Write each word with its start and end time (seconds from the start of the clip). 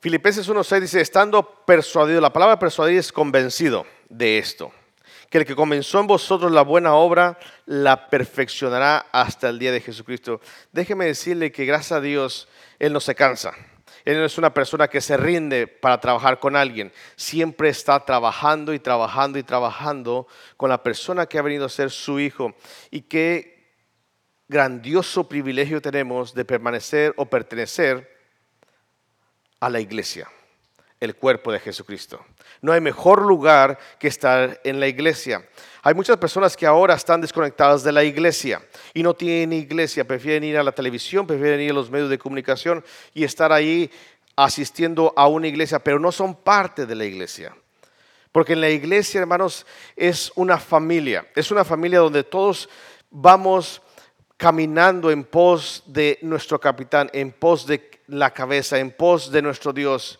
Filipenses 0.00 0.48
1.6 0.48 0.80
dice, 0.80 1.00
estando 1.02 1.42
persuadido, 1.66 2.22
la 2.22 2.32
palabra 2.32 2.58
persuadir 2.58 2.98
es 2.98 3.12
convencido 3.12 3.84
de 4.08 4.38
esto, 4.38 4.72
que 5.28 5.36
el 5.36 5.44
que 5.44 5.54
comenzó 5.54 6.00
en 6.00 6.06
vosotros 6.06 6.50
la 6.50 6.62
buena 6.62 6.94
obra 6.94 7.38
la 7.66 8.08
perfeccionará 8.08 9.08
hasta 9.12 9.50
el 9.50 9.58
día 9.58 9.72
de 9.72 9.82
Jesucristo. 9.82 10.40
Déjeme 10.72 11.04
decirle 11.04 11.52
que 11.52 11.66
gracias 11.66 11.92
a 11.92 12.00
Dios, 12.00 12.48
Él 12.78 12.94
no 12.94 13.00
se 13.00 13.14
cansa. 13.14 13.52
Él 14.06 14.16
no 14.16 14.24
es 14.24 14.38
una 14.38 14.54
persona 14.54 14.88
que 14.88 15.02
se 15.02 15.18
rinde 15.18 15.66
para 15.66 16.00
trabajar 16.00 16.38
con 16.38 16.56
alguien. 16.56 16.90
Siempre 17.16 17.68
está 17.68 18.02
trabajando 18.02 18.72
y 18.72 18.78
trabajando 18.78 19.38
y 19.38 19.42
trabajando 19.42 20.26
con 20.56 20.70
la 20.70 20.82
persona 20.82 21.26
que 21.26 21.38
ha 21.38 21.42
venido 21.42 21.66
a 21.66 21.68
ser 21.68 21.90
su 21.90 22.18
hijo. 22.18 22.54
Y 22.90 23.02
qué 23.02 23.74
grandioso 24.48 25.28
privilegio 25.28 25.82
tenemos 25.82 26.32
de 26.32 26.46
permanecer 26.46 27.12
o 27.18 27.26
pertenecer 27.26 28.19
a 29.60 29.68
la 29.68 29.80
iglesia, 29.80 30.28
el 30.98 31.14
cuerpo 31.14 31.52
de 31.52 31.60
Jesucristo. 31.60 32.24
No 32.62 32.72
hay 32.72 32.80
mejor 32.80 33.22
lugar 33.22 33.78
que 33.98 34.08
estar 34.08 34.60
en 34.64 34.80
la 34.80 34.88
iglesia. 34.88 35.46
Hay 35.82 35.94
muchas 35.94 36.16
personas 36.18 36.56
que 36.56 36.66
ahora 36.66 36.94
están 36.94 37.20
desconectadas 37.20 37.82
de 37.84 37.92
la 37.92 38.04
iglesia 38.04 38.60
y 38.92 39.02
no 39.02 39.14
tienen 39.14 39.52
iglesia, 39.52 40.04
prefieren 40.04 40.44
ir 40.44 40.58
a 40.58 40.62
la 40.62 40.72
televisión, 40.72 41.26
prefieren 41.26 41.60
ir 41.60 41.70
a 41.70 41.74
los 41.74 41.90
medios 41.90 42.10
de 42.10 42.18
comunicación 42.18 42.84
y 43.14 43.24
estar 43.24 43.52
ahí 43.52 43.90
asistiendo 44.36 45.12
a 45.16 45.26
una 45.28 45.48
iglesia, 45.48 45.78
pero 45.78 45.98
no 45.98 46.12
son 46.12 46.34
parte 46.34 46.86
de 46.86 46.94
la 46.94 47.04
iglesia. 47.04 47.54
Porque 48.32 48.52
en 48.52 48.60
la 48.60 48.70
iglesia, 48.70 49.20
hermanos, 49.20 49.66
es 49.96 50.32
una 50.36 50.58
familia, 50.58 51.26
es 51.34 51.50
una 51.50 51.64
familia 51.64 51.98
donde 51.98 52.22
todos 52.22 52.68
vamos 53.10 53.82
caminando 54.40 55.10
en 55.10 55.22
pos 55.22 55.82
de 55.84 56.18
nuestro 56.22 56.58
capitán, 56.58 57.10
en 57.12 57.30
pos 57.30 57.66
de 57.66 57.90
la 58.06 58.32
cabeza, 58.32 58.78
en 58.78 58.90
pos 58.90 59.30
de 59.30 59.42
nuestro 59.42 59.70
Dios, 59.70 60.18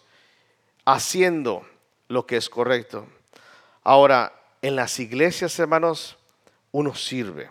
haciendo 0.84 1.66
lo 2.09 2.27
que 2.27 2.37
es 2.37 2.51
correcto. 2.51 3.06
Ahora, 3.82 4.30
en 4.60 4.76
las 4.76 5.01
iglesias, 5.01 5.59
hermanos, 5.59 6.18
uno 6.71 6.95
sirve. 6.95 7.48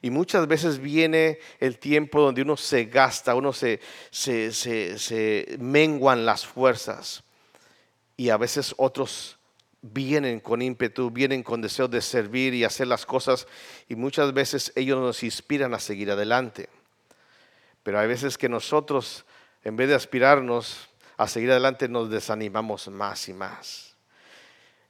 Y 0.00 0.08
muchas 0.08 0.48
veces 0.48 0.78
viene 0.78 1.38
el 1.60 1.78
tiempo 1.78 2.22
donde 2.22 2.40
uno 2.40 2.56
se 2.56 2.86
gasta, 2.86 3.34
uno 3.34 3.52
se, 3.52 3.78
se, 4.10 4.52
se, 4.52 4.98
se 4.98 5.56
menguan 5.58 6.24
las 6.24 6.46
fuerzas. 6.46 7.22
Y 8.16 8.30
a 8.30 8.38
veces 8.38 8.74
otros 8.78 9.36
vienen 9.92 10.40
con 10.40 10.62
ímpetu, 10.62 11.10
vienen 11.10 11.42
con 11.42 11.60
deseo 11.60 11.88
de 11.88 12.00
servir 12.00 12.54
y 12.54 12.64
hacer 12.64 12.86
las 12.86 13.04
cosas 13.04 13.46
y 13.86 13.96
muchas 13.96 14.32
veces 14.32 14.72
ellos 14.76 14.98
nos 14.98 15.22
inspiran 15.22 15.74
a 15.74 15.78
seguir 15.78 16.10
adelante. 16.10 16.70
Pero 17.82 18.00
hay 18.00 18.08
veces 18.08 18.38
que 18.38 18.48
nosotros, 18.48 19.26
en 19.62 19.76
vez 19.76 19.88
de 19.88 19.94
aspirarnos 19.94 20.88
a 21.18 21.28
seguir 21.28 21.50
adelante, 21.50 21.86
nos 21.86 22.08
desanimamos 22.08 22.88
más 22.88 23.28
y 23.28 23.34
más. 23.34 23.94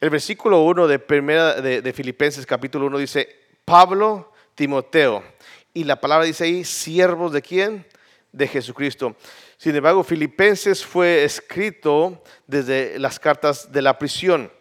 El 0.00 0.11
versículo 0.11 0.62
1 0.62 0.87
de, 0.87 0.98
primera, 1.00 1.61
de, 1.61 1.92
Filipenses 1.92 2.47
capítulo 2.47 2.87
1 2.87 2.98
dice, 2.98 3.28
Pablo, 3.65 4.33
Timoteo, 4.55 5.25
y 5.72 5.83
la 5.83 6.00
palabra 6.00 6.25
dice 6.25 6.45
ahí, 6.45 6.62
siervos 6.62 7.33
de 7.33 7.42
quién? 7.42 7.84
De 8.31 8.47
Jesucristo. 8.47 9.17
Sin 9.56 9.75
embargo, 9.75 10.05
Filipenses 10.05 10.84
fue 10.84 11.25
escrito 11.25 12.22
desde 12.47 12.97
las 13.00 13.19
cartas 13.19 13.72
de 13.72 13.83
la 13.83 13.98
prisión. 13.98 14.53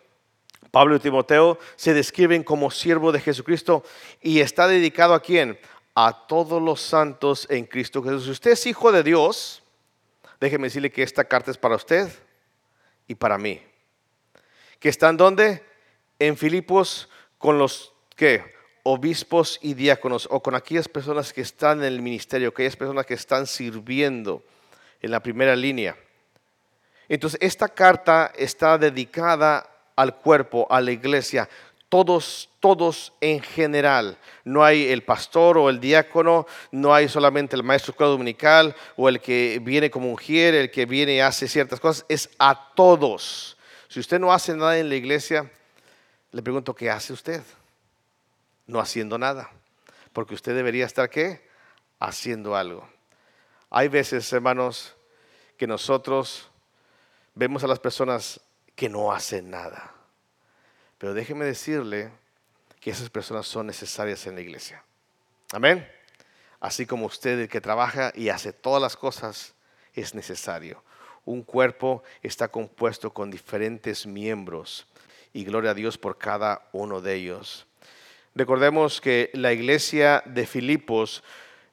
Pablo 0.74 0.96
y 0.96 1.00
Timoteo 1.00 1.60
se 1.76 1.94
describen 1.94 2.42
como 2.42 2.72
siervo 2.72 3.12
de 3.12 3.20
Jesucristo 3.20 3.84
y 4.24 4.40
está 4.40 4.68
dedicado 4.68 5.14
a 5.14 5.22
quién? 5.22 5.60
A 5.94 6.26
todos 6.26 6.60
los 6.60 6.82
santos 6.82 7.46
en 7.52 7.66
Cristo 7.66 8.02
Jesús. 8.02 8.24
Si 8.24 8.32
usted 8.32 8.52
es 8.54 8.66
hijo 8.66 8.92
de 8.92 9.04
Dios, 9.04 9.62
déjeme 10.40 10.66
decirle 10.66 10.92
que 10.92 11.04
esta 11.04 11.26
carta 11.26 11.52
es 11.52 11.60
para 11.60 11.76
usted 11.76 12.12
y 13.08 13.14
para 13.14 13.38
mí. 13.38 13.62
¿Que 14.80 14.90
están 14.90 15.16
dónde? 15.16 15.64
En 16.18 16.36
Filipos 16.36 17.08
con 17.38 17.60
los 17.60 17.94
que 18.16 18.44
obispos 18.82 19.60
y 19.62 19.76
diáconos 19.76 20.28
o 20.32 20.42
con 20.42 20.56
aquellas 20.56 20.88
personas 20.88 21.34
que 21.34 21.42
están 21.42 21.82
en 21.82 21.86
el 21.86 22.02
ministerio, 22.02 22.50
aquellas 22.50 22.76
personas 22.76 23.06
que 23.06 23.14
están 23.14 23.46
sirviendo 23.46 24.44
en 25.04 25.12
la 25.12 25.20
primera 25.20 25.56
línea. 25.56 25.96
Entonces, 27.08 27.40
esta 27.44 27.70
carta 27.70 28.34
está 28.36 28.80
dedicada 28.80 29.70
al 29.96 30.16
cuerpo, 30.16 30.68
a 30.70 30.82
la 30.82 30.92
iglesia, 30.92 31.50
todos, 31.94 32.50
todos 32.60 33.14
en 33.22 33.40
general. 33.40 34.18
No 34.44 34.64
hay 34.64 34.88
el 34.88 35.04
pastor 35.04 35.60
o 35.60 35.70
el 35.70 35.80
diácono, 35.80 36.48
no 36.72 36.92
hay 36.92 37.08
solamente 37.08 37.56
el 37.56 37.62
maestro 37.62 37.92
escuela 37.92 38.12
dominical 38.12 38.76
o 38.96 39.10
el 39.10 39.22
que 39.22 39.60
viene 39.62 39.92
como 39.92 40.08
mujer, 40.08 40.56
el 40.56 40.72
que 40.72 40.88
viene 40.88 41.14
y 41.14 41.20
hace 41.20 41.48
ciertas 41.48 41.80
cosas, 41.80 42.04
es 42.10 42.32
a 42.40 42.74
todos. 42.74 43.58
Si 43.90 44.00
usted 44.00 44.20
no 44.20 44.34
hace 44.34 44.56
nada 44.56 44.80
en 44.80 44.90
la 44.90 44.96
iglesia, 44.96 45.52
le 46.32 46.42
pregunto, 46.42 46.74
¿qué 46.74 46.90
hace 46.90 47.14
usted? 47.14 47.44
No 48.66 48.80
haciendo 48.80 49.20
nada, 49.20 49.52
porque 50.14 50.34
usted 50.34 50.56
debería 50.56 50.88
estar 50.88 51.12
qué? 51.12 51.48
Haciendo 52.00 52.56
algo. 52.56 52.90
Hay 53.70 53.88
veces, 53.88 54.34
hermanos, 54.34 54.96
que 55.58 55.68
nosotros 55.68 56.50
vemos 57.36 57.64
a 57.64 57.68
las 57.68 57.78
personas 57.78 58.40
que 58.76 58.90
no 58.90 59.12
hacen 59.12 59.50
nada. 59.50 59.94
Pero 60.98 61.14
déjeme 61.14 61.46
decirle 61.46 62.12
que 62.80 62.92
esas 62.92 63.10
personas 63.10 63.48
son 63.48 63.68
necesarias 63.68 64.26
en 64.28 64.36
la 64.36 64.42
iglesia. 64.42 64.84
Amén. 65.52 65.88
Así 66.60 66.86
como 66.86 67.06
usted, 67.06 67.40
el 67.40 67.50
que 67.50 67.62
trabaja 67.62 68.12
y 68.16 68.30
hace 68.30 68.54
todas 68.54 68.82
las 68.82 68.96
cosas, 68.96 69.54
es 69.94 70.16
necesario. 70.16 70.84
Un 71.26 71.44
cuerpo 71.44 72.04
está 72.22 72.48
compuesto 72.48 73.14
con 73.14 73.32
diferentes 73.32 74.06
miembros 74.06 74.88
y 75.34 75.44
gloria 75.44 75.72
a 75.72 75.76
Dios 75.76 75.98
por 75.98 76.18
cada 76.18 76.68
uno 76.72 77.02
de 77.02 77.16
ellos. 77.16 77.66
Recordemos 78.36 79.00
que 79.00 79.30
la 79.34 79.54
iglesia 79.54 80.24
de 80.26 80.48
Filipos 80.48 81.24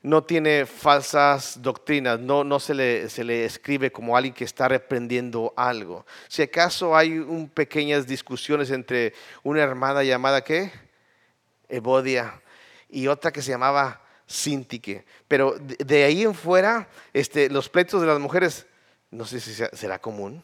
no 0.02 0.24
tiene 0.24 0.64
falsas 0.64 1.60
doctrinas, 1.60 2.18
no, 2.18 2.42
no 2.42 2.58
se, 2.58 2.74
le, 2.74 3.08
se, 3.10 3.22
le, 3.22 3.44
escribe 3.44 3.92
como 3.92 4.16
alguien 4.16 4.32
que 4.32 4.44
está 4.44 4.66
reprendiendo 4.66 5.52
algo. 5.56 6.06
Si 6.28 6.42
acaso 6.42 6.96
hay 6.96 7.18
un, 7.18 7.48
pequeñas 7.48 8.06
discusiones 8.06 8.70
entre 8.70 9.12
una 9.42 9.62
hermana 9.62 10.02
llamada 10.02 10.42
¿qué? 10.42 10.72
Evodia 11.68 12.40
y 12.88 13.06
otra 13.08 13.30
que 13.30 13.42
se 13.42 13.50
llamaba 13.50 14.00
Sintique, 14.26 15.04
pero 15.28 15.56
de, 15.58 16.04
ahí 16.04 16.22
en 16.22 16.34
fuera 16.34 16.88
este, 17.12 17.50
los 17.50 17.68
pleitos 17.68 18.00
de 18.00 18.06
las 18.06 18.18
mujeres, 18.18 18.66
no 19.10 19.24
sé 19.24 19.38
si 19.40 19.52
será 19.52 20.00
común. 20.00 20.42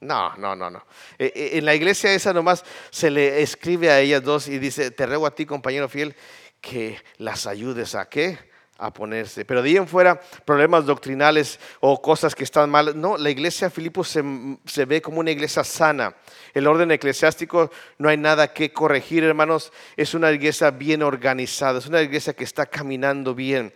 No, 0.00 0.36
no, 0.36 0.54
no, 0.54 0.70
no. 0.70 0.86
En 1.18 1.64
la 1.64 1.74
iglesia 1.74 2.12
esa 2.12 2.32
nomás 2.32 2.64
se 2.90 3.10
le 3.10 3.42
escribe 3.42 3.90
a 3.90 3.98
ellas 3.98 4.22
dos 4.22 4.46
y 4.46 4.60
dice, 4.60 4.92
te 4.92 5.06
ruego 5.06 5.26
a 5.26 5.34
ti, 5.34 5.44
compañero 5.44 5.88
fiel, 5.88 6.14
que 6.60 7.00
las 7.18 7.46
ayudes 7.46 7.94
a 7.94 8.08
qué? 8.08 8.38
A 8.78 8.92
ponerse. 8.92 9.44
Pero 9.44 9.62
de 9.62 9.70
ahí 9.70 9.76
en 9.76 9.88
fuera, 9.88 10.20
problemas 10.44 10.86
doctrinales 10.86 11.58
o 11.80 12.00
cosas 12.00 12.34
que 12.34 12.44
están 12.44 12.70
mal. 12.70 13.00
No, 13.00 13.16
la 13.16 13.30
iglesia 13.30 13.68
de 13.68 13.74
Filipos 13.74 14.08
se, 14.08 14.22
se, 14.66 14.84
ve 14.84 15.02
como 15.02 15.18
una 15.20 15.32
iglesia 15.32 15.64
sana. 15.64 16.14
El 16.54 16.66
orden 16.66 16.90
eclesiástico 16.92 17.70
no 17.98 18.08
hay 18.08 18.16
nada 18.16 18.52
que 18.52 18.72
corregir, 18.72 19.24
hermanos. 19.24 19.72
Es 19.96 20.14
una 20.14 20.30
iglesia 20.30 20.70
bien 20.70 21.02
organizada, 21.02 21.78
es 21.78 21.86
una 21.86 22.02
iglesia 22.02 22.34
que 22.34 22.44
está 22.44 22.66
caminando 22.66 23.34
bien. 23.34 23.72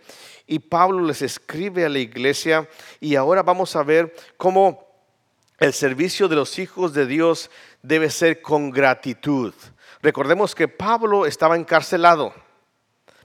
Y 0.47 0.59
Pablo 0.59 1.01
les 1.01 1.21
escribe 1.21 1.85
a 1.85 1.89
la 1.89 1.99
iglesia 1.99 2.67
y 2.99 3.15
ahora 3.15 3.43
vamos 3.43 3.75
a 3.75 3.83
ver 3.83 4.13
cómo 4.37 4.87
el 5.59 5.73
servicio 5.73 6.27
de 6.27 6.35
los 6.35 6.59
hijos 6.59 6.93
de 6.93 7.05
Dios 7.05 7.49
debe 7.81 8.09
ser 8.09 8.41
con 8.41 8.69
gratitud. 8.69 9.53
Recordemos 10.01 10.53
que 10.53 10.67
Pablo 10.67 11.25
estaba 11.25 11.55
encarcelado. 11.55 12.33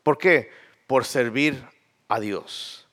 ¿Por 0.09 0.17
qué? 0.17 0.51
Por 0.87 1.05
servir 1.05 1.63
a 2.09 2.19
Dios. 2.19 2.89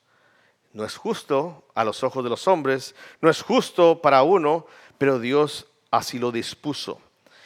No 0.74 0.84
es 0.84 0.98
justo 0.98 1.66
a 1.74 1.82
los 1.82 2.04
ojos 2.04 2.22
de 2.22 2.28
los 2.28 2.46
hombres, 2.46 2.94
no 3.22 3.30
es 3.30 3.40
justo 3.40 4.02
para 4.02 4.22
uno, 4.22 4.66
pero 4.98 5.18
Dios 5.18 5.66
así 5.90 6.18
lo 6.18 6.30
dispuso, 6.30 7.00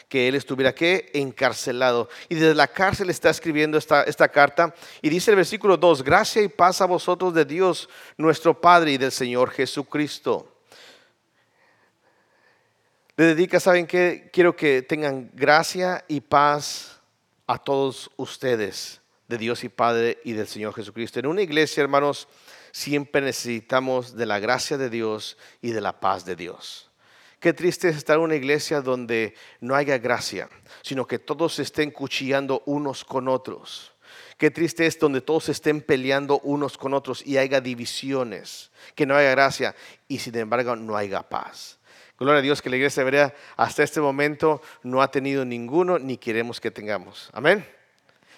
que 0.09 0.27
él 0.27 0.35
estuviera 0.35 0.75
¿qué? 0.75 1.13
encarcelado. 1.15 2.09
Y 2.29 2.35
desde 2.35 2.57
la 2.57 2.67
cárcel 2.67 3.11
está 3.11 3.31
escribiendo 3.31 3.79
esta, 3.79 4.03
esta 4.03 4.27
carta 4.27 4.75
y 5.03 5.09
dice 5.09 5.31
el 5.31 5.37
versículo 5.37 5.77
2, 5.77 6.03
gracia 6.03 6.43
y 6.43 6.49
paz 6.49 6.81
a 6.81 6.87
vosotros 6.87 7.33
de 7.33 7.45
Dios, 7.45 7.89
nuestro 8.17 8.61
Padre 8.61 8.91
y 8.91 8.99
del 8.99 9.13
Señor 9.13 9.53
Jesucristo. 9.53 10.53
Le 13.17 13.25
dedica, 13.25 13.61
¿saben 13.61 13.87
qué? 13.87 14.31
Quiero 14.33 14.57
que 14.57 14.83
tengan 14.83 15.31
gracia 15.33 16.05
y 16.09 16.21
paz 16.21 17.01
a 17.47 17.57
todos 17.57 18.11
ustedes 18.17 19.00
de 19.31 19.39
Dios 19.39 19.65
y 19.65 19.69
Padre 19.69 20.19
y 20.25 20.33
del 20.33 20.49
Señor 20.49 20.75
Jesucristo. 20.75 21.21
En 21.21 21.27
una 21.27 21.41
iglesia, 21.41 21.83
hermanos, 21.83 22.29
siempre 22.73 23.23
necesitamos 23.23 24.17
de 24.17 24.27
la 24.27 24.41
gracia 24.41 24.77
de 24.77 24.91
Dios 24.91 25.39
y 25.63 25.71
de 25.71 25.81
la 25.81 26.01
paz 26.01 26.25
de 26.25 26.37
Dios. 26.37 26.91
Qué 27.39 27.55
triste 27.55 27.89
es 27.89 27.97
estar 27.97 28.17
en 28.17 28.25
una 28.25 28.35
iglesia 28.35 28.83
donde 28.83 29.35
no 29.61 29.75
haya 29.75 29.97
gracia, 29.99 30.51
sino 30.83 31.07
que 31.07 31.19
todos 31.19 31.55
se 31.55 31.63
estén 31.63 31.93
cuchillando 31.93 32.63
unos 32.67 33.05
con 33.05 33.29
otros. 33.29 33.93
Qué 34.37 34.51
triste 34.51 34.85
es 34.87 34.99
donde 34.99 35.21
todos 35.21 35.49
estén 35.49 35.81
peleando 35.81 36.41
unos 36.41 36.77
con 36.77 36.93
otros 36.93 37.25
y 37.25 37.39
haya 37.39 37.61
divisiones, 37.61 38.73
que 38.95 39.07
no 39.07 39.15
haya 39.15 39.31
gracia 39.31 39.77
y 40.09 40.19
sin 40.19 40.37
embargo 40.37 40.75
no 40.75 40.97
haya 40.97 41.23
paz. 41.23 41.79
Gloria 42.19 42.41
a 42.41 42.43
Dios 42.43 42.61
que 42.61 42.69
la 42.69 42.77
iglesia 42.77 43.03
hebrea 43.03 43.35
hasta 43.57 43.85
este 43.85 44.01
momento 44.01 44.61
no 44.83 45.01
ha 45.01 45.11
tenido 45.11 45.45
ninguno 45.45 45.99
ni 45.99 46.19
queremos 46.19 46.61
que 46.61 46.71
tengamos. 46.71 47.31
Amén. 47.33 47.80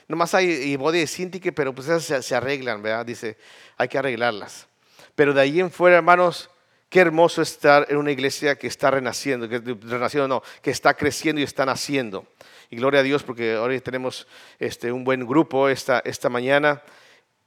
Nomás 0.08 0.34
hay 0.34 0.50
y 0.50 0.76
de 0.76 1.06
síntique, 1.06 1.52
pero 1.52 1.74
pues 1.74 1.88
esas 1.88 2.24
se, 2.24 2.34
arreglan, 2.34 2.82
¿verdad? 2.82 3.06
Dice, 3.06 3.36
hay 3.76 3.88
que 3.88 3.98
arreglarlas. 3.98 4.66
Pero 5.14 5.32
de 5.32 5.40
ahí 5.40 5.60
en 5.60 5.70
fuera, 5.70 5.96
hermanos, 5.96 6.50
qué 6.88 7.00
hermoso 7.00 7.42
estar 7.42 7.86
en 7.88 7.96
una 7.96 8.10
iglesia 8.10 8.56
que 8.56 8.66
está 8.66 8.90
renaciendo, 8.90 9.48
que 9.48 10.70
está 10.70 10.94
creciendo 10.94 11.40
y 11.40 11.44
está 11.44 11.64
naciendo. 11.64 12.26
Y 12.70 12.76
gloria 12.76 13.00
a 13.00 13.02
Dios 13.02 13.22
porque 13.22 13.54
ahora 13.54 13.78
tenemos 13.80 14.26
este, 14.58 14.90
un 14.92 15.04
buen 15.04 15.26
grupo 15.26 15.68
esta, 15.68 16.00
esta 16.04 16.28
mañana 16.28 16.82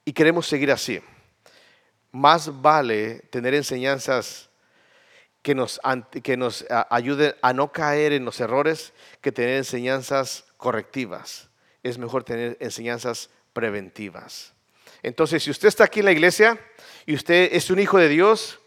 y 0.04 0.14
queremos 0.14 0.48
seguir 0.48 0.72
así. 0.72 1.02
Más 2.12 2.62
vale 2.62 3.22
tener 3.32 3.54
enseñanzas 3.54 4.50
que 5.42 5.54
nos, 5.54 5.80
que 6.24 6.38
nos 6.38 6.66
ayuden 6.90 7.36
a 7.42 7.54
no 7.54 7.72
caer 7.72 8.14
en 8.14 8.24
los 8.24 8.40
errores 8.40 8.94
que 9.22 9.32
tener 9.32 9.58
enseñanzas 9.58 10.46
correctivas 10.58 11.50
es 11.86 12.00
mejor 12.00 12.24
tener 12.24 12.58
enseñanzas 12.60 13.30
preventivas. 13.54 14.54
Entonces, 15.04 15.44
si 15.44 15.52
usted 15.52 15.68
está 15.68 15.84
aquí 15.84 16.00
en 16.00 16.06
la 16.06 16.12
iglesia 16.12 16.60
y 17.06 17.14
usted 17.14 17.50
es 17.52 17.70
un 17.70 17.78
hijo 17.78 18.00
de 18.00 18.10
Dios, 18.10 18.60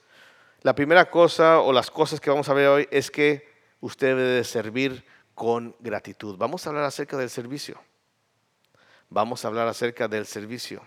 la 0.62 0.73
primera 0.73 1.11
cosa 1.11 1.59
o 1.59 1.73
las 1.73 1.91
cosas 1.91 2.20
que 2.20 2.31
vamos 2.31 2.49
a 2.49 2.55
ver 2.55 2.69
hoy 2.69 2.88
es 2.93 3.11
que 3.11 3.49
usted 3.81 4.17
debe 4.17 4.44
servir 4.44 5.05
con 5.35 5.75
gratitud. 5.81 6.37
Vamos 6.38 6.65
a 6.65 6.70
hablar 6.70 6.85
acerca 6.85 7.17
del 7.17 7.29
servicio. 7.29 7.82
Vamos 9.11 9.44
a 9.44 9.49
hablar 9.49 9.67
acerca 9.67 10.06
del 10.06 10.25
servicio. 10.25 10.87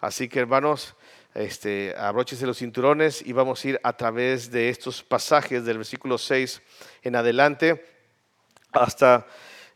Así 0.00 0.28
que 0.28 0.40
hermanos, 0.40 0.96
este, 1.32 1.94
los 2.40 2.58
cinturones 2.58 3.22
y 3.24 3.32
vamos 3.32 3.64
a 3.64 3.68
ir 3.68 3.80
a 3.84 3.96
través 3.96 4.50
de 4.50 4.68
estos 4.68 5.04
pasajes 5.04 5.64
del 5.64 5.78
versículo 5.78 6.18
6 6.18 6.60
en 7.02 7.14
adelante 7.14 7.86
hasta 8.72 9.28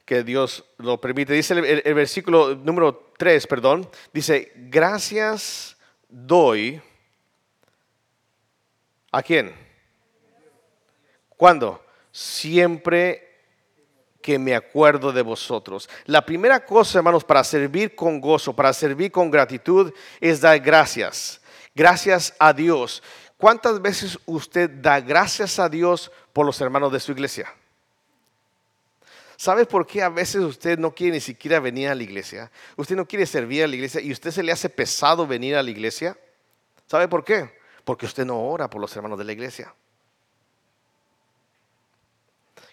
que 0.07 0.23
Dios 0.23 0.65
lo 0.79 0.99
permite. 1.01 1.35
Dice 1.35 1.53
el, 1.53 1.95
versículo 1.95 2.55
número 2.55 3.13
3, 3.19 3.47
perdón, 3.47 3.91
dice, 4.13 4.53
gracias 4.55 5.77
doy. 6.09 6.81
¿A 9.11 9.23
quién? 9.23 9.53
¿Cuándo? 11.37 11.85
Siempre 12.13 13.27
que 14.23 14.39
me 14.39 14.55
acuerdo 14.55 15.13
de 15.13 15.23
vosotros. 15.23 15.89
La 16.07 16.25
primera 16.25 16.65
cosa, 16.65 16.99
hermanos, 16.99 17.25
para 17.25 17.45
servir 17.45 17.95
con 17.95 18.21
gozo, 18.21 18.55
para 18.55 18.73
servir 18.73 19.11
con 19.11 19.31
gratitud, 19.31 19.93
es 20.21 20.41
dar 20.41 20.59
gracias. 20.61 21.41
Gracias 21.75 22.35
a 22.39 22.53
Dios. 22.53 23.03
¿Cuántas 23.37 23.83
veces 23.83 24.19
usted 24.25 24.71
da 24.71 25.01
gracias 25.01 25.59
a 25.59 25.69
Dios 25.69 26.11
por 26.33 26.47
los 26.47 26.61
hermanos 26.61 26.93
de 26.93 27.01
su 27.01 27.13
iglesia? 27.13 27.53
¿Sabe 29.37 29.67
por 29.67 29.87
qué 29.87 30.03
a 30.03 30.09
veces 30.09 30.43
usted 30.43 30.79
no 30.79 30.95
quiere 30.95 31.13
ni 31.13 31.21
siquiera 31.21 31.61
venir 31.61 31.89
a 31.89 31.95
la 31.95 32.03
iglesia? 32.03 32.51
Usted 32.77 32.97
no 32.97 33.07
quiere 33.07 33.27
servir 33.27 33.65
a 33.65 33.67
la 33.67 33.75
iglesia 33.75 34.01
y 34.01 34.11
usted 34.11 34.31
se 34.31 34.43
le 34.43 34.51
hace 34.51 34.71
pesado 34.71 35.27
venir 35.27 35.57
a 35.57 35.63
la 35.63 35.71
iglesia. 35.71 36.17
¿Sabe 36.87 37.07
por 37.07 37.23
qué? 37.23 37.59
Porque 37.85 38.07
usted 38.07 38.25
no 38.25 38.41
ora 38.41 38.71
por 38.71 38.81
los 38.81 38.97
hermanos 38.97 39.19
de 39.19 39.25
la 39.25 39.33
iglesia. 39.33 39.75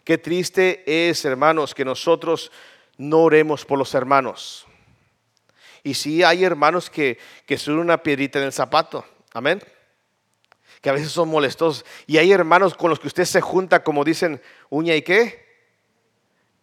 Qué 0.06 0.18
triste 0.18 0.84
es, 1.10 1.26
hermanos, 1.26 1.76
que 1.76 1.84
nosotros 1.84 2.52
no 2.98 3.20
oremos 3.24 3.66
por 3.66 3.78
los 3.78 3.94
hermanos. 3.94 4.66
Y 5.84 5.96
sí 5.96 6.24
hay 6.24 6.46
hermanos 6.46 6.90
que, 6.90 7.18
que 7.46 7.58
son 7.58 7.78
una 7.78 8.02
piedrita 8.02 8.40
en 8.40 8.46
el 8.46 8.54
zapato. 8.54 9.06
Amén. 9.34 9.62
Que 10.82 10.90
a 10.90 10.94
veces 10.94 11.12
son 11.12 11.28
molestos. 11.28 11.86
Y 12.08 12.18
hay 12.20 12.32
hermanos 12.32 12.74
con 12.74 12.90
los 12.90 13.02
que 13.02 13.08
usted 13.08 13.26
se 13.26 13.42
junta, 13.42 13.84
como 13.84 14.06
dicen, 14.06 14.42
uña 14.70 14.96
y 14.96 15.02
qué 15.02 15.44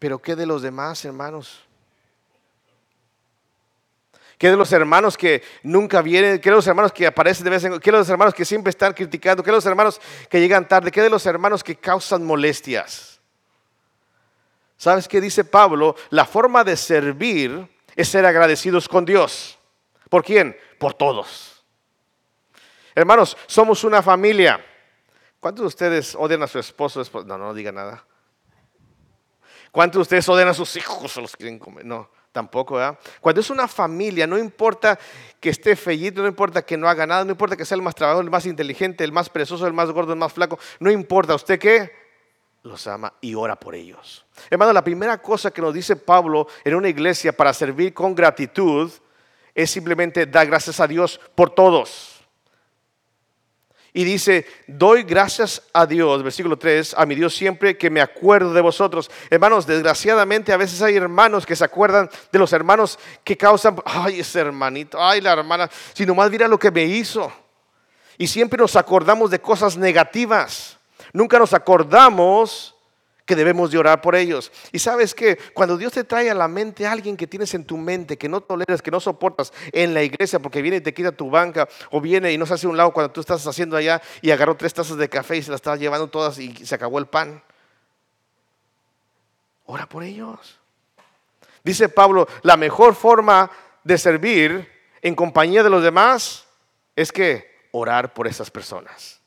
pero 0.01 0.19
¿qué 0.19 0.35
de 0.35 0.47
los 0.47 0.63
demás 0.63 1.05
hermanos? 1.05 1.61
¿Qué 4.39 4.49
de 4.49 4.57
los 4.57 4.73
hermanos 4.73 5.19
que 5.19 5.43
nunca 5.63 6.01
vienen? 6.01 6.41
¿Qué 6.41 6.49
de 6.49 6.57
los 6.57 6.67
hermanos 6.67 6.91
que 6.93 7.07
aparecen 7.07 7.45
de 7.45 7.51
vez 7.51 7.63
en 7.63 7.73
cuando? 7.73 7.85
¿Qué 7.85 7.93
de 7.93 7.99
los 7.99 8.09
hermanos 8.09 8.33
que 8.33 8.47
siempre 8.47 8.71
están 8.71 8.95
criticando? 8.95 9.43
¿Qué 9.43 9.51
de 9.51 9.59
los 9.59 9.67
hermanos 9.67 10.01
que 10.31 10.41
llegan 10.41 10.67
tarde? 10.67 10.91
¿Qué 10.91 11.03
de 11.03 11.11
los 11.11 11.27
hermanos 11.27 11.63
que 11.63 11.77
causan 11.77 12.25
molestias? 12.25 13.21
¿Sabes 14.79 15.07
qué 15.07 15.21
dice 15.21 15.45
Pablo? 15.45 15.95
La 16.09 16.25
forma 16.25 16.65
de 16.65 16.79
servir 16.79 17.69
es 17.95 18.09
ser 18.09 18.25
agradecidos 18.25 18.89
con 18.89 19.05
Dios. 19.05 19.59
¿Por 20.09 20.25
quién? 20.25 20.57
Por 20.79 20.95
todos. 20.95 21.63
Hermanos, 22.95 23.37
somos 23.47 23.85
una 23.85 24.01
familia. 24.01 24.65
¿Cuántos 25.39 25.65
de 25.65 25.67
ustedes 25.67 26.15
odian 26.15 26.43
a 26.43 26.47
su 26.47 26.59
esposo? 26.59 27.03
No, 27.27 27.37
no 27.37 27.53
diga 27.53 27.73
nada. 27.73 28.07
¿Cuántos 29.71 29.99
de 29.99 30.03
ustedes 30.03 30.29
odian 30.29 30.49
a 30.49 30.55
sus 30.55 30.75
hijos 30.77 31.17
o 31.17 31.21
los 31.21 31.37
quieren 31.37 31.59
comer? 31.59 31.85
No, 31.85 32.11
tampoco, 32.33 32.77
¿verdad? 32.77 32.99
Cuando 33.21 33.41
es 33.41 33.51
una 33.51 33.69
familia, 33.69 34.27
no 34.27 34.39
importa 34.39 34.99
que 35.39 35.51
esté 35.51 35.77
fellito, 35.77 36.23
no 36.23 36.29
importa 36.29 36.63
que 36.63 36.77
no 36.77 36.89
haga 36.89 37.07
nada, 37.07 37.25
no 37.25 37.31
importa 37.31 37.57
que 37.57 37.65
sea 37.65 37.77
el 37.77 37.83
más 37.83 37.95
trabajador, 37.95 38.25
el 38.25 38.31
más 38.31 38.47
inteligente, 38.47 39.05
el 39.05 39.13
más 39.13 39.29
perezoso, 39.29 39.67
el 39.67 39.73
más 39.73 39.91
gordo, 39.91 40.13
el 40.13 40.19
más 40.19 40.33
flaco, 40.33 40.59
no 40.81 40.91
importa. 40.91 41.35
¿Usted 41.35 41.59
qué? 41.59 41.93
Los 42.63 42.87
ama 42.87 43.15
y 43.21 43.35
ora 43.35 43.57
por 43.57 43.75
ellos. 43.75 44.27
Hermano, 44.51 44.73
la 44.73 44.85
primera 44.85 45.19
cosa 45.19 45.51
que 45.51 45.63
nos 45.63 45.73
dice 45.73 45.97
Pablo 45.97 46.47
en 46.65 46.75
una 46.75 46.89
iglesia 46.89 47.33
para 47.33 47.55
servir 47.55 47.95
con 47.95 48.15
gratitud 48.15 48.91
es 49.55 49.71
simplemente 49.71 50.27
dar 50.27 50.47
gracias 50.47 50.81
a 50.81 50.87
Dios 50.87 51.21
por 51.35 51.51
todos. 51.51 52.20
Y 53.93 54.05
dice, 54.05 54.47
doy 54.69 55.03
gracias 55.03 55.63
a 55.73 55.85
Dios, 55.85 56.23
versículo 56.23 56.57
3, 56.57 56.95
a 56.97 57.07
mi 57.07 57.17
Dios 57.17 57.35
siempre 57.35 57.77
que 57.77 57.91
me 57.91 58.01
acuerdo 58.01 58.53
de 58.53 58.61
vosotros. 58.61 59.11
Hermanos, 59.31 59.67
desgraciadamente 59.67 60.53
a 60.53 60.57
veces 60.57 60.81
hay 60.81 60.97
hermanos 60.97 61.45
que 61.45 61.57
se 61.57 61.65
acuerdan 61.65 62.09
de 62.31 62.39
los 62.39 62.53
hermanos 62.53 62.99
que 63.25 63.37
causan, 63.37 63.77
ay, 63.85 64.21
ese 64.21 64.41
hermanito, 64.41 65.03
ay, 65.03 65.21
la 65.21 65.33
hermana, 65.33 65.69
si 65.93 66.07
nomás 66.07 66.31
mira 66.31 66.47
lo 66.47 66.59
que 66.59 66.71
me 66.71 66.85
hizo. 66.85 67.33
Y 68.17 68.29
siempre 68.29 68.59
nos 68.59 68.77
acordamos 68.77 69.31
de 69.31 69.41
cosas 69.41 69.77
negativas. 69.77 70.79
Nunca 71.13 71.39
nos 71.39 71.53
acordamos 71.53 72.77
que 73.31 73.37
debemos 73.37 73.71
de 73.71 73.79
orar 73.79 74.01
por 74.03 74.17
ellos. 74.17 74.51
Y 74.73 74.81
sabes 74.81 75.15
que 75.15 75.39
cuando 75.55 75.77
Dios 75.77 75.93
te 75.93 76.03
trae 76.03 76.29
a 76.31 76.35
la 76.35 76.49
mente 76.49 76.85
a 76.85 76.91
alguien 76.91 77.17
que 77.17 77.29
tienes 77.29 77.55
en 77.55 77.65
tu 77.65 77.77
mente, 77.77 78.19
que 78.19 78.29
no 78.29 78.41
toleras, 78.41 78.83
que 78.83 78.91
no 78.91 78.99
soportas 78.99 79.53
en 79.71 79.95
la 79.95 80.03
iglesia 80.03 80.41
porque 80.41 80.61
viene 80.61 80.79
y 80.79 80.81
te 80.81 80.93
quita 80.93 81.13
tu 81.13 81.31
banca 81.31 81.69
o 81.93 82.01
viene 82.01 82.33
y 82.33 82.39
no 82.39 82.45
se 82.45 82.55
hace 82.55 82.67
un 82.67 82.77
lado 82.77 82.93
cuando 82.93 83.13
tú 83.13 83.21
estás 83.21 83.47
haciendo 83.47 83.77
allá 83.77 84.03
y 84.21 84.33
agarró 84.33 84.57
tres 84.57 84.75
tazas 84.75 84.97
de 84.97 85.09
café 85.09 85.37
y 85.37 85.43
se 85.45 85.53
las 85.53 85.59
estaba 85.59 85.77
llevando 85.77 86.09
todas 86.09 86.41
y 86.41 86.53
se 86.67 86.75
acabó 86.75 86.99
el 86.99 87.07
pan. 87.07 87.41
Ora 89.67 89.89
por 89.89 90.03
ellos. 90.03 90.59
Dice 91.63 91.89
Pablo, 91.89 92.27
la 92.43 92.57
mejor 92.57 92.97
forma 92.97 93.49
de 93.85 93.97
servir 93.97 94.69
en 95.03 95.15
compañía 95.15 95.63
de 95.63 95.71
los 95.71 95.85
demás 95.85 96.49
es 96.97 97.13
que 97.13 97.69
orar 97.71 98.13
por 98.13 98.27
esas 98.27 98.51
personas. 98.51 99.20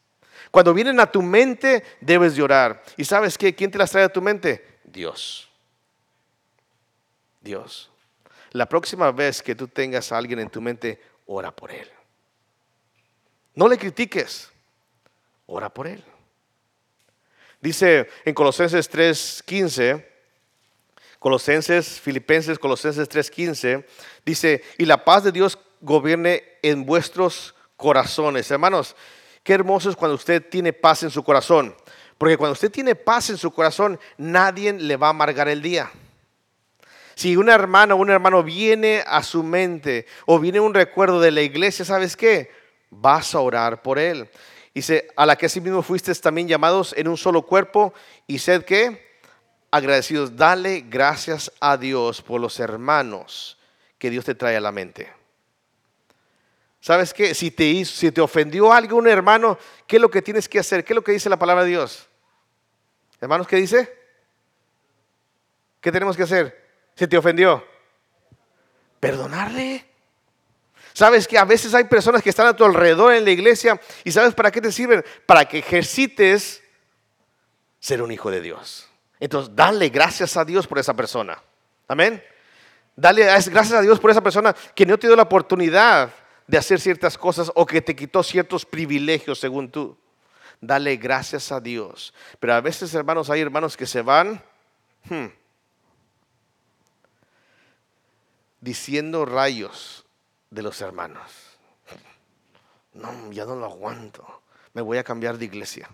Cuando 0.54 0.72
vienen 0.72 1.00
a 1.00 1.12
tu 1.12 1.24
mente, 1.24 1.84
debes 2.00 2.36
llorar. 2.36 2.84
¿Y 2.96 3.06
sabes 3.06 3.40
qué? 3.40 3.56
¿Quién 3.56 3.72
te 3.72 3.80
las 3.80 3.90
trae 3.90 4.04
a 4.04 4.14
tu 4.14 4.22
mente? 4.22 4.78
Dios. 4.84 5.50
Dios. 7.42 7.90
La 8.52 8.70
próxima 8.70 9.12
vez 9.12 9.42
que 9.42 9.56
tú 9.56 9.68
tengas 9.68 10.12
a 10.12 10.18
alguien 10.20 10.38
en 10.38 10.52
tu 10.52 10.62
mente, 10.62 11.02
ora 11.26 11.50
por 11.50 11.72
él. 11.72 11.90
No 13.56 13.68
le 13.68 13.80
critiques, 13.80 14.52
ora 15.48 15.74
por 15.74 15.88
él. 15.88 16.04
Dice 17.60 18.08
en 18.24 18.36
Colosenses 18.36 18.88
3:15, 18.92 20.06
Colosenses, 21.18 22.00
Filipenses, 22.00 22.60
Colosenses 22.60 23.10
3:15, 23.10 23.88
dice, 24.24 24.64
y 24.78 24.86
la 24.86 25.04
paz 25.04 25.24
de 25.24 25.32
Dios 25.32 25.58
gobierne 25.82 26.44
en 26.62 26.86
vuestros 26.86 27.56
corazones. 27.76 28.52
Hermanos, 28.52 28.96
Qué 29.44 29.54
hermoso 29.54 29.90
es 29.90 29.96
cuando 29.96 30.16
usted 30.16 30.48
tiene 30.50 30.74
paz 30.74 31.04
en 31.04 31.12
su 31.12 31.24
corazón. 31.24 31.76
Porque 32.18 32.38
cuando 32.38 32.54
usted 32.54 32.72
tiene 32.72 32.96
paz 32.96 33.30
en 33.30 33.38
su 33.38 33.52
corazón, 33.52 34.00
nadie 34.18 34.72
le 34.74 34.96
va 34.96 35.08
a 35.08 35.10
amargar 35.10 35.50
el 35.50 35.62
día. 35.62 35.92
Si 37.16 37.36
una 37.38 37.54
hermana 37.54 37.94
o 37.94 37.98
un 37.98 38.10
hermano 38.10 38.42
viene 38.42 39.04
a 39.06 39.22
su 39.22 39.44
mente 39.44 40.08
o 40.26 40.40
viene 40.40 40.60
un 40.60 40.74
recuerdo 40.74 41.20
de 41.20 41.32
la 41.32 41.42
iglesia, 41.42 41.86
¿sabes 41.86 42.16
qué? 42.16 42.50
Vas 42.90 43.36
a 43.36 43.40
orar 43.40 43.82
por 43.82 44.00
él. 44.00 44.30
Dice, 44.74 45.08
a 45.16 45.26
la 45.26 45.36
que 45.36 45.46
así 45.46 45.62
mismo 45.62 45.84
fuisteis 45.84 46.22
también 46.22 46.48
llamados 46.48 46.96
en 46.98 47.08
un 47.08 47.18
solo 47.18 47.44
cuerpo 47.44 47.94
y 48.26 48.40
sed 48.40 48.64
que 48.64 49.20
agradecidos. 49.70 50.36
Dale 50.36 50.86
gracias 50.88 51.52
a 51.60 51.78
Dios 51.78 52.22
por 52.22 52.42
los 52.42 52.60
hermanos 52.60 53.60
que 54.00 54.10
Dios 54.10 54.26
te 54.26 54.34
trae 54.34 54.56
a 54.56 54.62
la 54.62 54.72
mente. 54.72 55.23
¿Sabes 56.84 57.14
qué? 57.14 57.34
Si 57.34 57.50
te, 57.50 57.86
si 57.86 58.12
te 58.12 58.20
ofendió 58.20 58.74
algún 58.74 59.08
hermano, 59.08 59.58
¿qué 59.88 59.96
es 59.96 60.02
lo 60.02 60.12
que 60.12 60.22
tienes 60.22 60.50
que 60.50 60.60
hacer? 60.60 60.84
¿Qué 60.84 60.92
es 60.92 60.96
lo 60.96 61.02
que 61.02 61.14
dice 61.14 61.30
la 61.30 61.40
palabra 61.40 61.64
de 61.64 61.70
Dios? 61.70 62.10
Hermanos, 63.22 63.48
¿qué 63.48 63.56
dice? 63.56 63.90
¿Qué 65.80 65.94
tenemos 65.94 66.18
que 66.18 66.24
hacer? 66.24 66.62
Si 66.94 67.08
te 67.08 67.18
ofendió, 67.18 67.66
Perdonarle. 69.00 69.86
Sabes 70.92 71.26
que 71.26 71.38
a 71.38 71.46
veces 71.46 71.74
hay 71.74 71.86
personas 71.86 72.22
que 72.22 72.30
están 72.30 72.48
a 72.48 72.54
tu 72.56 72.66
alrededor 72.66 73.14
en 73.14 73.24
la 73.24 73.32
iglesia 73.32 73.80
y 74.04 74.12
sabes 74.12 74.34
para 74.34 74.52
qué 74.52 74.60
te 74.60 74.72
sirven? 74.72 75.06
Para 75.26 75.46
que 75.46 75.60
ejercites 75.60 76.62
ser 77.80 78.02
un 78.02 78.12
hijo 78.12 78.30
de 78.30 78.42
Dios. 78.42 78.90
Entonces, 79.22 79.56
dale 79.56 79.88
gracias 79.88 80.36
a 80.36 80.44
Dios 80.44 80.68
por 80.68 80.80
esa 80.80 80.94
persona. 80.94 81.42
Amén. 81.88 82.22
Dale 82.94 83.24
gracias 83.24 83.72
a 83.72 83.82
Dios 83.82 84.02
por 84.02 84.12
esa 84.12 84.22
persona 84.22 84.54
que 84.76 84.86
no 84.86 85.00
te 85.00 85.08
dio 85.08 85.16
la 85.16 85.24
oportunidad 85.24 86.14
de 86.48 86.58
hacer 86.58 86.80
ciertas 86.80 87.18
cosas 87.18 87.52
o 87.56 87.66
que 87.66 87.82
te 87.82 87.96
quitó 87.96 88.24
ciertos 88.24 88.66
privilegios 88.66 89.40
según 89.40 89.72
tú. 89.72 89.98
Dale 90.62 90.96
gracias 90.98 91.52
a 91.52 91.60
Dios. 91.60 92.14
Pero 92.40 92.54
a 92.54 92.62
veces, 92.62 92.94
hermanos, 92.94 93.30
hay 93.30 93.42
hermanos 93.42 93.76
que 93.76 93.86
se 93.86 94.02
van 94.02 94.42
hmm, 95.10 95.26
diciendo 98.62 99.26
rayos 99.26 100.06
de 100.50 100.62
los 100.62 100.80
hermanos. 100.82 101.32
No, 102.94 103.32
ya 103.32 103.46
no 103.46 103.56
lo 103.56 103.66
aguanto. 103.66 104.42
Me 104.74 104.82
voy 104.82 104.98
a 104.98 105.04
cambiar 105.04 105.38
de 105.38 105.46
iglesia. 105.46 105.90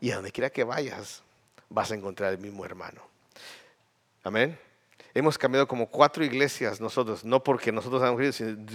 Y 0.00 0.10
a 0.10 0.16
donde 0.16 0.32
quiera 0.32 0.50
que 0.50 0.64
vayas, 0.64 1.22
vas 1.68 1.90
a 1.90 1.94
encontrar 1.94 2.32
el 2.32 2.38
mismo 2.38 2.64
hermano. 2.64 3.00
Amén. 4.22 4.58
Hemos 5.16 5.38
cambiado 5.38 5.66
como 5.66 5.88
cuatro 5.88 6.22
iglesias 6.26 6.78
nosotros, 6.78 7.24
no 7.24 7.42
porque 7.42 7.72
nosotros 7.72 8.02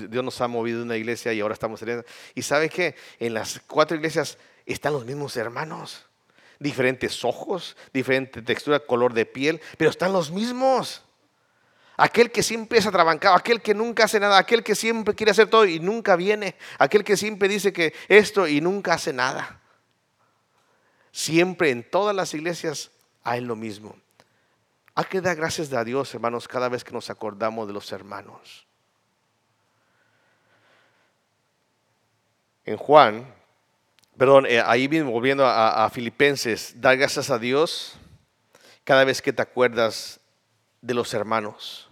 Dios 0.10 0.24
nos 0.24 0.42
ha 0.42 0.48
movido 0.48 0.82
una 0.82 0.98
iglesia 0.98 1.32
y 1.34 1.40
ahora 1.40 1.54
estamos 1.54 1.80
saliendo. 1.80 2.04
Y 2.34 2.42
sabe 2.42 2.68
que 2.68 2.96
en 3.20 3.36
las 3.36 3.62
cuatro 3.68 3.96
iglesias 3.96 4.40
están 4.66 4.94
los 4.94 5.06
mismos 5.06 5.38
hermanos, 5.38 6.08
diferentes 6.58 7.24
ojos, 7.24 7.78
diferente 7.94 8.42
textura, 8.42 8.80
color 8.80 9.14
de 9.14 9.28
piel, 9.28 9.62
pero 9.78 9.92
están 9.92 10.14
los 10.14 10.32
mismos. 10.32 11.04
Aquel 11.96 12.32
que 12.32 12.42
siempre 12.42 12.80
es 12.80 12.88
atrabancado, 12.88 13.36
aquel 13.36 13.62
que 13.62 13.76
nunca 13.76 14.06
hace 14.06 14.20
nada, 14.20 14.40
aquel 14.40 14.64
que 14.64 14.74
siempre 14.74 15.14
quiere 15.14 15.34
hacer 15.34 15.48
todo 15.48 15.66
y 15.66 15.80
nunca 15.80 16.16
viene, 16.16 16.56
aquel 16.80 17.04
que 17.04 17.18
siempre 17.18 17.50
dice 17.50 17.72
que 17.72 17.94
esto 18.08 18.48
y 18.48 18.62
nunca 18.62 18.96
hace 18.96 19.14
nada. 19.14 19.62
Siempre 21.12 21.70
en 21.70 21.88
todas 21.88 22.16
las 22.16 22.34
iglesias 22.34 22.90
hay 23.22 23.42
lo 23.42 23.56
mismo. 23.56 23.96
Hay 24.94 25.06
que 25.06 25.22
dar 25.22 25.36
gracias 25.38 25.72
a 25.74 25.84
Dios, 25.84 26.14
hermanos, 26.14 26.48
cada 26.48 26.68
vez 26.68 26.84
que 26.84 26.92
nos 26.92 27.10
acordamos 27.10 27.68
de 27.68 27.74
los 27.74 27.92
hermanos. 27.92 28.68
En 32.66 32.78
Juan, 32.78 33.34
perdón, 34.18 34.46
eh, 34.46 34.62
ahí 34.66 34.88
mismo 34.90 35.12
volviendo 35.12 35.46
a, 35.46 35.86
a 35.86 35.90
Filipenses, 35.90 36.74
dar 36.80 36.98
gracias 36.98 37.30
a 37.30 37.40
Dios 37.40 37.98
cada 38.84 39.06
vez 39.06 39.22
que 39.22 39.34
te 39.34 39.42
acuerdas 39.42 40.20
de 40.82 40.94
los 40.94 41.14
hermanos 41.14 41.90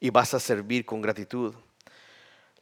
y 0.00 0.10
vas 0.10 0.32
a 0.34 0.40
servir 0.40 0.84
con 0.86 1.02
gratitud. 1.02 1.54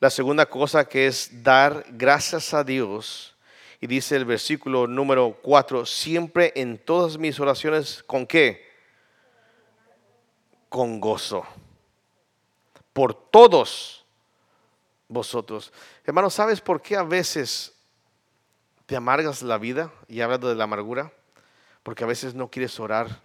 La 0.01 0.11
segunda 0.11 0.47
cosa 0.47 0.87
que 0.89 1.07
es 1.07 1.43
dar 1.43 1.85
gracias 1.91 2.55
a 2.55 2.65
Dios, 2.65 3.37
y 3.81 3.87
dice 3.87 4.17
el 4.17 4.25
versículo 4.25 4.87
número 4.87 5.39
4, 5.43 5.87
siempre 5.87 6.53
en 6.57 6.77
todas 6.79 7.17
mis 7.17 7.39
oraciones, 7.39 8.03
¿con 8.03 8.27
qué? 8.27 8.70
Con 10.71 11.01
gozo 11.01 11.45
por 12.93 13.13
todos 13.15 14.05
vosotros. 15.09 15.73
Hermano, 16.05 16.31
¿sabes 16.31 16.61
por 16.61 16.81
qué 16.81 16.97
a 16.97 17.03
veces 17.03 17.75
te 18.87 18.97
amargas 18.97 19.43
la 19.43 19.59
vida? 19.59 19.93
Y 20.09 20.21
hablando 20.21 20.49
de 20.49 20.55
la 20.55 20.65
amargura, 20.65 21.13
porque 21.83 22.05
a 22.05 22.07
veces 22.07 22.35
no 22.35 22.51
quieres 22.51 22.79
orar 22.81 23.21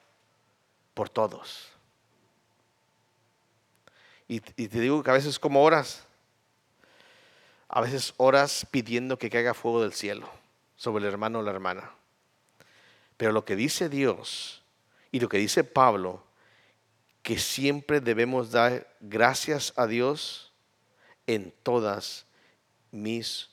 por 0.94 1.10
todos. 1.10 1.70
Y, 4.28 4.36
y 4.56 4.68
te 4.68 4.80
digo 4.80 5.04
que 5.04 5.12
a 5.12 5.14
veces 5.14 5.38
como 5.38 5.64
oras, 5.64 6.04
a 7.70 7.82
veces 7.82 8.14
oras 8.18 8.66
pidiendo 8.70 9.18
que 9.18 9.30
caiga 9.30 9.54
fuego 9.54 9.82
del 9.82 9.94
cielo 9.94 10.30
sobre 10.76 11.04
el 11.04 11.12
hermano 11.12 11.40
o 11.40 11.44
la 11.44 11.52
hermana. 11.52 11.92
Pero 13.18 13.32
lo 13.32 13.46
que 13.46 13.56
dice 13.56 13.88
Dios 13.88 14.64
y 15.12 15.20
lo 15.20 15.30
que 15.30 15.38
dice 15.38 15.64
Pablo 15.64 16.24
que 17.26 17.40
siempre 17.40 18.02
debemos 18.02 18.52
dar 18.52 18.88
gracias 19.00 19.74
a 19.78 19.88
Dios 19.88 20.54
en 21.26 21.52
todas 21.64 22.28
mis 22.92 23.50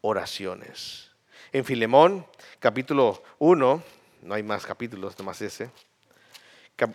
oraciones. 0.00 1.10
En 1.52 1.66
Filemón, 1.66 2.26
capítulo 2.58 3.22
1, 3.40 3.82
no 4.22 4.34
hay 4.34 4.42
más 4.42 4.64
capítulos, 4.64 5.18
nomás 5.18 5.42
ese, 5.42 5.70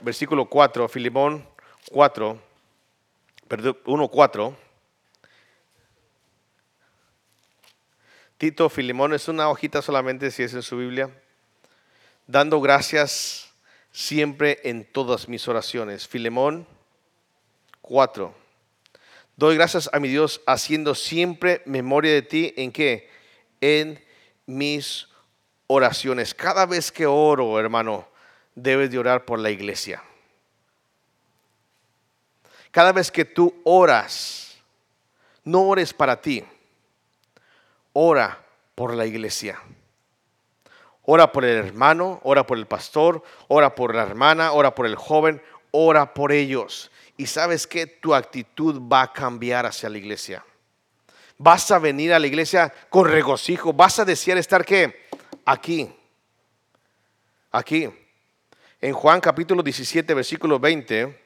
versículo 0.02 0.50
4, 0.50 0.90
Filemón 0.90 1.48
4, 1.92 2.42
perdón, 3.48 3.78
1, 3.86 4.08
4. 4.08 4.58
Tito, 8.40 8.68
Filemón 8.68 9.14
es 9.14 9.28
una 9.28 9.48
hojita 9.48 9.84
solamente 9.84 10.32
si 10.32 10.42
es 10.42 10.56
en 10.56 10.64
su 10.64 10.76
Biblia. 10.76 11.12
Dando 12.26 12.60
gracias 12.62 13.53
siempre 13.94 14.60
en 14.64 14.84
todas 14.84 15.30
mis 15.30 15.48
oraciones. 15.48 16.08
Filemón 16.08 16.68
4. 17.82 18.34
Doy 19.38 19.56
gracias 19.56 19.90
a 19.94 20.00
mi 20.00 20.10
Dios 20.10 20.42
haciendo 20.46 20.96
siempre 20.96 21.62
memoria 21.66 22.12
de 22.12 22.24
ti 22.24 22.54
en 22.58 22.72
qué? 22.72 23.10
En 23.62 24.04
mis 24.46 25.08
oraciones. 25.68 26.34
Cada 26.34 26.66
vez 26.66 26.92
que 26.92 27.06
oro, 27.06 27.60
hermano, 27.60 28.08
debes 28.56 28.92
de 28.92 29.00
orar 29.00 29.26
por 29.26 29.40
la 29.40 29.52
iglesia. 29.52 30.04
Cada 32.72 32.92
vez 32.92 33.12
que 33.12 33.26
tú 33.26 33.62
oras, 33.64 34.58
no 35.44 35.62
ores 35.62 35.94
para 35.94 36.20
ti, 36.20 36.44
ora 37.94 38.44
por 38.74 38.96
la 38.96 39.06
iglesia. 39.06 39.60
Ora 41.06 41.32
por 41.32 41.44
el 41.44 41.58
hermano, 41.58 42.22
ora 42.24 42.48
por 42.48 42.58
el 42.58 42.66
pastor, 42.66 43.24
ora 43.50 43.76
por 43.76 43.94
la 43.94 44.04
hermana, 44.04 44.54
ora 44.54 44.74
por 44.74 44.86
el 44.86 44.96
joven, 44.96 45.42
ora 45.72 46.14
por 46.14 46.32
ellos. 46.32 46.92
Y 47.18 47.28
sabes 47.28 47.68
que 47.68 47.86
tu 47.88 48.16
actitud 48.16 48.82
va 48.82 49.04
a 49.04 49.14
cambiar 49.14 49.66
hacia 49.66 49.90
la 49.90 49.98
iglesia. 49.98 50.46
Vas 51.38 51.72
a 51.72 51.80
venir 51.80 52.14
a 52.14 52.20
la 52.20 52.28
iglesia 52.28 52.74
con 52.90 53.10
regocijo, 53.10 53.74
vas 53.74 54.00
a 54.00 54.06
desear 54.06 54.38
estar 54.38 54.64
qué? 54.64 55.08
Aquí. 55.46 55.94
Aquí. 57.52 57.90
En 58.80 58.94
Juan 58.94 59.20
capítulo 59.20 59.62
17, 59.62 60.14
versículo 60.14 60.60
20, 60.60 61.22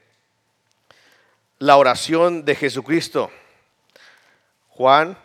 la 1.60 1.78
oración 1.78 2.46
de 2.46 2.56
Jesucristo. 2.56 3.32
Juan 4.70 5.18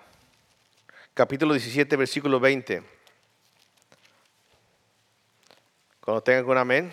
capítulo 1.15 1.55
17, 1.55 1.97
versículo 1.97 2.39
20. 2.39 2.83
Cuando 6.05 6.21
tengan 6.21 6.51
un 6.51 6.59
amén. 6.59 6.93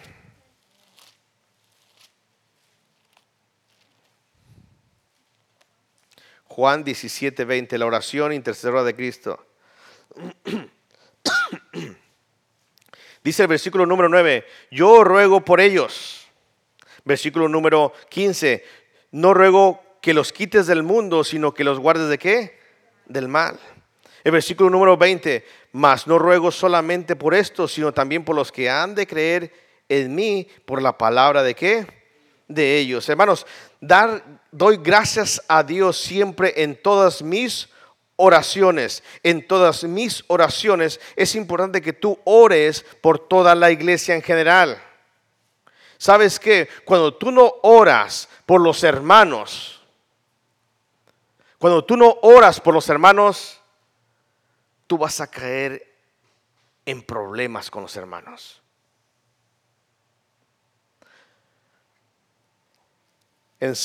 Juan 6.45 6.83
17, 6.83 7.43
20, 7.43 7.77
la 7.79 7.87
oración 7.87 8.33
intercesora 8.33 8.83
de 8.83 8.95
Cristo. 8.95 9.43
Dice 13.23 13.41
el 13.41 13.47
versículo 13.47 13.87
número 13.87 14.09
9, 14.09 14.45
yo 14.69 15.03
ruego 15.03 15.43
por 15.43 15.59
ellos. 15.59 16.27
Versículo 17.03 17.49
número 17.49 17.93
15, 18.09 18.63
no 19.11 19.33
ruego 19.33 19.81
que 20.01 20.13
los 20.13 20.31
quites 20.31 20.67
del 20.67 20.83
mundo, 20.83 21.23
sino 21.23 21.55
que 21.55 21.63
los 21.63 21.79
guardes 21.79 22.09
de 22.09 22.19
qué? 22.19 22.59
Del 23.07 23.27
mal. 23.27 23.59
El 24.23 24.31
versículo 24.31 24.69
número 24.69 24.97
20, 24.97 25.45
mas 25.73 26.07
no 26.07 26.19
ruego 26.19 26.51
solamente 26.51 27.15
por 27.15 27.33
esto, 27.33 27.67
sino 27.67 27.93
también 27.93 28.23
por 28.23 28.35
los 28.35 28.51
que 28.51 28.69
han 28.69 28.95
de 28.95 29.07
creer 29.07 29.53
en 29.87 30.13
mí 30.13 30.47
por 30.65 30.81
la 30.81 30.97
palabra 30.97 31.43
de 31.43 31.55
qué? 31.55 31.87
De 32.47 32.77
ellos. 32.77 33.07
Hermanos, 33.07 33.45
dar, 33.79 34.23
doy 34.51 34.77
gracias 34.81 35.41
a 35.47 35.63
Dios 35.63 35.97
siempre 35.97 36.53
en 36.63 36.81
todas 36.81 37.21
mis 37.21 37.69
oraciones. 38.15 39.03
En 39.23 39.47
todas 39.47 39.83
mis 39.85 40.23
oraciones 40.27 40.99
es 41.15 41.35
importante 41.35 41.81
que 41.81 41.93
tú 41.93 42.19
ores 42.25 42.85
por 43.01 43.19
toda 43.19 43.55
la 43.55 43.71
iglesia 43.71 44.15
en 44.15 44.21
general. 44.21 44.81
¿Sabes 45.97 46.39
qué? 46.39 46.67
Cuando 46.85 47.13
tú 47.13 47.31
no 47.31 47.55
oras 47.61 48.29
por 48.45 48.61
los 48.61 48.83
hermanos, 48.83 49.81
cuando 51.57 51.83
tú 51.83 51.97
no 51.97 52.17
oras 52.21 52.59
por 52.59 52.73
los 52.73 52.87
hermanos, 52.89 53.58
tú 54.89 54.97
vas 54.97 55.21
a 55.21 55.27
caer 55.27 55.85
en 56.83 57.03
problemas 57.03 57.69
con 57.69 57.83
los 57.83 57.95
hermanos. 57.95 58.59
En, 63.59 63.75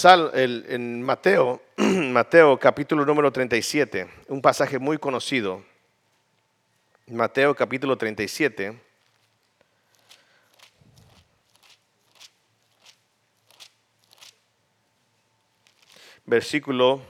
en 0.67 1.03
Mateo, 1.03 1.61
Mateo 1.77 2.59
capítulo 2.59 3.05
número 3.05 3.31
37, 3.31 4.09
un 4.29 4.41
pasaje 4.41 4.79
muy 4.79 4.97
conocido. 4.97 5.63
Mateo 7.07 7.55
capítulo 7.55 7.99
37. 7.99 8.81
versículo 16.27 17.03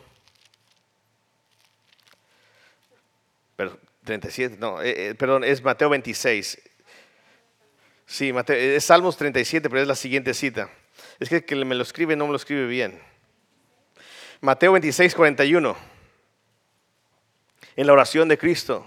perdón, 3.55 3.79
37, 4.05 4.57
no, 4.59 4.83
eh, 4.83 5.11
eh, 5.11 5.15
perdón, 5.15 5.45
es 5.45 5.63
Mateo 5.63 5.89
26. 5.89 6.61
Sí, 8.07 8.33
Mateo, 8.33 8.57
es 8.57 8.85
Salmos 8.85 9.17
37, 9.17 9.69
pero 9.71 9.83
es 9.83 9.89
la 9.89 9.95
siguiente 9.95 10.35
cita. 10.35 10.71
Es 11.19 11.29
que 11.29 11.45
que 11.45 11.57
me 11.57 11.75
lo 11.75 11.83
escribe 11.83 12.17
no 12.17 12.27
me 12.27 12.31
lo 12.31 12.37
escribe 12.37 12.67
bien. 12.67 13.01
Mateo 14.41 14.73
26, 14.73 15.15
41. 15.15 15.77
En 17.77 17.87
la 17.87 17.93
oración 17.93 18.29
de 18.29 18.37
Cristo. 18.37 18.87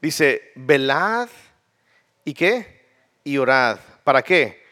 Dice, 0.00 0.52
velad 0.54 1.28
y 2.24 2.32
qué? 2.32 2.86
Y 3.24 3.38
orad. 3.38 3.80
¿Para 4.04 4.22
qué? 4.22 4.64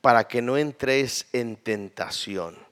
Para 0.00 0.28
que 0.28 0.40
no 0.40 0.56
entréis 0.56 1.26
en 1.32 1.56
tentación. 1.56 2.67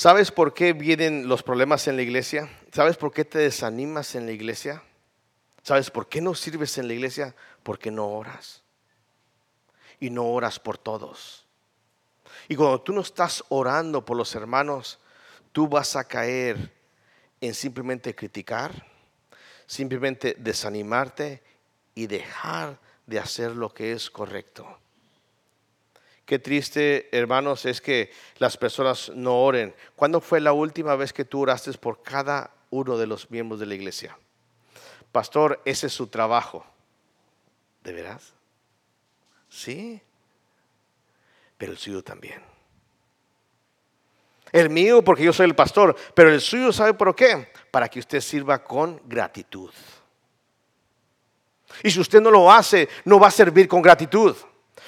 ¿Sabes 0.00 0.30
por 0.30 0.54
qué 0.54 0.72
vienen 0.72 1.28
los 1.28 1.42
problemas 1.42 1.86
en 1.86 1.96
la 1.96 2.00
iglesia? 2.00 2.48
¿Sabes 2.72 2.96
por 2.96 3.12
qué 3.12 3.26
te 3.26 3.38
desanimas 3.38 4.14
en 4.14 4.24
la 4.24 4.32
iglesia? 4.32 4.82
¿Sabes 5.62 5.90
por 5.90 6.08
qué 6.08 6.22
no 6.22 6.34
sirves 6.34 6.78
en 6.78 6.88
la 6.88 6.94
iglesia? 6.94 7.34
Porque 7.62 7.90
no 7.90 8.08
oras. 8.08 8.62
Y 9.98 10.08
no 10.08 10.24
oras 10.24 10.58
por 10.58 10.78
todos. 10.78 11.44
Y 12.48 12.56
cuando 12.56 12.80
tú 12.80 12.94
no 12.94 13.02
estás 13.02 13.44
orando 13.50 14.02
por 14.02 14.16
los 14.16 14.34
hermanos, 14.34 14.98
tú 15.52 15.68
vas 15.68 15.94
a 15.96 16.04
caer 16.04 16.72
en 17.42 17.52
simplemente 17.52 18.14
criticar, 18.14 18.86
simplemente 19.66 20.34
desanimarte 20.38 21.42
y 21.94 22.06
dejar 22.06 22.78
de 23.04 23.18
hacer 23.18 23.54
lo 23.54 23.74
que 23.74 23.92
es 23.92 24.08
correcto. 24.08 24.66
Qué 26.30 26.38
triste, 26.38 27.08
hermanos, 27.10 27.66
es 27.66 27.80
que 27.80 28.12
las 28.38 28.56
personas 28.56 29.10
no 29.16 29.42
oren. 29.42 29.74
¿Cuándo 29.96 30.20
fue 30.20 30.40
la 30.40 30.52
última 30.52 30.94
vez 30.94 31.12
que 31.12 31.24
tú 31.24 31.40
oraste 31.40 31.72
por 31.72 32.04
cada 32.04 32.52
uno 32.70 32.96
de 32.96 33.08
los 33.08 33.32
miembros 33.32 33.58
de 33.58 33.66
la 33.66 33.74
iglesia? 33.74 34.16
Pastor, 35.10 35.60
ese 35.64 35.88
es 35.88 35.92
su 35.92 36.06
trabajo. 36.06 36.64
¿De 37.82 37.92
veras? 37.92 38.32
Sí. 39.48 40.00
Pero 41.58 41.72
el 41.72 41.78
suyo 41.78 42.00
también. 42.04 42.40
El 44.52 44.70
mío 44.70 45.02
porque 45.02 45.24
yo 45.24 45.32
soy 45.32 45.46
el 45.46 45.56
pastor, 45.56 45.96
pero 46.14 46.32
el 46.32 46.40
suyo 46.40 46.72
sabe 46.72 46.94
por 46.94 47.12
qué? 47.16 47.52
Para 47.72 47.88
que 47.88 47.98
usted 47.98 48.20
sirva 48.20 48.62
con 48.62 49.02
gratitud. 49.04 49.72
Y 51.82 51.90
si 51.90 51.98
usted 51.98 52.20
no 52.20 52.30
lo 52.30 52.52
hace, 52.52 52.88
no 53.04 53.18
va 53.18 53.26
a 53.26 53.32
servir 53.32 53.66
con 53.66 53.82
gratitud. 53.82 54.36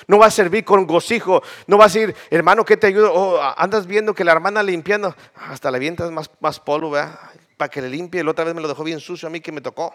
No 0.06 0.18
va 0.18 0.26
a 0.26 0.30
servir 0.30 0.64
con 0.64 0.86
gocijo. 0.86 1.42
No 1.66 1.78
va 1.78 1.84
a 1.84 1.88
decir, 1.88 2.14
hermano, 2.30 2.64
¿qué 2.64 2.76
te 2.76 2.88
ayudo? 2.88 3.12
Oh, 3.12 3.40
andas 3.56 3.86
viendo 3.86 4.14
que 4.14 4.24
la 4.24 4.32
hermana 4.32 4.62
limpiando. 4.62 5.14
Hasta 5.34 5.70
le 5.70 5.76
avientas 5.76 6.10
más, 6.10 6.30
más 6.40 6.60
polvo, 6.60 6.90
¿verdad? 6.90 7.18
Para 7.56 7.70
que 7.70 7.82
le 7.82 7.88
limpie. 7.88 8.24
La 8.24 8.30
otra 8.30 8.44
vez 8.44 8.54
me 8.54 8.60
lo 8.60 8.68
dejó 8.68 8.84
bien 8.84 9.00
sucio 9.00 9.28
a 9.28 9.30
mí 9.30 9.40
que 9.40 9.52
me 9.52 9.60
tocó. 9.60 9.94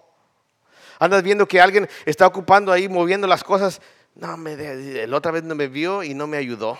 Andas 0.99 1.23
viendo 1.23 1.47
que 1.47 1.61
alguien 1.61 1.87
está 2.05 2.25
ocupando 2.25 2.71
ahí, 2.71 2.89
moviendo 2.89 3.27
las 3.27 3.43
cosas. 3.43 3.81
No, 4.15 4.35
me, 4.35 4.55
la 5.05 5.17
otra 5.17 5.31
vez 5.31 5.43
no 5.43 5.53
me 5.53 5.67
vio 5.67 6.03
y 6.03 6.13
no 6.13 6.25
me 6.25 6.37
ayudó. 6.37 6.77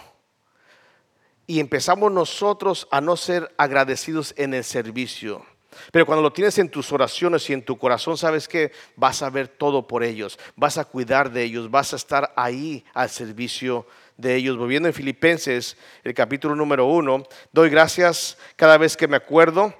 Y 1.45 1.59
empezamos 1.59 2.11
nosotros 2.11 2.87
a 2.91 2.99
no 2.99 3.15
ser 3.15 3.53
agradecidos 3.57 4.33
en 4.37 4.53
el 4.53 4.63
servicio. 4.63 5.45
Pero 5.91 6.05
cuando 6.05 6.21
lo 6.21 6.33
tienes 6.33 6.57
en 6.57 6.69
tus 6.69 6.91
oraciones 6.91 7.49
y 7.49 7.53
en 7.53 7.63
tu 7.63 7.77
corazón, 7.77 8.17
sabes 8.17 8.47
que 8.47 8.71
vas 8.95 9.21
a 9.21 9.29
ver 9.29 9.47
todo 9.47 9.87
por 9.87 10.03
ellos, 10.03 10.39
vas 10.55 10.77
a 10.77 10.85
cuidar 10.85 11.31
de 11.31 11.43
ellos, 11.43 11.69
vas 11.69 11.93
a 11.93 11.95
estar 11.95 12.33
ahí 12.35 12.83
al 12.93 13.09
servicio 13.09 13.85
de 14.17 14.35
ellos. 14.35 14.57
Volviendo 14.57 14.87
en 14.87 14.93
Filipenses, 14.93 15.77
el 16.03 16.13
capítulo 16.13 16.55
número 16.55 16.85
uno, 16.85 17.23
doy 17.51 17.69
gracias 17.69 18.37
cada 18.55 18.77
vez 18.77 18.97
que 18.97 19.07
me 19.07 19.17
acuerdo 19.17 19.73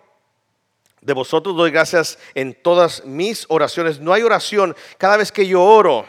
de 1.02 1.14
vosotros, 1.14 1.56
doy 1.56 1.72
gracias 1.72 2.20
en 2.36 2.54
todas 2.54 3.06
mis 3.06 3.46
oraciones. 3.50 4.00
No 4.00 4.14
hay 4.14 4.24
oración, 4.24 4.76
cada 4.98 5.18
vez 5.18 5.32
que 5.32 5.48
yo 5.48 5.64
oro, 5.64 6.06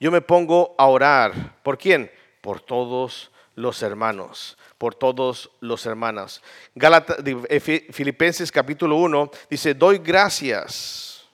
yo 0.00 0.10
me 0.10 0.20
pongo 0.20 0.74
a 0.78 0.86
orar. 0.86 1.56
¿Por 1.62 1.78
quién? 1.78 2.10
Por 2.40 2.60
todos 2.60 3.30
los 3.56 3.82
hermanos 3.82 4.56
por 4.78 4.94
todos 4.94 5.50
los 5.60 5.84
hermanos. 5.86 6.42
Eh, 6.76 7.90
Filipenses 7.90 8.52
capítulo 8.52 8.96
1 8.96 9.30
dice, 9.50 9.74
doy 9.74 9.98
gracias, 9.98 11.26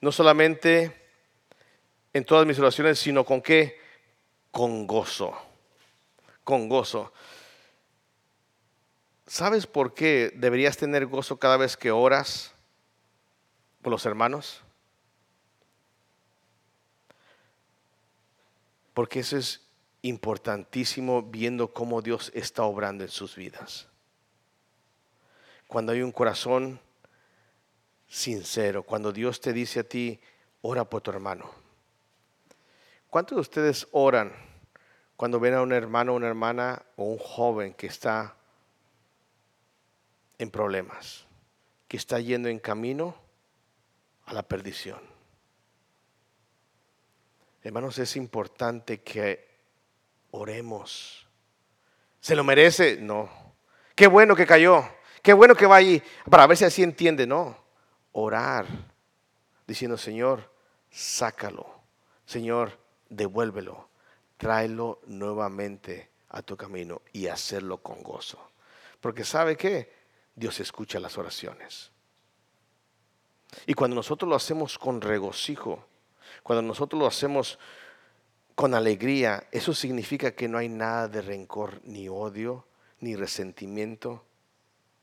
no 0.00 0.10
solamente 0.10 1.00
en 2.12 2.24
todas 2.24 2.46
mis 2.46 2.58
oraciones, 2.58 2.98
sino 2.98 3.24
con 3.24 3.40
qué? 3.40 3.78
Con 4.50 4.86
gozo, 4.86 5.32
con 6.42 6.68
gozo. 6.68 7.12
¿Sabes 9.26 9.66
por 9.66 9.94
qué 9.94 10.32
deberías 10.34 10.76
tener 10.76 11.06
gozo 11.06 11.38
cada 11.38 11.56
vez 11.56 11.76
que 11.76 11.92
oras 11.92 12.52
por 13.82 13.92
los 13.92 14.04
hermanos? 14.06 14.62
Porque 18.94 19.20
eso 19.20 19.36
es 19.36 19.69
importantísimo 20.02 21.22
viendo 21.22 21.72
cómo 21.72 22.02
Dios 22.02 22.30
está 22.34 22.62
obrando 22.62 23.04
en 23.04 23.10
sus 23.10 23.36
vidas. 23.36 23.88
Cuando 25.66 25.92
hay 25.92 26.02
un 26.02 26.12
corazón 26.12 26.80
sincero, 28.08 28.82
cuando 28.82 29.12
Dios 29.12 29.40
te 29.40 29.52
dice 29.52 29.80
a 29.80 29.84
ti, 29.84 30.20
ora 30.62 30.84
por 30.84 31.02
tu 31.02 31.10
hermano. 31.10 31.50
¿Cuántos 33.08 33.36
de 33.36 33.40
ustedes 33.40 33.88
oran 33.92 34.32
cuando 35.16 35.38
ven 35.38 35.54
a 35.54 35.62
un 35.62 35.72
hermano, 35.72 36.14
una 36.14 36.28
hermana 36.28 36.82
o 36.96 37.04
un 37.04 37.18
joven 37.18 37.74
que 37.74 37.86
está 37.86 38.36
en 40.38 40.50
problemas, 40.50 41.26
que 41.86 41.96
está 41.96 42.18
yendo 42.20 42.48
en 42.48 42.58
camino 42.58 43.16
a 44.24 44.32
la 44.32 44.42
perdición? 44.42 45.00
Hermanos, 47.62 47.98
es 47.98 48.16
importante 48.16 49.02
que 49.02 49.49
Oremos. 50.30 51.26
¿Se 52.20 52.36
lo 52.36 52.44
merece? 52.44 52.98
No. 53.00 53.28
Qué 53.94 54.06
bueno 54.06 54.36
que 54.36 54.46
cayó. 54.46 54.84
Qué 55.22 55.32
bueno 55.32 55.54
que 55.54 55.66
va 55.66 55.76
allí. 55.76 56.02
Para 56.30 56.46
ver 56.46 56.56
si 56.56 56.64
así 56.64 56.82
entiende. 56.82 57.26
No. 57.26 57.56
Orar. 58.12 58.66
Diciendo, 59.66 59.96
Señor, 59.96 60.52
sácalo. 60.90 61.80
Señor, 62.24 62.78
devuélvelo. 63.08 63.88
Tráelo 64.36 65.00
nuevamente 65.06 66.10
a 66.30 66.42
tu 66.42 66.56
camino 66.56 67.02
y 67.12 67.26
hacerlo 67.26 67.78
con 67.78 68.02
gozo. 68.02 68.50
Porque 69.00 69.24
sabe 69.24 69.56
que 69.56 69.92
Dios 70.34 70.60
escucha 70.60 71.00
las 71.00 71.18
oraciones. 71.18 71.90
Y 73.66 73.74
cuando 73.74 73.96
nosotros 73.96 74.28
lo 74.28 74.36
hacemos 74.36 74.78
con 74.78 75.00
regocijo, 75.00 75.84
cuando 76.42 76.62
nosotros 76.62 77.00
lo 77.00 77.06
hacemos 77.06 77.58
con 78.60 78.74
alegría, 78.74 79.48
eso 79.52 79.72
significa 79.72 80.32
que 80.32 80.46
no 80.46 80.58
hay 80.58 80.68
nada 80.68 81.08
de 81.08 81.22
rencor, 81.22 81.80
ni 81.82 82.10
odio, 82.10 82.66
ni 82.98 83.16
resentimiento 83.16 84.22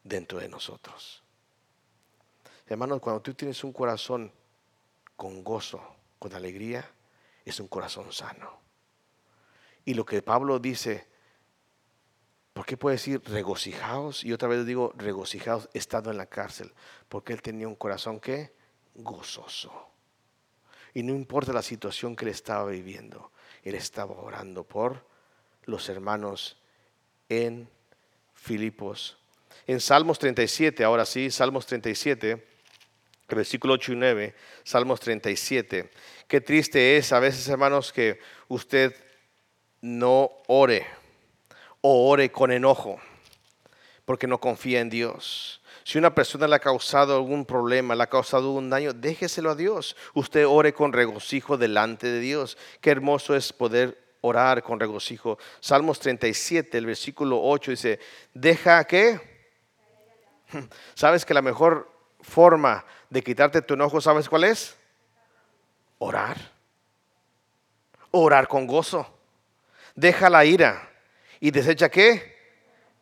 dentro 0.03 0.37
de 0.37 0.47
nosotros. 0.47 1.23
Hermanos, 2.67 2.99
cuando 2.99 3.23
tú 3.23 3.33
tienes 3.33 3.63
un 3.63 3.73
corazón 3.73 4.31
con 5.15 5.43
gozo, 5.43 5.81
con 6.19 6.35
alegría, 6.35 6.87
es 7.45 7.59
un 7.59 7.67
corazón 7.67 8.11
sano. 8.13 8.59
Y 9.85 9.95
lo 9.95 10.05
que 10.05 10.21
Pablo 10.21 10.59
dice, 10.59 11.07
¿por 12.53 12.63
qué 12.63 12.77
puede 12.77 12.97
decir 12.97 13.23
regocijaos? 13.25 14.23
Y 14.23 14.33
otra 14.33 14.49
vez 14.49 14.67
digo 14.67 14.93
regocijaos 14.95 15.67
estando 15.73 16.11
en 16.11 16.17
la 16.17 16.27
cárcel, 16.27 16.75
porque 17.09 17.33
él 17.33 17.41
tenía 17.41 17.67
un 17.67 17.75
corazón 17.75 18.19
que 18.19 18.53
gozoso. 18.93 19.89
Y 20.93 21.01
no 21.01 21.15
importa 21.15 21.53
la 21.53 21.63
situación 21.63 22.15
que 22.15 22.25
él 22.25 22.29
estaba 22.29 22.69
viviendo, 22.69 23.31
él 23.67 23.75
estaba 23.75 24.15
orando 24.15 24.63
por 24.63 25.05
los 25.65 25.89
hermanos 25.89 26.57
en 27.29 27.69
Filipos. 28.33 29.17
En 29.65 29.81
Salmos 29.81 30.19
37, 30.19 30.83
ahora 30.83 31.05
sí, 31.05 31.29
Salmos 31.29 31.65
37, 31.65 32.45
versículo 33.29 33.73
8 33.73 33.93
y 33.93 33.95
9, 33.95 34.35
Salmos 34.63 34.99
37. 34.99 35.89
Qué 36.27 36.41
triste 36.41 36.97
es 36.97 37.11
a 37.11 37.19
veces, 37.19 37.47
hermanos, 37.49 37.91
que 37.91 38.19
usted 38.47 38.95
no 39.81 40.31
ore 40.47 40.85
o 41.81 42.09
ore 42.09 42.31
con 42.31 42.51
enojo 42.51 42.99
porque 44.05 44.27
no 44.27 44.39
confía 44.39 44.79
en 44.79 44.89
Dios. 44.89 45.61
Si 45.87 45.97
una 45.97 46.13
persona 46.13 46.49
le 46.49 46.55
ha 46.57 46.59
causado 46.59 47.15
algún 47.15 47.45
problema, 47.45 47.95
le 47.95 48.03
ha 48.03 48.07
causado 48.07 48.51
un 48.51 48.69
daño, 48.69 48.91
déjeselo 48.91 49.51
a 49.51 49.55
Dios. 49.55 49.95
Usted 50.13 50.45
ore 50.45 50.73
con 50.73 50.91
regocijo 50.91 51.57
delante 51.57 52.07
de 52.07 52.19
Dios. 52.19 52.57
Qué 52.81 52.91
hermoso 52.91 53.37
es 53.37 53.53
poder 53.53 53.97
orar 54.19 54.63
con 54.63 54.81
regocijo. 54.81 55.37
Salmos 55.61 56.01
37, 56.01 56.77
el 56.77 56.87
versículo 56.87 57.39
8 57.41 57.71
dice, 57.71 57.99
deja 58.33 58.83
que... 58.83 59.21
¿Sabes 60.93 61.23
que 61.23 61.33
la 61.33 61.41
mejor 61.41 61.89
forma 62.19 62.83
de 63.09 63.23
quitarte 63.23 63.61
tu 63.61 63.75
enojo, 63.75 64.01
sabes 64.01 64.27
cuál 64.27 64.43
es? 64.43 64.75
Orar. 65.99 66.35
Orar 68.11 68.49
con 68.49 68.67
gozo. 68.67 69.07
Deja 69.95 70.29
la 70.29 70.43
ira 70.43 70.91
y 71.39 71.49
desecha 71.49 71.87
qué? 71.87 72.36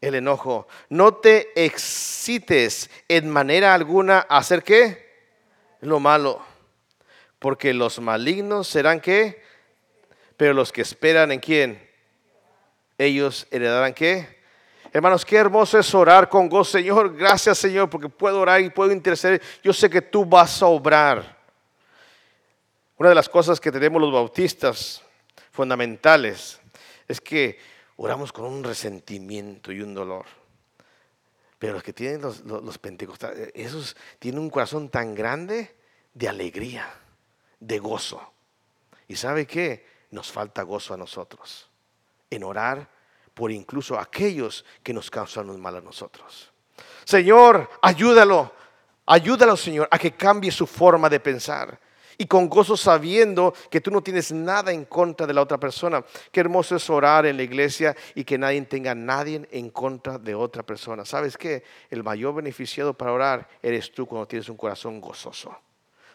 El 0.02 0.16
enojo. 0.16 0.68
No 0.90 1.16
te 1.16 1.66
excites 1.66 2.90
en 3.08 3.30
manera 3.30 3.74
alguna 3.74 4.26
a 4.30 4.38
hacer 4.38 4.64
qué? 4.64 5.06
Lo 5.82 6.00
malo. 6.00 6.42
Porque 7.40 7.74
los 7.74 8.00
malignos 8.00 8.68
serán 8.68 9.00
qué? 9.00 9.44
Pero 10.38 10.54
los 10.54 10.72
que 10.72 10.82
esperan 10.82 11.32
en 11.32 11.40
quién? 11.40 11.90
Ellos 12.98 13.48
heredarán 13.52 13.94
qué? 13.94 14.36
Hermanos, 14.92 15.26
qué 15.26 15.36
hermoso 15.36 15.78
es 15.78 15.94
orar 15.94 16.30
con 16.30 16.48
gozo. 16.48 16.78
Señor, 16.78 17.16
gracias 17.16 17.58
Señor, 17.58 17.90
porque 17.90 18.08
puedo 18.08 18.40
orar 18.40 18.62
y 18.62 18.70
puedo 18.70 18.92
interceder. 18.92 19.42
Yo 19.62 19.74
sé 19.74 19.90
que 19.90 20.02
tú 20.02 20.26
vas 20.26 20.62
a 20.62 20.68
obrar. 20.68 21.36
Una 22.98 23.10
de 23.10 23.16
las 23.16 23.28
cosas 23.28 23.60
que 23.60 23.72
tenemos 23.72 24.02
los 24.02 24.14
bautistas 24.14 25.02
fundamentales 25.52 26.62
es 27.08 27.20
que 27.20 27.60
oramos 27.98 28.32
con 28.32 28.46
un 28.46 28.64
resentimiento 28.64 29.72
y 29.72 29.82
un 29.82 29.94
dolor. 29.94 30.26
Pero 31.58 31.74
los 31.74 31.84
que 31.84 31.94
tienen 31.94 32.22
los, 32.22 32.78
pentecostales, 32.78 33.52
esos 33.54 33.96
tienen 34.20 34.42
un 34.42 34.50
corazón 34.50 34.90
tan 34.90 35.16
grande 35.16 35.76
de 36.14 36.28
alegría, 36.28 36.94
de 37.60 37.80
gozo. 37.80 38.22
¿Y 39.08 39.16
sabe 39.16 39.46
qué? 39.46 39.86
Nos 40.12 40.32
falta 40.32 40.64
gozo 40.64 40.94
a 40.94 40.98
nosotros 40.98 41.70
en 42.30 42.44
orar 42.44 42.90
por 43.34 43.52
incluso 43.52 44.00
aquellos 44.00 44.66
que 44.84 44.94
nos 44.94 45.10
causan 45.10 45.50
un 45.50 45.62
mal 45.62 45.76
a 45.78 45.82
nosotros. 45.82 46.52
Señor, 47.04 47.70
ayúdalo, 47.82 48.52
ayúdalo, 49.06 49.56
Señor, 49.56 49.88
a 49.92 49.98
que 49.98 50.14
cambie 50.14 50.52
su 50.52 50.68
forma 50.68 51.10
de 51.10 51.20
pensar 51.20 51.80
y 52.18 52.26
con 52.26 52.50
gozo 52.50 52.78
sabiendo 52.78 53.54
que 53.70 53.82
tú 53.82 53.92
no 53.92 54.02
tienes 54.02 54.32
nada 54.32 54.72
en 54.72 54.86
contra 54.86 55.28
de 55.28 55.34
la 55.34 55.42
otra 55.42 55.58
persona. 55.58 56.04
Qué 56.32 56.40
hermoso 56.40 56.76
es 56.76 56.90
orar 56.90 57.26
en 57.26 57.38
la 57.38 57.44
iglesia 57.44 57.96
y 58.14 58.24
que 58.24 58.38
nadie 58.38 58.62
tenga 58.64 58.96
nadie 58.96 59.48
en 59.52 59.70
contra 59.70 60.18
de 60.18 60.36
otra 60.36 60.64
persona. 60.64 61.06
¿Sabes 61.06 61.38
qué? 61.38 61.64
El 61.90 62.04
mayor 62.04 62.36
beneficiado 62.36 62.94
para 62.94 63.12
orar 63.12 63.48
eres 63.62 63.92
tú 63.92 64.06
cuando 64.06 64.28
tienes 64.28 64.50
un 64.50 64.58
corazón 64.58 65.02
gozoso. 65.02 65.58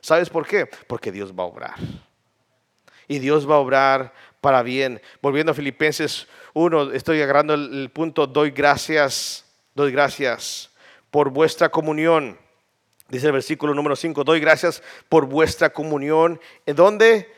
¿Sabes 0.00 0.30
por 0.30 0.46
qué? 0.46 0.66
Porque 0.86 1.12
Dios 1.12 1.32
va 1.32 1.44
a 1.44 1.46
obrar. 1.46 1.74
Y 3.06 3.18
Dios 3.18 3.48
va 3.48 3.56
a 3.56 3.58
obrar 3.58 4.12
para 4.40 4.62
bien. 4.62 5.00
Volviendo 5.20 5.52
a 5.52 5.54
Filipenses 5.54 6.26
1, 6.54 6.92
estoy 6.92 7.20
agarrando 7.20 7.54
el, 7.54 7.90
punto, 7.90 8.26
doy 8.26 8.50
gracias, 8.50 9.44
doy 9.74 9.92
gracias 9.92 10.70
por 11.10 11.30
vuestra 11.30 11.68
comunión 11.68 12.38
Dice 13.10 13.26
el 13.26 13.32
versículo 13.32 13.74
número 13.74 13.96
5, 13.96 14.22
doy 14.22 14.38
gracias 14.38 14.82
por 15.08 15.26
vuestra 15.26 15.70
comunión. 15.70 16.40
¿En 16.64 16.76
dónde? 16.76 17.32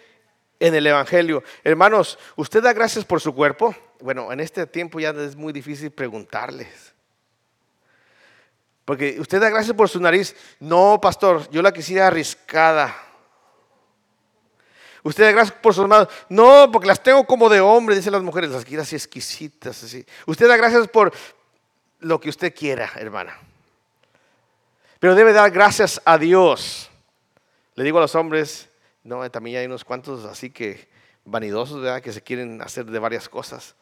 En 0.60 0.74
el 0.74 0.86
Evangelio. 0.86 1.42
Hermanos, 1.64 2.18
¿usted 2.36 2.62
da 2.62 2.74
gracias 2.74 3.06
por 3.06 3.20
su 3.20 3.34
cuerpo? 3.34 3.74
Bueno, 4.00 4.30
en 4.32 4.40
este 4.40 4.66
tiempo 4.66 5.00
ya 5.00 5.10
es 5.10 5.34
muy 5.34 5.52
difícil 5.52 5.90
preguntarles. 5.90 6.92
Porque 8.84 9.18
usted 9.18 9.40
da 9.40 9.48
gracias 9.48 9.74
por 9.74 9.88
su 9.88 9.98
nariz. 9.98 10.36
No, 10.60 11.00
pastor, 11.00 11.48
yo 11.50 11.62
la 11.62 11.72
quisiera 11.72 12.08
arriscada. 12.08 12.94
Usted 15.02 15.24
da 15.24 15.32
gracias 15.32 15.56
por 15.58 15.72
sus 15.72 15.88
manos. 15.88 16.08
No, 16.28 16.70
porque 16.70 16.86
las 16.86 17.02
tengo 17.02 17.26
como 17.26 17.48
de 17.48 17.60
hombre, 17.60 17.96
dicen 17.96 18.12
las 18.12 18.22
mujeres, 18.22 18.50
las 18.50 18.64
quiero 18.66 18.82
así 18.82 18.94
exquisitas. 18.94 19.82
Así. 19.82 20.04
Usted 20.26 20.48
da 20.48 20.56
gracias 20.58 20.86
por 20.88 21.12
lo 22.00 22.20
que 22.20 22.28
usted 22.28 22.54
quiera, 22.54 22.90
hermana. 22.96 23.38
Pero 25.02 25.16
debe 25.16 25.32
dar 25.32 25.50
gracias 25.50 26.00
a 26.04 26.16
Dios. 26.16 26.88
Le 27.74 27.82
digo 27.82 27.98
a 27.98 28.02
los 28.02 28.14
hombres, 28.14 28.68
no, 29.02 29.28
también 29.32 29.56
hay 29.56 29.66
unos 29.66 29.84
cuantos 29.84 30.24
así 30.26 30.50
que 30.50 30.88
vanidosos, 31.24 31.80
¿verdad? 31.82 32.00
Que 32.00 32.12
se 32.12 32.22
quieren 32.22 32.62
hacer 32.62 32.84
de 32.84 33.00
varias 33.00 33.28
cosas. 33.28 33.74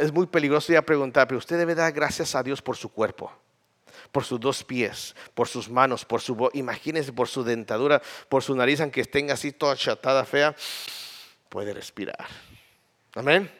Es 0.00 0.12
muy 0.12 0.26
peligroso 0.26 0.70
ya 0.70 0.82
preguntar, 0.82 1.26
pero 1.28 1.38
usted 1.38 1.56
debe 1.56 1.74
dar 1.74 1.90
gracias 1.94 2.34
a 2.34 2.42
Dios 2.42 2.60
por 2.60 2.76
su 2.76 2.90
cuerpo, 2.92 3.32
por 4.12 4.24
sus 4.24 4.38
dos 4.38 4.62
pies, 4.62 5.16
por 5.32 5.48
sus 5.48 5.70
manos, 5.70 6.04
por 6.04 6.20
su 6.20 6.34
voz. 6.34 6.50
Imagínese 6.54 7.10
por 7.14 7.26
su 7.26 7.42
dentadura, 7.42 8.02
por 8.28 8.42
su 8.42 8.54
nariz, 8.54 8.82
aunque 8.82 9.02
tenga 9.04 9.32
así 9.32 9.50
toda 9.50 9.72
achatada, 9.72 10.26
fea, 10.26 10.54
puede 11.48 11.72
respirar. 11.72 12.26
Amén. 13.14 13.50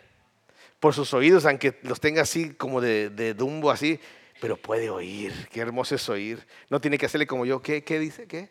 Por 0.81 0.93
sus 0.93 1.15
oídos, 1.15 1.47
aunque 1.47 1.79
los 1.81 1.99
tenga 1.99 2.21
así 2.21 2.53
como 2.53 2.83
de 2.83 3.33
dumbo, 3.33 3.71
así, 3.71 3.99
pero 4.41 4.57
puede 4.57 4.91
oír. 4.91 5.49
Qué 5.51 5.61
hermoso 5.61 5.95
es 5.95 6.09
oír. 6.09 6.47
No 6.69 6.81
tiene 6.81 6.99
que 6.99 7.07
hacerle 7.07 7.27
como 7.27 7.47
yo. 7.47 7.63
¿Qué, 7.63 7.85
qué 7.85 7.99
dice? 7.99 8.27
¿Qué? 8.27 8.51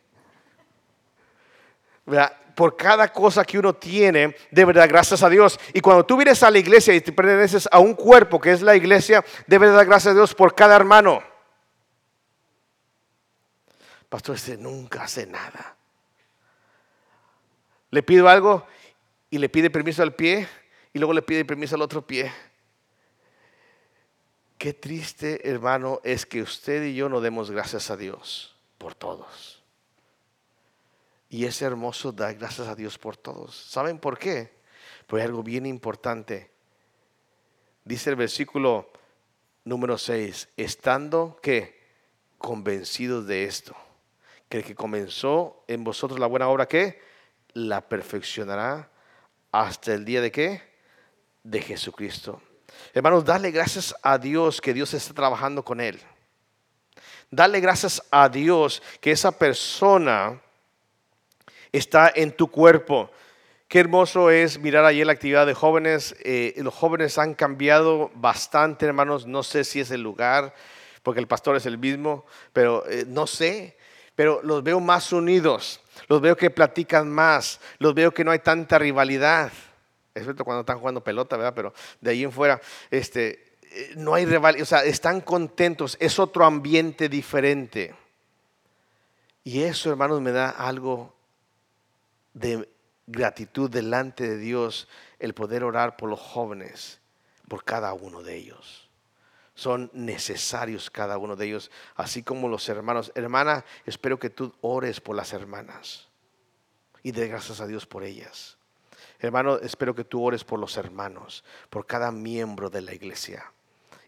Por 2.55 2.75
cada 2.75 3.11
cosa 3.11 3.45
que 3.45 3.57
uno 3.57 3.73
tiene, 3.73 4.35
de 4.51 4.65
verdad, 4.65 4.87
gracias 4.87 5.23
a 5.23 5.29
Dios. 5.29 5.59
Y 5.73 5.81
cuando 5.81 6.05
tú 6.05 6.17
vienes 6.17 6.43
a 6.43 6.51
la 6.51 6.59
iglesia 6.59 6.93
y 6.93 7.01
te 7.01 7.11
perteneces 7.11 7.67
a 7.71 7.79
un 7.79 7.95
cuerpo 7.95 8.39
que 8.39 8.51
es 8.51 8.61
la 8.61 8.75
iglesia, 8.75 9.23
debe 9.47 9.67
dar 9.69 9.85
gracias 9.85 10.11
a 10.11 10.15
Dios 10.15 10.35
por 10.35 10.53
cada 10.53 10.75
hermano. 10.75 11.23
Pastor, 14.09 14.35
este 14.35 14.57
nunca 14.57 15.03
hace 15.03 15.25
nada. 15.25 15.75
Le 17.89 18.03
pido 18.03 18.29
algo 18.29 18.67
y 19.29 19.39
le 19.39 19.49
pide 19.49 19.69
permiso 19.71 20.03
al 20.03 20.13
pie 20.13 20.47
y 20.93 20.99
luego 20.99 21.13
le 21.13 21.23
pide 21.23 21.45
permiso 21.45 21.75
al 21.75 21.81
otro 21.81 22.05
pie. 22.05 22.31
Qué 24.63 24.73
triste, 24.73 25.49
hermano, 25.49 25.99
es 26.05 26.25
que 26.25 26.41
usted 26.41 26.85
y 26.85 26.95
yo 26.95 27.09
no 27.09 27.19
demos 27.19 27.51
gracias 27.51 27.91
a 27.91 27.97
Dios 27.97 28.55
por 28.77 28.95
todos. 28.95 29.61
Y 31.27 31.43
es 31.43 31.61
hermoso 31.61 32.13
dar 32.13 32.35
gracias 32.35 32.69
a 32.69 32.73
Dios 32.73 32.97
por 32.97 33.17
todos. 33.17 33.53
¿Saben 33.53 33.99
por 33.99 34.17
qué? 34.17 34.53
Pues 35.05 35.19
hay 35.19 35.27
algo 35.27 35.43
bien 35.43 35.65
importante. 35.65 36.49
Dice 37.83 38.11
el 38.11 38.15
versículo 38.15 38.89
número 39.65 39.97
6, 39.97 40.47
estando 40.55 41.37
que 41.43 41.83
convencidos 42.37 43.27
de 43.27 43.43
esto, 43.43 43.75
que 44.47 44.59
el 44.59 44.63
que 44.63 44.75
comenzó 44.75 45.65
en 45.67 45.83
vosotros 45.83 46.21
la 46.21 46.27
buena 46.27 46.47
obra, 46.47 46.69
que 46.69 47.01
la 47.51 47.81
perfeccionará 47.89 48.89
hasta 49.51 49.93
el 49.93 50.05
día 50.05 50.21
de 50.21 50.31
qué? 50.31 50.61
De 51.43 51.61
Jesucristo. 51.61 52.41
Hermanos, 52.93 53.25
dale 53.25 53.51
gracias 53.51 53.95
a 54.01 54.17
Dios 54.17 54.61
que 54.61 54.73
Dios 54.73 54.93
está 54.93 55.13
trabajando 55.13 55.63
con 55.63 55.81
él. 55.81 55.99
Dale 57.31 57.59
gracias 57.59 58.03
a 58.11 58.29
Dios 58.29 58.83
que 59.01 59.11
esa 59.11 59.31
persona 59.31 60.39
está 61.71 62.11
en 62.13 62.31
tu 62.31 62.51
cuerpo. 62.51 63.09
Qué 63.67 63.79
hermoso 63.79 64.29
es 64.29 64.59
mirar 64.59 64.85
ayer 64.85 65.07
la 65.07 65.13
actividad 65.13 65.47
de 65.47 65.55
jóvenes. 65.55 66.15
Eh, 66.19 66.53
los 66.57 66.75
jóvenes 66.75 67.17
han 67.17 67.33
cambiado 67.33 68.11
bastante, 68.13 68.85
hermanos. 68.85 69.25
No 69.25 69.41
sé 69.41 69.63
si 69.63 69.79
es 69.79 69.89
el 69.89 70.01
lugar, 70.01 70.53
porque 71.01 71.19
el 71.19 71.27
pastor 71.27 71.55
es 71.55 71.65
el 71.65 71.79
mismo, 71.79 72.25
pero 72.53 72.87
eh, 72.87 73.05
no 73.07 73.25
sé. 73.25 73.77
Pero 74.15 74.41
los 74.43 74.61
veo 74.63 74.79
más 74.79 75.11
unidos, 75.11 75.81
los 76.07 76.21
veo 76.21 76.37
que 76.37 76.51
platican 76.51 77.11
más, 77.11 77.59
los 77.79 77.95
veo 77.95 78.13
que 78.13 78.23
no 78.23 78.29
hay 78.29 78.39
tanta 78.39 78.77
rivalidad 78.77 79.51
excepto 80.15 80.45
cuando 80.45 80.61
están 80.61 80.79
jugando 80.79 81.03
pelota, 81.03 81.37
¿verdad? 81.37 81.53
Pero 81.55 81.73
de 82.01 82.11
ahí 82.11 82.23
en 82.23 82.31
fuera, 82.31 82.61
este, 82.91 83.57
eh, 83.61 83.93
no 83.97 84.13
hay 84.13 84.25
rival, 84.25 84.61
o 84.61 84.65
sea, 84.65 84.83
están 84.83 85.21
contentos, 85.21 85.97
es 85.99 86.19
otro 86.19 86.45
ambiente 86.45 87.09
diferente. 87.09 87.95
Y 89.43 89.63
eso, 89.63 89.89
hermanos, 89.89 90.21
me 90.21 90.31
da 90.31 90.49
algo 90.49 91.13
de 92.33 92.69
gratitud 93.07 93.69
delante 93.69 94.27
de 94.27 94.37
Dios, 94.37 94.87
el 95.19 95.33
poder 95.33 95.63
orar 95.63 95.97
por 95.97 96.09
los 96.09 96.19
jóvenes, 96.19 96.99
por 97.47 97.63
cada 97.63 97.93
uno 97.93 98.23
de 98.23 98.35
ellos. 98.35 98.89
Son 99.55 99.91
necesarios 99.93 100.89
cada 100.89 101.17
uno 101.17 101.35
de 101.35 101.45
ellos, 101.45 101.71
así 101.95 102.23
como 102.23 102.47
los 102.47 102.67
hermanos. 102.69 103.11
Hermana, 103.15 103.65
espero 103.85 104.17
que 104.17 104.29
tú 104.29 104.53
ores 104.61 104.99
por 104.99 105.15
las 105.15 105.33
hermanas 105.33 106.07
y 107.03 107.11
dé 107.11 107.27
gracias 107.27 107.59
a 107.59 107.67
Dios 107.67 107.85
por 107.85 108.03
ellas. 108.03 108.57
Hermano, 109.19 109.57
espero 109.57 109.95
que 109.95 110.03
tú 110.03 110.23
ores 110.23 110.43
por 110.43 110.59
los 110.59 110.77
hermanos, 110.77 111.43
por 111.69 111.85
cada 111.85 112.11
miembro 112.11 112.69
de 112.69 112.81
la 112.81 112.93
iglesia 112.93 113.51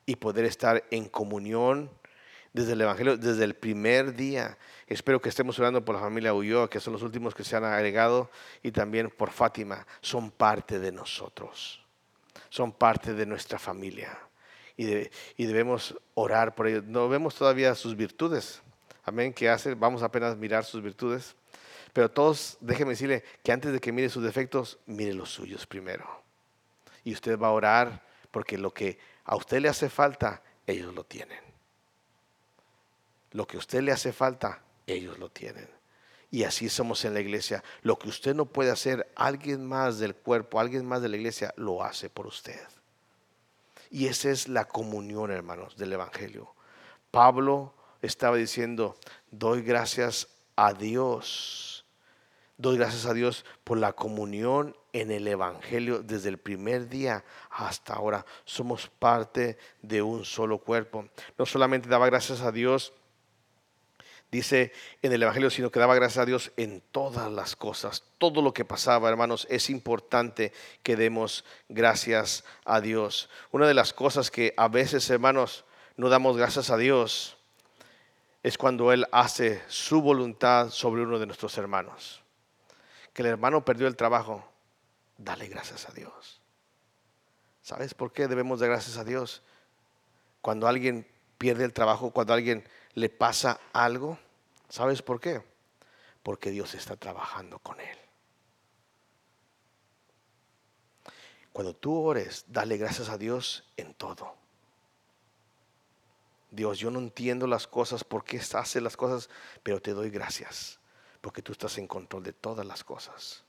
y 0.05 0.15
poder 0.15 0.45
estar 0.45 0.83
en 0.91 1.09
comunión 1.09 1.89
desde 2.53 2.73
el 2.73 2.81
Evangelio, 2.81 3.17
desde 3.17 3.43
el 3.43 3.53
primer 3.53 4.15
día. 4.15 4.57
Espero 4.87 5.19
que 5.19 5.29
estemos 5.29 5.59
orando 5.59 5.83
por 5.83 5.95
la 5.95 6.01
familia 6.01 6.33
Ulloa, 6.33 6.69
que 6.69 6.79
son 6.79 6.93
los 6.93 7.01
últimos 7.01 7.35
que 7.35 7.43
se 7.43 7.55
han 7.55 7.65
agregado, 7.65 8.29
y 8.63 8.71
también 8.71 9.09
por 9.09 9.31
Fátima. 9.31 9.85
Son 9.99 10.31
parte 10.31 10.79
de 10.79 10.91
nosotros, 10.91 11.83
son 12.49 12.71
parte 12.71 13.13
de 13.13 13.25
nuestra 13.25 13.59
familia. 13.59 14.17
Y, 14.77 14.87
y 15.37 15.45
debemos 15.45 15.95
orar 16.13 16.55
por 16.55 16.67
ellos. 16.67 16.83
No 16.85 17.09
vemos 17.09 17.35
todavía 17.35 17.75
sus 17.75 17.95
virtudes. 17.95 18.61
Amén. 19.03 19.33
¿Qué 19.33 19.49
hace? 19.49 19.73
Vamos 19.73 20.03
apenas 20.03 20.33
a 20.33 20.35
mirar 20.35 20.63
sus 20.63 20.81
virtudes. 20.81 21.35
Pero 21.95 22.11
todos, 22.11 22.57
déjeme 22.59 22.91
decirle 22.91 23.23
que 23.41 23.53
antes 23.53 23.71
de 23.71 23.79
que 23.79 23.93
mire 23.93 24.09
sus 24.09 24.21
defectos, 24.21 24.79
mire 24.85 25.13
los 25.13 25.29
suyos 25.29 25.65
primero. 25.65 26.05
Y 27.05 27.13
usted 27.13 27.39
va 27.39 27.47
a 27.47 27.51
orar 27.51 28.03
porque 28.31 28.57
lo 28.57 28.73
que 28.73 28.99
a 29.23 29.37
usted 29.37 29.61
le 29.61 29.69
hace 29.69 29.89
falta, 29.89 30.43
ellos 30.67 30.93
lo 30.93 31.05
tienen. 31.05 31.39
Lo 33.31 33.47
que 33.47 33.55
a 33.55 33.59
usted 33.59 33.81
le 33.81 33.93
hace 33.93 34.11
falta, 34.11 34.61
ellos 34.85 35.17
lo 35.19 35.29
tienen. 35.29 35.69
Y 36.31 36.43
así 36.43 36.67
somos 36.67 37.05
en 37.05 37.13
la 37.13 37.21
iglesia. 37.21 37.63
Lo 37.81 37.97
que 37.97 38.09
usted 38.09 38.35
no 38.35 38.45
puede 38.45 38.71
hacer, 38.71 39.09
alguien 39.15 39.65
más 39.65 39.97
del 39.97 40.15
cuerpo, 40.15 40.59
alguien 40.59 40.85
más 40.85 41.01
de 41.01 41.07
la 41.07 41.15
iglesia, 41.15 41.53
lo 41.55 41.81
hace 41.81 42.09
por 42.09 42.27
usted. 42.27 42.59
Y 43.89 44.07
esa 44.07 44.31
es 44.31 44.49
la 44.49 44.65
comunión, 44.65 45.31
hermanos, 45.31 45.77
del 45.77 45.93
Evangelio. 45.93 46.53
Pablo 47.09 47.73
estaba 48.01 48.35
diciendo, 48.35 48.97
doy 49.31 49.61
gracias 49.61 50.27
a 50.57 50.73
Dios. 50.73 51.74
Doy 52.57 52.77
gracias 52.77 53.05
a 53.05 53.13
Dios 53.13 53.45
por 53.63 53.77
la 53.77 53.93
comunión 53.93 54.75
en 54.93 55.11
el 55.11 55.27
Evangelio 55.27 56.01
desde 56.01 56.29
el 56.29 56.37
primer 56.37 56.87
día 56.87 57.25
hasta 57.49 57.93
ahora. 57.93 58.25
Somos 58.45 58.87
parte 58.87 59.57
de 59.81 60.01
un 60.01 60.23
solo 60.23 60.59
cuerpo. 60.59 61.09
No 61.37 61.45
solamente 61.45 61.89
daba 61.89 62.05
gracias 62.05 62.41
a 62.41 62.51
Dios 62.51 62.93
dice 64.35 64.73
en 65.01 65.13
el 65.13 65.23
Evangelio, 65.23 65.49
sino 65.49 65.71
que 65.71 65.79
daba 65.79 65.95
gracias 65.95 66.21
a 66.23 66.25
Dios 66.25 66.51
en 66.57 66.81
todas 66.91 67.31
las 67.31 67.55
cosas. 67.55 68.03
Todo 68.17 68.41
lo 68.41 68.53
que 68.53 68.65
pasaba, 68.65 69.09
hermanos, 69.09 69.47
es 69.49 69.69
importante 69.69 70.51
que 70.83 70.95
demos 70.95 71.45
gracias 71.69 72.43
a 72.65 72.81
Dios. 72.81 73.29
Una 73.51 73.67
de 73.67 73.73
las 73.73 73.93
cosas 73.93 74.31
que 74.31 74.53
a 74.57 74.67
veces, 74.67 75.09
hermanos, 75.09 75.65
no 75.95 76.09
damos 76.09 76.37
gracias 76.37 76.69
a 76.69 76.77
Dios 76.77 77.37
es 78.43 78.57
cuando 78.57 78.91
Él 78.91 79.05
hace 79.11 79.61
su 79.67 80.01
voluntad 80.01 80.69
sobre 80.69 81.01
uno 81.01 81.17
de 81.17 81.25
nuestros 81.25 81.57
hermanos. 81.57 82.24
Que 83.15 83.23
el 83.23 83.29
hermano 83.29 83.65
perdió 83.65 83.87
el 83.87 83.95
trabajo, 83.95 84.47
dale 85.17 85.47
gracias 85.47 85.89
a 85.89 85.93
Dios. 85.93 86.39
¿Sabes 87.63 87.95
por 87.95 88.13
qué 88.13 88.27
debemos 88.27 88.59
de 88.59 88.67
gracias 88.67 88.97
a 88.97 89.03
Dios? 89.03 89.41
Cuando 90.41 90.67
alguien 90.67 91.07
pierde 91.39 91.65
el 91.65 91.73
trabajo, 91.73 92.11
cuando 92.11 92.33
alguien 92.33 92.63
le 92.93 93.09
pasa 93.09 93.59
algo, 93.73 94.19
¿Sabes 94.69 95.01
por 95.01 95.19
qué? 95.19 95.41
Porque 96.23 96.51
Dios 96.51 96.73
está 96.73 96.95
trabajando 96.95 97.59
con 97.59 97.79
él. 97.79 97.97
Cuando 101.53 101.73
tú 101.73 101.97
ores, 101.97 102.45
dale 102.47 102.77
gracias 102.77 103.09
a 103.09 103.17
Dios 103.17 103.63
en 103.77 103.93
todo. 103.93 104.35
Dios, 106.51 106.79
yo 106.79 106.91
no 106.91 106.99
entiendo 106.99 107.47
las 107.47 107.67
cosas, 107.67 108.03
por 108.03 108.23
qué 108.23 108.37
hace 108.37 108.81
las 108.81 108.97
cosas, 108.97 109.29
pero 109.63 109.81
te 109.81 109.91
doy 109.91 110.09
gracias, 110.09 110.79
porque 111.25 111.41
tú 111.41 111.53
estás 111.53 111.79
en 111.79 111.87
control 111.87 112.21
de 112.21 112.33
todas 112.33 112.63
las 112.67 112.83
cosas. 112.83 113.43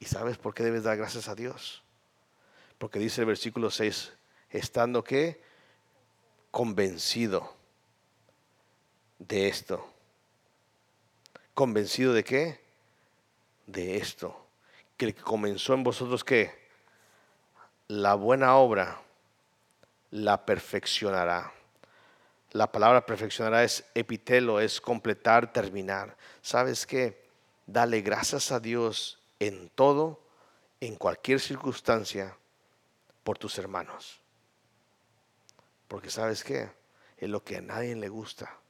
¿Y 0.00 0.06
sabes 0.06 0.36
por 0.36 0.52
qué 0.52 0.64
debes 0.64 0.82
dar 0.82 0.96
gracias 0.96 1.28
a 1.28 1.36
Dios? 1.36 1.84
Porque 2.76 2.98
dice 2.98 3.20
el 3.20 3.28
versículo 3.28 3.70
6, 3.70 4.12
estando 4.48 5.04
que 5.04 5.40
convencido 6.50 7.54
de 9.20 9.46
esto. 9.46 9.94
¿Convencido 11.54 12.14
de 12.14 12.24
qué? 12.24 12.60
De 13.68 13.98
esto. 13.98 14.44
Que 14.96 15.14
que 15.14 15.22
comenzó 15.22 15.74
en 15.74 15.84
vosotros 15.84 16.24
qué? 16.24 16.68
La 17.86 18.14
buena 18.14 18.56
obra 18.56 19.00
la 20.10 20.44
perfeccionará. 20.44 21.52
La 22.52 22.72
palabra 22.72 23.06
perfeccionará 23.06 23.62
es 23.62 23.84
epitelo, 23.94 24.60
es 24.60 24.80
completar, 24.80 25.52
terminar. 25.52 26.16
¿Sabes 26.42 26.84
qué? 26.84 27.28
Dale 27.66 28.00
gracias 28.00 28.50
a 28.50 28.58
Dios 28.58 29.20
en 29.38 29.68
todo, 29.70 30.20
en 30.80 30.96
cualquier 30.96 31.38
circunstancia, 31.38 32.36
por 33.22 33.38
tus 33.38 33.56
hermanos. 33.58 34.20
Porque 35.86 36.10
sabes 36.10 36.42
qué? 36.42 36.70
Es 37.16 37.28
lo 37.28 37.44
que 37.44 37.58
a 37.58 37.60
nadie 37.60 37.94
le 37.94 38.08
gusta 38.08 38.60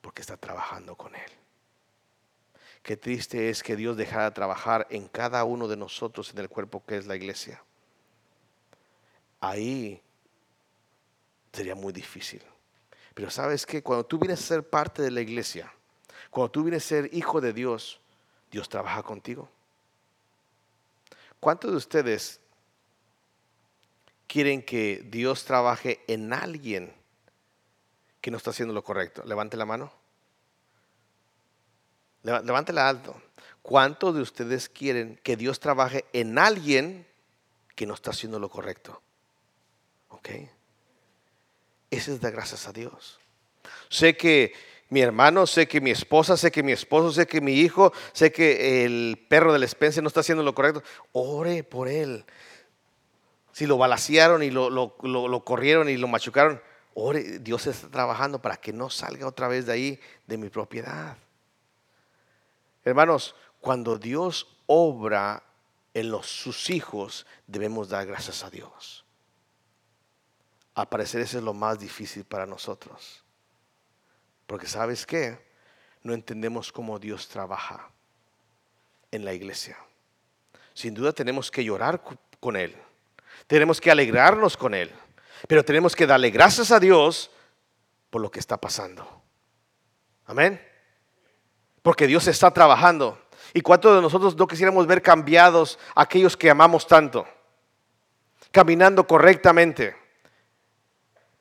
porque 0.00 0.20
está 0.20 0.36
trabajando 0.36 0.96
con 0.96 1.14
Él. 1.16 1.30
Qué 2.82 2.96
triste 2.96 3.48
es 3.48 3.62
que 3.62 3.74
Dios 3.74 3.96
dejara 3.96 4.24
de 4.24 4.30
trabajar 4.32 4.86
en 4.90 5.08
cada 5.08 5.42
uno 5.44 5.66
de 5.66 5.76
nosotros 5.76 6.30
en 6.30 6.38
el 6.38 6.50
cuerpo 6.50 6.84
que 6.84 6.98
es 6.98 7.06
la 7.06 7.16
iglesia. 7.16 7.64
Ahí 9.40 10.02
sería 11.52 11.74
muy 11.74 11.92
difícil. 11.92 12.42
Pero 13.14 13.30
sabes 13.30 13.64
que 13.64 13.82
cuando 13.82 14.04
tú 14.04 14.18
vienes 14.18 14.40
a 14.40 14.46
ser 14.46 14.68
parte 14.68 15.02
de 15.02 15.10
la 15.10 15.20
iglesia, 15.20 15.72
cuando 16.30 16.50
tú 16.50 16.64
vienes 16.64 16.84
a 16.84 16.88
ser 16.88 17.14
hijo 17.14 17.40
de 17.40 17.52
Dios, 17.52 18.00
Dios 18.50 18.68
trabaja 18.68 19.02
contigo. 19.02 19.48
¿Cuántos 21.38 21.70
de 21.70 21.76
ustedes 21.76 22.40
quieren 24.26 24.62
que 24.62 25.06
Dios 25.06 25.44
trabaje 25.44 26.02
en 26.08 26.32
alguien 26.32 26.92
que 28.20 28.30
no 28.30 28.36
está 28.36 28.50
haciendo 28.50 28.74
lo 28.74 28.82
correcto? 28.82 29.22
Levante 29.24 29.56
la 29.56 29.66
mano. 29.66 29.92
Levántela 32.22 32.88
alto. 32.88 33.20
¿Cuántos 33.62 34.14
de 34.14 34.22
ustedes 34.22 34.68
quieren 34.68 35.20
que 35.22 35.36
Dios 35.36 35.60
trabaje 35.60 36.04
en 36.12 36.38
alguien 36.38 37.06
que 37.76 37.86
no 37.86 37.94
está 37.94 38.10
haciendo 38.10 38.38
lo 38.38 38.48
correcto? 38.48 39.00
¿Ok? 40.08 40.30
Ese 41.94 42.14
es 42.14 42.20
de 42.20 42.30
gracias 42.30 42.66
a 42.66 42.72
Dios. 42.72 43.20
Sé 43.88 44.16
que 44.16 44.52
mi 44.90 45.00
hermano, 45.00 45.46
sé 45.46 45.68
que 45.68 45.80
mi 45.80 45.90
esposa, 45.90 46.36
sé 46.36 46.50
que 46.50 46.62
mi 46.62 46.72
esposo, 46.72 47.12
sé 47.12 47.26
que 47.26 47.40
mi 47.40 47.52
hijo, 47.52 47.92
sé 48.12 48.32
que 48.32 48.84
el 48.84 49.24
perro 49.28 49.52
del 49.52 49.62
Spencer 49.62 50.02
no 50.02 50.08
está 50.08 50.20
haciendo 50.20 50.42
lo 50.42 50.54
correcto. 50.54 50.82
Ore 51.12 51.62
por 51.62 51.88
él. 51.88 52.24
Si 53.52 53.66
lo 53.66 53.78
balacearon 53.78 54.42
y 54.42 54.50
lo, 54.50 54.70
lo 54.70 55.44
corrieron 55.44 55.88
y 55.88 55.96
lo 55.96 56.08
machucaron, 56.08 56.60
ore, 56.94 57.38
Dios 57.38 57.66
está 57.66 57.88
trabajando 57.88 58.42
para 58.42 58.56
que 58.56 58.72
no 58.72 58.90
salga 58.90 59.28
otra 59.28 59.46
vez 59.46 59.66
de 59.66 59.72
ahí, 59.72 60.00
de 60.26 60.36
mi 60.36 60.48
propiedad. 60.48 61.16
Hermanos, 62.84 63.36
cuando 63.60 63.96
Dios 63.98 64.58
obra 64.66 65.44
en 65.94 66.10
los, 66.10 66.26
sus 66.26 66.70
hijos, 66.70 67.26
debemos 67.46 67.88
dar 67.88 68.06
gracias 68.06 68.42
a 68.42 68.50
Dios. 68.50 69.03
Al 70.74 70.88
parecer 70.88 71.20
eso 71.20 71.38
es 71.38 71.44
lo 71.44 71.54
más 71.54 71.78
difícil 71.78 72.24
para 72.24 72.46
nosotros. 72.46 73.22
Porque 74.46 74.66
sabes 74.66 75.06
qué? 75.06 75.38
No 76.02 76.12
entendemos 76.12 76.72
cómo 76.72 76.98
Dios 76.98 77.28
trabaja 77.28 77.90
en 79.10 79.24
la 79.24 79.32
iglesia. 79.32 79.78
Sin 80.74 80.92
duda 80.92 81.12
tenemos 81.12 81.50
que 81.50 81.64
llorar 81.64 82.02
con 82.40 82.56
Él. 82.56 82.76
Tenemos 83.46 83.80
que 83.80 83.90
alegrarnos 83.90 84.56
con 84.56 84.74
Él. 84.74 84.92
Pero 85.46 85.64
tenemos 85.64 85.94
que 85.94 86.06
darle 86.06 86.30
gracias 86.30 86.70
a 86.70 86.80
Dios 86.80 87.30
por 88.10 88.20
lo 88.20 88.30
que 88.30 88.40
está 88.40 88.56
pasando. 88.56 89.22
Amén. 90.26 90.60
Porque 91.82 92.06
Dios 92.06 92.26
está 92.26 92.50
trabajando. 92.50 93.20
¿Y 93.52 93.60
cuántos 93.60 93.94
de 93.94 94.02
nosotros 94.02 94.36
no 94.36 94.46
quisiéramos 94.46 94.86
ver 94.86 95.00
cambiados 95.00 95.78
aquellos 95.94 96.36
que 96.36 96.50
amamos 96.50 96.86
tanto? 96.86 97.26
Caminando 98.50 99.06
correctamente. 99.06 100.03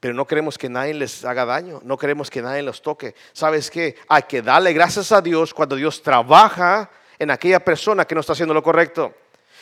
Pero 0.03 0.13
no 0.13 0.27
queremos 0.27 0.57
que 0.57 0.67
nadie 0.67 0.93
les 0.93 1.23
haga 1.23 1.45
daño, 1.45 1.79
no 1.85 1.97
queremos 1.97 2.29
que 2.29 2.41
nadie 2.41 2.61
los 2.61 2.81
toque. 2.81 3.15
¿Sabes 3.31 3.71
qué? 3.71 3.95
Hay 4.09 4.23
que 4.23 4.41
darle 4.41 4.73
gracias 4.73 5.13
a 5.13 5.21
Dios 5.21 5.53
cuando 5.53 5.77
Dios 5.77 6.03
trabaja 6.03 6.91
en 7.17 7.31
aquella 7.31 7.63
persona 7.63 8.03
que 8.03 8.13
no 8.13 8.19
está 8.19 8.33
haciendo 8.33 8.53
lo 8.53 8.61
correcto. 8.61 9.13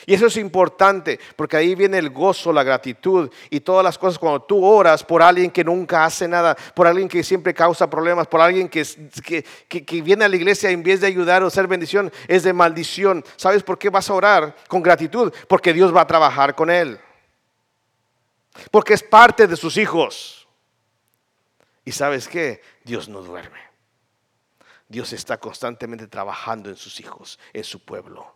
Y 0.08 0.16
eso 0.16 0.26
es 0.26 0.38
importante, 0.38 1.20
porque 1.36 1.58
ahí 1.58 1.76
viene 1.76 2.00
el 2.00 2.10
gozo, 2.10 2.52
la 2.52 2.64
gratitud 2.64 3.30
y 3.52 3.60
todas 3.60 3.84
las 3.84 4.00
cosas 4.00 4.18
cuando 4.18 4.42
tú 4.42 4.66
oras 4.66 5.04
por 5.04 5.22
alguien 5.22 5.52
que 5.52 5.64
nunca 5.64 6.06
hace 6.06 6.28
nada, 6.28 6.58
por 6.74 6.88
alguien 6.88 7.08
que 7.08 7.22
siempre 7.22 7.54
causa 7.54 7.88
problemas, 7.88 8.26
por 8.26 8.42
alguien 8.42 8.68
que, 8.68 8.84
que, 9.68 10.02
viene 10.02 10.26
a 10.26 10.28
la 10.28 10.38
iglesia 10.38 10.72
en 10.72 10.82
vez 10.82 11.02
de 11.02 11.06
ayudar 11.06 11.44
o 11.44 11.52
ser 11.52 11.68
bendición, 11.68 12.12
es 12.28 12.42
de 12.42 12.52
maldición. 12.52 13.24
¿Sabes 13.36 13.62
por 13.62 13.78
qué 13.78 13.92
vas 13.92 14.10
a 14.10 14.16
orar 14.16 14.56
con 14.68 14.82
gratitud? 14.82 15.32
Porque 15.48 15.72
Dios 15.72 15.96
va 15.96 16.02
a 16.02 16.08
trabajar 16.08 16.56
con 16.56 16.72
él. 16.72 17.00
Porque 18.70 18.94
es 18.94 19.04
parte 19.04 19.48
de 19.48 19.56
sus 19.56 19.78
hijos. 19.78 20.48
Y 21.86 21.92
sabes 21.92 22.28
qué? 22.28 22.62
Dios 22.84 23.10
no 23.10 23.22
duerme. 23.22 23.60
Dios 24.88 25.14
está 25.14 25.38
constantemente 25.38 26.08
trabajando 26.08 26.70
en 26.70 26.76
sus 26.76 27.00
hijos, 27.00 27.40
en 27.54 27.64
su 27.64 27.84
pueblo. 27.84 28.36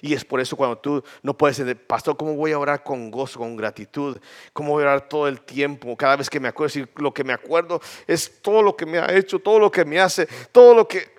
Y 0.00 0.14
es 0.14 0.24
por 0.24 0.40
eso 0.40 0.56
cuando 0.56 0.78
tú 0.78 1.04
no 1.22 1.36
puedes 1.36 1.58
decir, 1.58 1.86
pastor, 1.86 2.16
¿cómo 2.16 2.34
voy 2.34 2.52
a 2.52 2.58
orar 2.58 2.82
con 2.82 3.10
gozo, 3.10 3.38
con 3.38 3.56
gratitud? 3.56 4.18
¿Cómo 4.54 4.70
voy 4.70 4.84
a 4.84 4.86
orar 4.86 5.08
todo 5.08 5.28
el 5.28 5.42
tiempo? 5.42 5.94
Cada 5.96 6.16
vez 6.16 6.30
que 6.30 6.40
me 6.40 6.48
acuerdo, 6.48 6.86
lo 6.96 7.12
que 7.12 7.24
me 7.24 7.34
acuerdo 7.34 7.80
es 8.06 8.40
todo 8.40 8.62
lo 8.62 8.74
que 8.74 8.86
me 8.86 8.98
ha 8.98 9.12
hecho, 9.12 9.38
todo 9.38 9.58
lo 9.58 9.70
que 9.70 9.84
me 9.84 10.00
hace, 10.00 10.26
todo 10.50 10.74
lo 10.74 10.88
que 10.88 11.14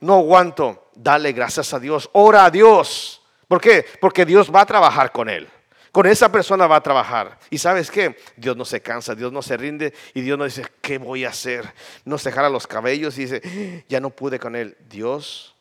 no 0.00 0.14
aguanto. 0.14 0.88
Dale 0.94 1.32
gracias 1.32 1.74
a 1.74 1.78
Dios, 1.78 2.08
ora 2.14 2.46
a 2.46 2.50
Dios. 2.50 3.22
¿Por 3.46 3.60
qué? 3.60 3.84
Porque 4.00 4.24
Dios 4.24 4.50
va 4.50 4.62
a 4.62 4.66
trabajar 4.66 5.12
con 5.12 5.28
él. 5.28 5.46
Con 5.92 6.06
esa 6.06 6.32
persona 6.32 6.66
va 6.66 6.76
a 6.76 6.82
trabajar. 6.82 7.38
Y 7.50 7.58
sabes 7.58 7.90
qué? 7.90 8.16
Dios 8.36 8.56
no 8.56 8.64
se 8.64 8.80
cansa, 8.80 9.14
Dios 9.14 9.30
no 9.30 9.42
se 9.42 9.58
rinde 9.58 9.92
y 10.14 10.22
Dios 10.22 10.38
no 10.38 10.44
dice, 10.44 10.64
¿qué 10.80 10.96
voy 10.96 11.26
a 11.26 11.28
hacer? 11.28 11.70
No 12.06 12.16
se 12.16 12.32
jala 12.32 12.48
los 12.48 12.66
cabellos 12.66 13.18
y 13.18 13.26
dice, 13.26 13.84
ya 13.88 14.00
no 14.00 14.08
pude 14.08 14.38
con 14.38 14.56
él. 14.56 14.74
Dios 14.88 15.54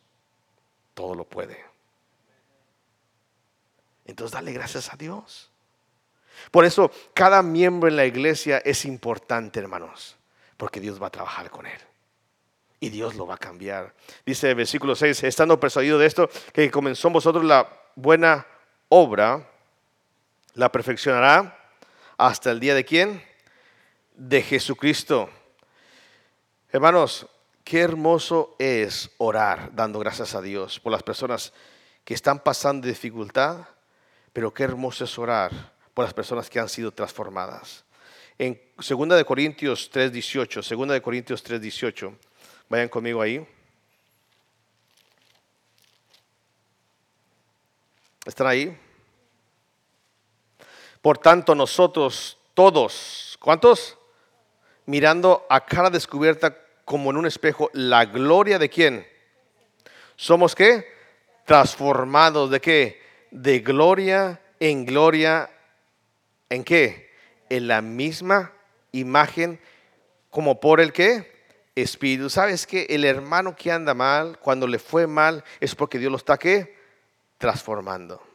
todo 0.94 1.16
lo 1.16 1.26
puede. 1.26 1.62
Entonces 4.06 4.34
dale 4.34 4.54
gracias 4.54 4.94
a 4.94 4.96
Dios. 4.96 5.52
Por 6.50 6.64
eso 6.64 6.92
cada 7.14 7.44
miembro 7.44 7.90
en 7.90 7.98
la 7.98 8.06
iglesia 8.06 8.60
es 8.60 8.86
importante, 8.86 9.60
hermanos, 9.60 10.16
porque 10.56 10.80
Dios 10.80 11.02
va 11.02 11.08
a 11.08 11.12
trabajar 11.12 11.50
con 11.50 11.66
él. 11.66 11.80
Y 12.80 12.90
Dios 12.90 13.16
lo 13.16 13.28
va 13.28 13.36
a 13.36 13.38
cambiar. 13.38 13.94
Dice 14.26 14.50
el 14.50 14.56
versículo 14.56 14.96
6, 14.96 15.24
estando 15.24 15.60
persuadido 15.60 16.00
de 16.00 16.08
esto, 16.08 16.30
que 16.54 16.72
comenzó 16.72 17.10
en 17.10 17.14
vosotros 17.14 17.44
la 17.44 17.70
buena 17.96 18.48
obra, 18.90 19.51
la 20.54 20.72
perfeccionará 20.72 21.58
hasta 22.18 22.52
el 22.52 22.60
día 22.60 22.76
de 22.76 22.86
quién? 22.86 23.24
De 24.16 24.42
Jesucristo. 24.42 25.30
Hermanos, 26.72 27.28
qué 27.64 27.82
hermoso 27.82 28.56
es 28.60 29.10
orar 29.18 29.72
dando 29.74 30.00
gracias 30.00 30.36
a 30.36 30.42
Dios 30.42 30.80
por 30.80 30.92
las 30.92 31.04
personas 31.04 31.54
que 32.04 32.14
están 32.14 32.40
pasando 32.40 32.88
dificultad, 32.88 33.68
pero 34.34 34.54
qué 34.54 34.64
hermoso 34.64 35.04
es 35.04 35.18
orar 35.18 35.52
por 35.94 36.06
las 36.06 36.14
personas 36.14 36.50
que 36.50 36.60
han 36.60 36.70
sido 36.70 36.92
transformadas. 36.92 37.84
En 38.38 38.60
2 38.78 39.18
de 39.18 39.26
Corintios 39.26 39.90
3:18, 39.92 40.62
2 40.62 40.90
de 40.90 41.02
Corintios 41.02 41.44
3:18. 41.44 42.18
Vayan 42.70 42.90
conmigo 42.90 43.22
ahí. 43.22 43.46
¿Están 48.26 48.48
ahí? 48.48 48.78
Por 51.02 51.18
tanto, 51.18 51.56
nosotros 51.56 52.38
todos, 52.54 53.38
¿cuántos? 53.40 53.98
Mirando 54.86 55.46
a 55.50 55.66
cara 55.66 55.90
descubierta 55.90 56.58
como 56.86 57.10
en 57.12 57.18
un 57.18 57.26
espejo 57.26 57.70
la 57.74 58.06
gloria 58.06 58.60
de 58.60 58.70
quién? 58.70 59.08
¿Somos 60.16 60.54
qué? 60.54 60.86
Transformados 61.46 62.52
de 62.52 62.62
qué? 62.62 63.02
De 63.32 63.60
gloria 63.60 64.40
en 64.60 64.86
gloria. 64.86 65.50
¿En 66.50 66.64
qué? 66.64 67.12
En 67.50 67.68
la 67.68 67.82
misma 67.82 68.54
imagen 68.92 69.60
como 70.30 70.60
por 70.60 70.80
el 70.80 70.94
qué? 70.94 71.32
Espíritu. 71.76 72.30
¿Sabes 72.30 72.68
que 72.68 72.86
el 72.90 73.06
hermano 73.06 73.56
que 73.56 73.72
anda 73.72 73.94
mal, 73.94 74.38
cuando 74.40 74.68
le 74.68 74.78
fue 74.78 75.08
mal, 75.08 75.44
es 75.60 75.74
porque 75.74 75.98
Dios 75.98 76.12
lo 76.12 76.18
está 76.18 76.38
qué? 76.38 76.78
Transformando. 77.38 78.31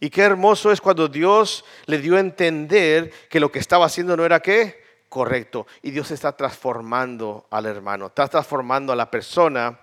Y 0.00 0.10
qué 0.10 0.22
hermoso 0.22 0.70
es 0.70 0.80
cuando 0.80 1.08
Dios 1.08 1.64
le 1.86 1.98
dio 1.98 2.16
a 2.16 2.20
entender 2.20 3.10
que 3.28 3.40
lo 3.40 3.50
que 3.50 3.58
estaba 3.58 3.86
haciendo 3.86 4.16
no 4.16 4.24
era 4.24 4.40
qué? 4.40 4.84
Correcto. 5.08 5.66
Y 5.82 5.90
Dios 5.90 6.10
está 6.10 6.32
transformando 6.32 7.46
al 7.50 7.66
hermano, 7.66 8.06
está 8.06 8.28
transformando 8.28 8.92
a 8.92 8.96
la 8.96 9.10
persona 9.10 9.80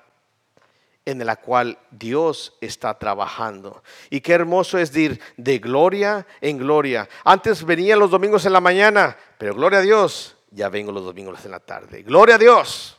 en 1.05 1.25
la 1.25 1.35
cual 1.35 1.77
Dios 1.91 2.53
está 2.61 2.97
trabajando. 2.97 3.83
Y 4.09 4.21
qué 4.21 4.33
hermoso 4.33 4.77
es 4.77 4.95
ir 4.95 5.19
de 5.37 5.59
gloria 5.59 6.25
en 6.39 6.57
gloria. 6.57 7.09
Antes 7.23 7.63
venía 7.65 7.95
los 7.95 8.11
domingos 8.11 8.45
en 8.45 8.53
la 8.53 8.61
mañana, 8.61 9.17
pero 9.37 9.53
gloria 9.53 9.79
a 9.79 9.83
Dios, 9.83 10.37
ya 10.51 10.69
vengo 10.69 10.91
los 10.91 11.03
domingos 11.03 11.43
en 11.45 11.51
la 11.51 11.59
tarde. 11.59 12.03
Gloria 12.03 12.35
a 12.35 12.37
Dios. 12.39 12.97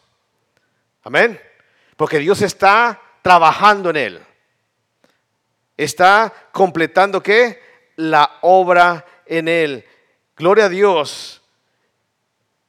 Amén. 1.03 1.41
Porque 1.97 2.19
Dios 2.19 2.43
está 2.43 3.01
trabajando 3.23 3.91
en 3.91 3.97
él 3.97 4.27
está 5.77 6.33
completando 6.53 7.23
qué? 7.23 7.61
La 7.97 8.39
obra 8.43 9.05
en 9.27 9.49
él. 9.49 9.85
Gloria 10.37 10.67
a 10.67 10.69
Dios 10.69 11.43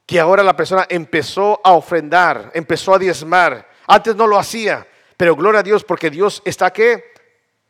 que 0.06 0.20
ahora 0.20 0.44
la 0.44 0.56
persona 0.56 0.86
empezó 0.90 1.60
a 1.64 1.74
ofrendar, 1.74 2.52
empezó 2.54 2.94
a 2.94 3.00
diezmar. 3.00 3.68
Antes 3.88 4.16
no 4.16 4.28
lo 4.28 4.38
hacía, 4.38 4.88
pero 5.18 5.36
gloria 5.36 5.62
a 5.62 5.64
Dios 5.64 5.84
porque 5.84 6.10
Dios 6.10 6.42
está 6.46 6.72
qué? 6.72 7.04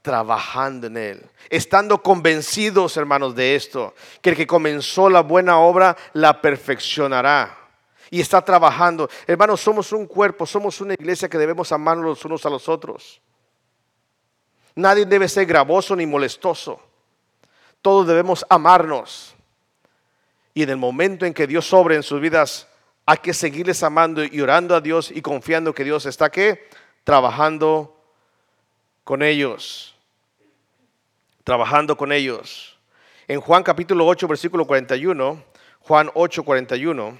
Trabajando 0.01 0.87
en 0.87 0.97
él. 0.97 1.29
Estando 1.49 2.01
convencidos, 2.01 2.97
hermanos, 2.97 3.35
de 3.35 3.55
esto, 3.55 3.95
que 4.21 4.31
el 4.31 4.35
que 4.35 4.47
comenzó 4.47 5.09
la 5.09 5.21
buena 5.21 5.59
obra 5.59 5.95
la 6.13 6.41
perfeccionará. 6.41 7.57
Y 8.11 8.21
está 8.21 8.41
trabajando. 8.43 9.09
Hermanos, 9.25 9.61
somos 9.61 9.91
un 9.91 10.05
cuerpo, 10.05 10.45
somos 10.45 10.79
una 10.81 10.93
iglesia 10.93 11.29
que 11.29 11.37
debemos 11.37 11.71
amarnos 11.71 12.05
los 12.05 12.25
unos 12.25 12.45
a 12.45 12.49
los 12.49 12.69
otros. 12.69 13.21
Nadie 14.75 15.05
debe 15.05 15.29
ser 15.29 15.45
gravoso 15.45 15.95
ni 15.95 16.05
molestoso. 16.05 16.81
Todos 17.81 18.07
debemos 18.07 18.45
amarnos. 18.49 19.33
Y 20.53 20.63
en 20.63 20.69
el 20.69 20.77
momento 20.77 21.25
en 21.25 21.33
que 21.33 21.47
Dios 21.47 21.65
sobre 21.65 21.95
en 21.95 22.03
sus 22.03 22.19
vidas, 22.19 22.67
hay 23.05 23.17
que 23.17 23.33
seguirles 23.33 23.83
amando 23.83 24.23
y 24.23 24.41
orando 24.41 24.75
a 24.75 24.81
Dios 24.81 25.11
y 25.11 25.21
confiando 25.21 25.73
que 25.73 25.83
Dios 25.83 26.05
está 26.05 26.25
aquí 26.25 26.57
trabajando 27.03 27.95
con 29.03 29.21
ellos. 29.21 29.95
Trabajando 31.43 31.95
con 31.95 32.11
ellos. 32.11 32.77
En 33.27 33.39
Juan 33.39 33.63
capítulo 33.63 34.05
8, 34.05 34.27
versículo 34.27 34.65
41, 34.65 35.43
Juan 35.81 36.09
8, 36.13 36.43
41. 36.43 37.17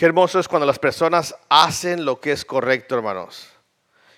Qué 0.00 0.06
hermoso 0.06 0.40
es 0.40 0.48
cuando 0.48 0.64
las 0.64 0.78
personas 0.78 1.36
hacen 1.50 2.06
lo 2.06 2.22
que 2.22 2.32
es 2.32 2.46
correcto, 2.46 2.94
hermanos, 2.94 3.50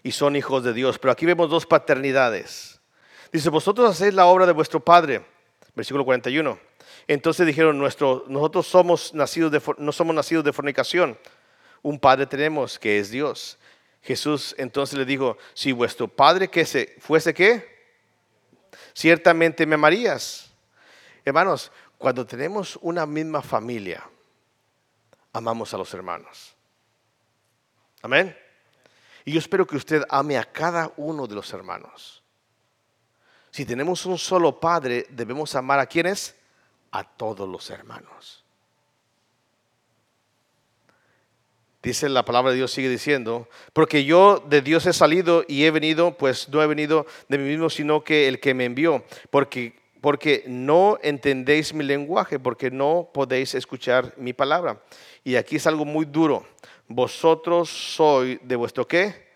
y 0.05 0.13
son 0.13 0.37
hijos 0.37 0.63
de 0.63 0.73
Dios. 0.73 0.97
Pero 1.01 1.11
aquí 1.11 1.27
vemos 1.27 1.51
dos 1.51 1.67
paternidades. 1.67 2.81
Dice, 3.33 3.51
vosotros 3.51 3.91
hacéis 3.91 4.15
la 4.15 4.27
obra 4.27 4.47
de 4.47 4.53
vuestro 4.53 4.79
Padre, 4.79 5.27
versículo 5.75 6.05
41. 6.05 6.57
Entonces 7.09 7.45
dijeron, 7.49 7.81
Nuestro, 7.81 8.25
nosotros 8.29 8.69
somos 8.69 9.13
nacidos 9.13 9.51
de, 9.51 9.61
no 9.79 9.91
somos 9.91 10.15
nacidos 10.15 10.45
de 10.45 10.53
fornicación, 10.53 11.19
un 11.83 11.99
Padre 11.99 12.27
tenemos 12.27 12.79
que 12.79 13.01
es 13.01 13.11
Dios. 13.11 13.59
Jesús 14.03 14.55
entonces 14.59 14.97
le 14.97 15.05
dijo, 15.05 15.37
si 15.53 15.73
vuestro 15.73 16.07
Padre 16.07 16.47
que 16.47 16.65
se 16.65 16.95
fuese 17.01 17.35
qué, 17.35 17.89
ciertamente 18.95 19.67
me 19.67 19.75
amarías. 19.75 20.49
Hermanos, 21.25 21.73
cuando 21.99 22.25
tenemos 22.25 22.79
una 22.83 23.05
misma 23.05 23.43
familia, 23.43 24.05
amamos 25.33 25.73
a 25.75 25.79
los 25.79 25.93
hermanos. 25.95 26.55
Amén. 28.03 28.37
Y 29.25 29.33
yo 29.33 29.39
espero 29.39 29.67
que 29.67 29.77
usted 29.77 30.03
ame 30.09 30.37
a 30.37 30.45
cada 30.45 30.93
uno 30.97 31.27
de 31.27 31.35
los 31.35 31.53
hermanos. 31.53 32.23
Si 33.51 33.65
tenemos 33.65 34.07
un 34.07 34.19
solo 34.19 34.59
Padre, 34.59 35.07
debemos 35.11 35.55
amar 35.55 35.79
a 35.79 35.87
quienes? 35.87 36.35
A 36.91 37.05
todos 37.05 37.49
los 37.49 37.71
hermanos. 37.71 38.43
Dice 41.83 42.09
la 42.09 42.25
palabra 42.25 42.53
de 42.53 42.59
Dios, 42.59 42.71
sigue 42.71 42.89
diciendo, 42.89 43.49
porque 43.73 44.05
yo 44.05 44.39
de 44.39 44.63
Dios 44.63 44.87
he 44.87 44.93
salido 44.93 45.45
y 45.49 45.65
he 45.65 45.71
venido, 45.73 46.17
pues 46.17 46.49
no 46.49 46.63
he 46.63 46.67
venido 46.69 47.07
de 47.29 47.39
mí 47.39 47.49
mismo, 47.49 47.71
sino 47.71 48.05
que 48.05 48.29
el 48.29 48.39
que 48.39 48.55
me 48.55 48.65
envió, 48.65 49.05
porque, 49.31 49.82
porque 50.03 50.43
no 50.49 50.99
entendéis 51.01 51.73
mi 51.73 51.85
lenguaje, 51.85 52.41
porque 52.41 52.73
no 52.73 53.09
podéis 53.15 53.55
escuchar 53.55 54.13
mi 54.17 54.33
palabra. 54.33 54.83
Y 55.23 55.37
aquí 55.37 55.57
es 55.57 55.67
algo 55.69 55.85
muy 55.85 56.07
duro. 56.07 56.45
Vosotros 56.89 57.71
sois 57.71 58.41
de 58.43 58.57
vuestro 58.57 58.87
qué? 58.87 59.29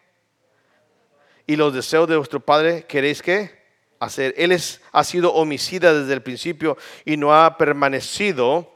Y 1.46 1.54
los 1.54 1.72
deseos 1.72 2.08
de 2.08 2.16
vuestro 2.16 2.40
Padre 2.40 2.82
queréis 2.82 3.22
qué? 3.22 3.64
Hacer. 4.00 4.34
Él 4.36 4.50
es, 4.50 4.82
ha 4.90 5.04
sido 5.04 5.32
homicida 5.34 5.94
desde 5.94 6.12
el 6.12 6.22
principio 6.22 6.76
y 7.04 7.16
no 7.16 7.32
ha 7.32 7.56
permanecido 7.58 8.68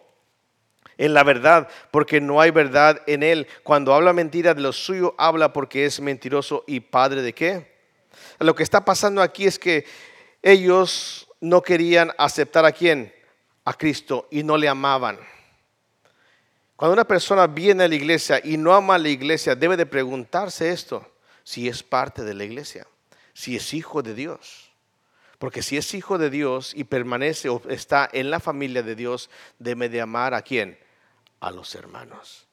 en 0.96 1.12
la 1.12 1.24
verdad, 1.24 1.68
porque 1.90 2.20
no 2.20 2.40
hay 2.40 2.52
verdad 2.52 3.02
en 3.08 3.24
él. 3.24 3.48
Cuando 3.64 3.94
habla 3.94 4.12
mentira 4.12 4.54
de 4.54 4.60
lo 4.60 4.72
suyo, 4.72 5.16
habla 5.18 5.52
porque 5.52 5.86
es 5.86 5.98
mentiroso 5.98 6.62
y 6.68 6.78
padre 6.78 7.22
de 7.22 7.34
qué. 7.34 7.74
Lo 8.38 8.54
que 8.54 8.62
está 8.62 8.84
pasando 8.84 9.22
aquí 9.22 9.46
es 9.46 9.58
que 9.58 9.84
ellos 10.40 11.26
no 11.40 11.62
querían 11.62 12.12
aceptar 12.18 12.64
a 12.64 12.72
quién, 12.72 13.12
a 13.64 13.74
Cristo, 13.74 14.28
y 14.30 14.42
no 14.42 14.56
le 14.56 14.68
amaban. 14.68 15.18
Cuando 16.76 16.94
una 16.94 17.06
persona 17.06 17.46
viene 17.46 17.84
a 17.84 17.88
la 17.88 17.94
iglesia 17.94 18.40
y 18.42 18.56
no 18.56 18.74
ama 18.74 18.94
a 18.94 18.98
la 18.98 19.08
iglesia, 19.08 19.54
debe 19.54 19.76
de 19.76 19.86
preguntarse 19.86 20.70
esto, 20.70 21.06
si 21.44 21.68
es 21.68 21.82
parte 21.82 22.24
de 22.24 22.34
la 22.34 22.44
iglesia, 22.44 22.86
si 23.34 23.56
es 23.56 23.74
hijo 23.74 24.02
de 24.02 24.14
Dios. 24.14 24.70
Porque 25.38 25.62
si 25.62 25.78
es 25.78 25.94
hijo 25.94 26.18
de 26.18 26.28
Dios 26.28 26.72
y 26.74 26.84
permanece 26.84 27.48
o 27.48 27.62
está 27.70 28.08
en 28.12 28.30
la 28.30 28.40
familia 28.40 28.82
de 28.82 28.94
Dios, 28.94 29.30
debe 29.58 29.88
de 29.88 30.02
amar 30.02 30.34
a 30.34 30.42
quién? 30.42 30.78
A 31.40 31.50
los 31.50 31.74
hermanos. 31.74 32.46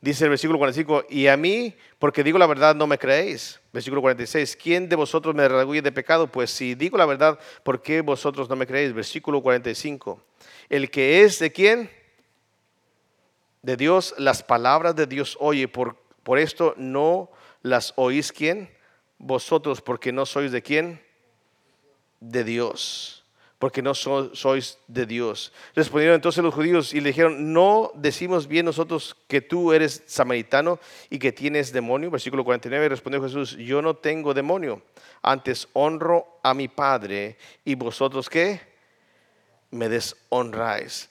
Dice 0.00 0.24
el 0.24 0.30
versículo 0.30 0.58
45, 0.58 1.06
y 1.08 1.26
a 1.26 1.36
mí, 1.36 1.74
porque 1.98 2.22
digo 2.22 2.38
la 2.38 2.46
verdad, 2.46 2.74
no 2.74 2.86
me 2.86 2.98
creéis. 2.98 3.60
Versículo 3.72 4.00
46, 4.02 4.56
¿quién 4.56 4.88
de 4.88 4.96
vosotros 4.96 5.34
me 5.34 5.48
redarguye 5.48 5.82
de 5.82 5.92
pecado? 5.92 6.26
Pues 6.26 6.50
si 6.50 6.74
digo 6.74 6.98
la 6.98 7.06
verdad, 7.06 7.38
¿por 7.62 7.82
qué 7.82 8.02
vosotros 8.02 8.48
no 8.48 8.56
me 8.56 8.66
creéis? 8.66 8.92
Versículo 8.92 9.42
45, 9.42 10.22
el 10.68 10.90
que 10.90 11.22
es 11.22 11.38
de 11.38 11.50
quién? 11.50 11.90
de 13.66 13.76
Dios, 13.76 14.14
las 14.16 14.44
palabras 14.44 14.94
de 14.94 15.08
Dios 15.08 15.36
oye, 15.40 15.66
por, 15.66 15.96
por 16.22 16.38
esto 16.38 16.74
no 16.76 17.32
las 17.62 17.92
oís 17.96 18.30
quién? 18.30 18.70
Vosotros, 19.18 19.82
porque 19.82 20.12
no 20.12 20.24
sois 20.24 20.52
de 20.52 20.62
quién? 20.62 21.02
De 22.20 22.44
Dios, 22.44 23.25
porque 23.66 23.82
no 23.82 23.94
sois 23.94 24.78
de 24.86 25.06
Dios. 25.06 25.52
Respondieron 25.74 26.14
entonces 26.14 26.44
los 26.44 26.54
judíos 26.54 26.94
y 26.94 27.00
le 27.00 27.08
dijeron, 27.08 27.52
¿no 27.52 27.90
decimos 27.96 28.46
bien 28.46 28.64
nosotros 28.64 29.16
que 29.26 29.40
tú 29.40 29.72
eres 29.72 30.04
samaritano 30.06 30.78
y 31.10 31.18
que 31.18 31.32
tienes 31.32 31.72
demonio? 31.72 32.12
Versículo 32.12 32.44
49, 32.44 32.88
respondió 32.88 33.20
Jesús, 33.20 33.56
yo 33.56 33.82
no 33.82 33.96
tengo 33.96 34.34
demonio, 34.34 34.82
antes 35.20 35.66
honro 35.72 36.38
a 36.44 36.54
mi 36.54 36.68
Padre 36.68 37.38
y 37.64 37.74
vosotros 37.74 38.30
qué? 38.30 38.60
Me 39.72 39.88
deshonráis. 39.88 41.10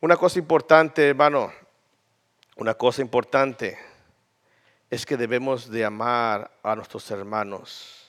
Una 0.00 0.16
cosa 0.16 0.38
importante, 0.38 1.08
hermano, 1.08 1.52
una 2.54 2.74
cosa 2.74 3.02
importante, 3.02 3.76
es 4.88 5.04
que 5.04 5.16
debemos 5.16 5.68
de 5.68 5.84
amar 5.84 6.48
a 6.62 6.76
nuestros 6.76 7.10
hermanos. 7.10 8.01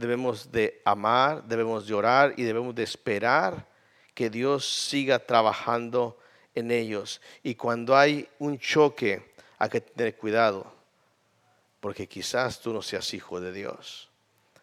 Debemos 0.00 0.50
de 0.50 0.80
amar, 0.86 1.44
debemos 1.44 1.86
de 1.86 1.92
orar 1.92 2.32
y 2.38 2.42
debemos 2.42 2.74
de 2.74 2.82
esperar 2.82 3.68
que 4.14 4.30
Dios 4.30 4.66
siga 4.66 5.18
trabajando 5.18 6.18
en 6.54 6.70
ellos. 6.70 7.20
Y 7.42 7.54
cuando 7.54 7.94
hay 7.94 8.26
un 8.38 8.58
choque, 8.58 9.34
hay 9.58 9.68
que 9.68 9.82
tener 9.82 10.16
cuidado, 10.16 10.72
porque 11.80 12.08
quizás 12.08 12.62
tú 12.62 12.72
no 12.72 12.80
seas 12.80 13.12
hijo 13.12 13.42
de 13.42 13.52
Dios. 13.52 14.08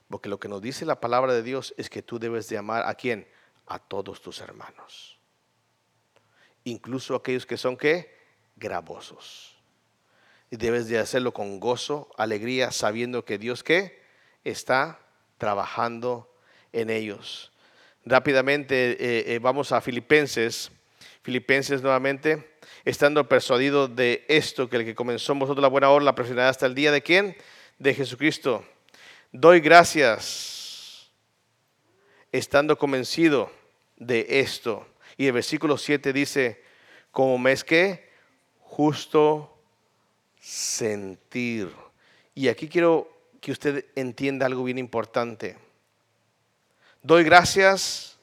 Porque 0.09 0.27
lo 0.27 0.39
que 0.39 0.47
nos 0.47 0.59
dice 0.59 0.87
la 0.87 0.99
palabra 0.99 1.35
de 1.35 1.43
Dios 1.43 1.71
es 1.77 1.87
que 1.91 2.01
tú 2.01 2.17
debes 2.17 2.49
de 2.49 2.57
amar 2.57 2.87
a 2.87 2.95
quién? 2.95 3.27
A 3.67 3.77
todos 3.77 4.23
tus 4.23 4.41
hermanos. 4.41 5.19
Incluso 6.63 7.13
aquellos 7.13 7.45
que 7.45 7.57
son 7.57 7.77
qué? 7.77 8.17
Gravosos. 8.55 9.55
Y 10.49 10.57
debes 10.57 10.87
de 10.87 10.97
hacerlo 10.97 11.31
con 11.31 11.59
gozo, 11.59 12.09
alegría, 12.17 12.71
sabiendo 12.71 13.23
que 13.23 13.37
Dios 13.37 13.63
qué? 13.63 14.01
Está 14.43 14.99
trabajando 15.37 16.29
en 16.73 16.89
ellos. 16.89 17.51
Rápidamente 18.05 18.91
eh, 18.91 19.35
eh, 19.35 19.39
vamos 19.39 19.71
a 19.71 19.81
Filipenses. 19.81 20.71
Filipenses 21.21 21.81
nuevamente, 21.81 22.57
estando 22.85 23.27
persuadido 23.27 23.89
de 23.89 24.23
esto, 24.29 24.69
que 24.69 24.77
el 24.77 24.85
que 24.85 24.95
comenzó 24.95 25.33
en 25.33 25.39
vosotros 25.39 25.61
la 25.61 25.67
buena 25.67 25.89
obra 25.89 26.05
la 26.05 26.15
presionará 26.15 26.47
hasta 26.47 26.65
el 26.65 26.73
día 26.73 26.91
de 26.91 27.01
quién? 27.01 27.35
De 27.77 27.93
Jesucristo. 27.93 28.63
Doy 29.33 29.59
gracias, 29.59 31.11
estando 32.31 32.77
convencido 32.77 33.51
de 33.97 34.25
esto. 34.39 34.87
Y 35.17 35.25
el 35.25 35.33
versículo 35.33 35.77
7 35.77 36.13
dice, 36.13 36.63
como 37.11 37.37
me 37.37 37.51
es 37.51 37.65
que 37.65 38.09
justo 38.61 39.57
sentir. 40.39 41.69
Y 42.33 42.47
aquí 42.47 42.69
quiero 42.69 43.16
que 43.41 43.51
usted 43.51 43.85
entienda 43.95 44.45
algo 44.45 44.63
bien 44.63 44.77
importante. 44.77 45.57
Doy 47.01 47.23
gracias 47.23 48.17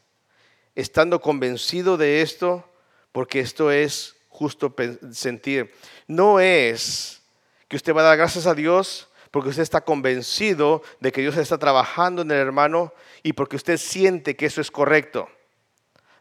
estando 0.75 1.21
convencido 1.21 1.97
de 1.97 2.23
esto, 2.23 2.69
porque 3.13 3.41
esto 3.41 3.71
es 3.71 4.17
justo 4.29 4.75
sentir. 5.13 5.73
No 6.09 6.41
es 6.41 7.23
que 7.69 7.77
usted 7.77 7.95
va 7.95 8.01
a 8.01 8.05
dar 8.05 8.17
gracias 8.17 8.47
a 8.47 8.55
Dios 8.55 9.09
porque 9.31 9.49
usted 9.49 9.63
está 9.63 9.81
convencido 9.81 10.83
de 11.01 11.11
que 11.11 11.21
Dios 11.21 11.37
está 11.37 11.59
trabajando 11.59 12.23
en 12.23 12.31
el 12.31 12.37
hermano 12.37 12.93
y 13.23 13.33
porque 13.33 13.57
usted 13.57 13.79
siente 13.79 14.37
que 14.37 14.47
eso 14.47 14.61
es 14.61 14.71
correcto. 14.71 15.29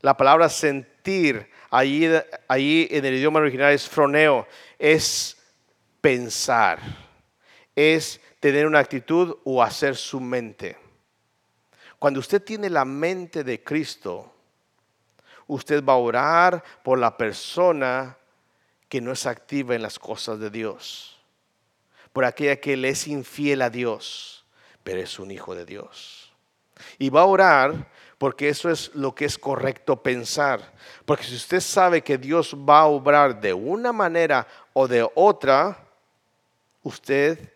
La 0.01 0.17
palabra 0.17 0.49
sentir, 0.49 1.49
ahí 1.69 2.05
en 2.89 3.05
el 3.05 3.13
idioma 3.13 3.39
original 3.39 3.71
es 3.71 3.87
froneo, 3.87 4.47
es 4.79 5.37
pensar, 6.01 6.79
es 7.75 8.19
tener 8.43 8.67
una 8.67 8.79
actitud 8.79 9.37
o 9.45 9.63
hacer 9.63 9.95
su 9.95 10.19
mente. 10.19 10.77
Cuando 11.97 12.19
usted 12.19 12.43
tiene 12.43 12.69
la 12.69 12.83
mente 12.83 13.41
de 13.41 13.63
Cristo, 13.63 14.33
usted 15.47 15.81
va 15.81 15.93
a 15.93 15.95
orar 15.95 16.61
por 16.83 16.99
la 16.99 17.15
persona 17.15 18.17
que 18.89 18.99
no 18.99 19.13
es 19.13 19.25
activa 19.27 19.75
en 19.75 19.81
las 19.81 19.97
cosas 19.97 20.39
de 20.39 20.49
Dios 20.49 21.17
por 22.11 22.25
aquella 22.25 22.57
que 22.57 22.75
le 22.75 22.89
es 22.89 23.07
infiel 23.07 23.61
a 23.61 23.69
Dios, 23.69 24.43
pero 24.83 24.99
es 24.99 25.17
un 25.19 25.31
hijo 25.31 25.55
de 25.55 25.65
Dios. 25.65 26.33
Y 26.99 27.09
va 27.09 27.21
a 27.21 27.25
orar 27.25 27.89
porque 28.17 28.49
eso 28.49 28.69
es 28.69 28.93
lo 28.93 29.15
que 29.15 29.23
es 29.23 29.37
correcto 29.37 30.03
pensar. 30.03 30.73
Porque 31.05 31.23
si 31.23 31.35
usted 31.35 31.61
sabe 31.61 32.01
que 32.01 32.17
Dios 32.17 32.53
va 32.53 32.81
a 32.81 32.87
obrar 32.87 33.39
de 33.39 33.53
una 33.53 33.93
manera 33.93 34.45
o 34.73 34.85
de 34.85 35.09
otra, 35.15 35.87
usted 36.81 37.52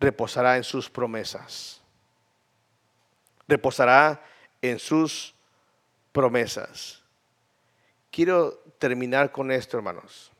reposará 0.00 0.56
en 0.56 0.64
sus 0.64 0.88
promesas. 0.88 1.82
Reposará 3.46 4.24
en 4.62 4.78
sus 4.78 5.34
promesas. 6.10 7.02
Quiero 8.10 8.54
terminar 8.78 9.30
con 9.30 9.52
esto, 9.52 9.76
hermanos. 9.76 10.32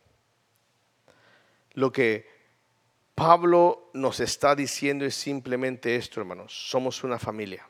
Lo 1.74 1.92
que 1.92 2.28
Pablo 3.14 3.90
nos 3.92 4.18
está 4.18 4.56
diciendo 4.56 5.04
es 5.04 5.14
simplemente 5.14 5.94
esto, 5.94 6.20
hermanos. 6.20 6.70
Somos 6.70 7.04
una 7.04 7.18
familia, 7.18 7.68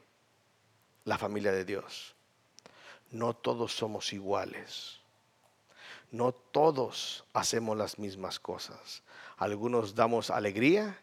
la 1.04 1.18
familia 1.18 1.52
de 1.52 1.64
Dios. 1.64 2.14
No 3.10 3.34
todos 3.34 3.72
somos 3.72 4.12
iguales. 4.12 5.00
No 6.12 6.32
todos 6.32 7.24
hacemos 7.32 7.76
las 7.76 7.98
mismas 7.98 8.38
cosas. 8.38 9.02
Algunos 9.36 9.94
damos 9.94 10.30
alegría 10.30 10.98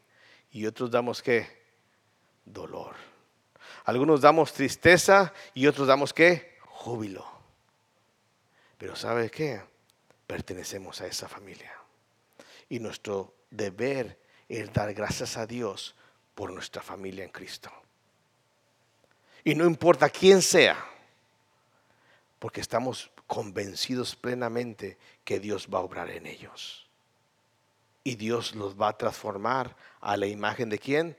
y 0.52 0.66
otros 0.66 0.92
damos 0.92 1.22
qué? 1.22 1.48
Dolor. 2.46 2.96
Algunos 3.86 4.22
damos 4.22 4.54
tristeza 4.54 5.34
y 5.54 5.68
otros 5.68 5.88
damos 5.88 6.14
qué? 6.14 6.58
Júbilo. 6.66 7.26
Pero 8.78 8.96
¿sabe 8.96 9.30
qué? 9.30 9.62
Pertenecemos 10.26 11.02
a 11.02 11.08
esa 11.08 11.28
familia. 11.28 11.74
Y 12.70 12.80
nuestro 12.80 13.34
deber 13.50 14.20
es 14.50 14.72
dar 14.74 14.94
gracias 14.94 15.38
a 15.38 15.46
Dios 15.46 15.96
por 16.36 16.52
nuestra 16.52 16.82
familia 16.82 17.24
en 17.24 17.32
Cristo. 17.32 17.72
Y 19.44 19.56
no 19.56 19.66
importa 19.66 20.10
quién 20.10 20.42
sea, 20.42 20.78
porque 22.40 22.62
estamos 22.62 23.10
convencidos 23.26 24.16
plenamente 24.16 24.98
que 25.24 25.40
Dios 25.40 25.68
va 25.74 25.80
a 25.80 25.84
obrar 25.84 26.10
en 26.10 26.26
ellos. 26.26 26.87
Y 28.08 28.16
Dios 28.16 28.56
los 28.56 28.80
va 28.80 28.88
a 28.88 28.98
transformar 28.98 29.76
a 30.00 30.16
la 30.16 30.28
imagen 30.28 30.70
de 30.70 30.80
quién? 30.80 31.18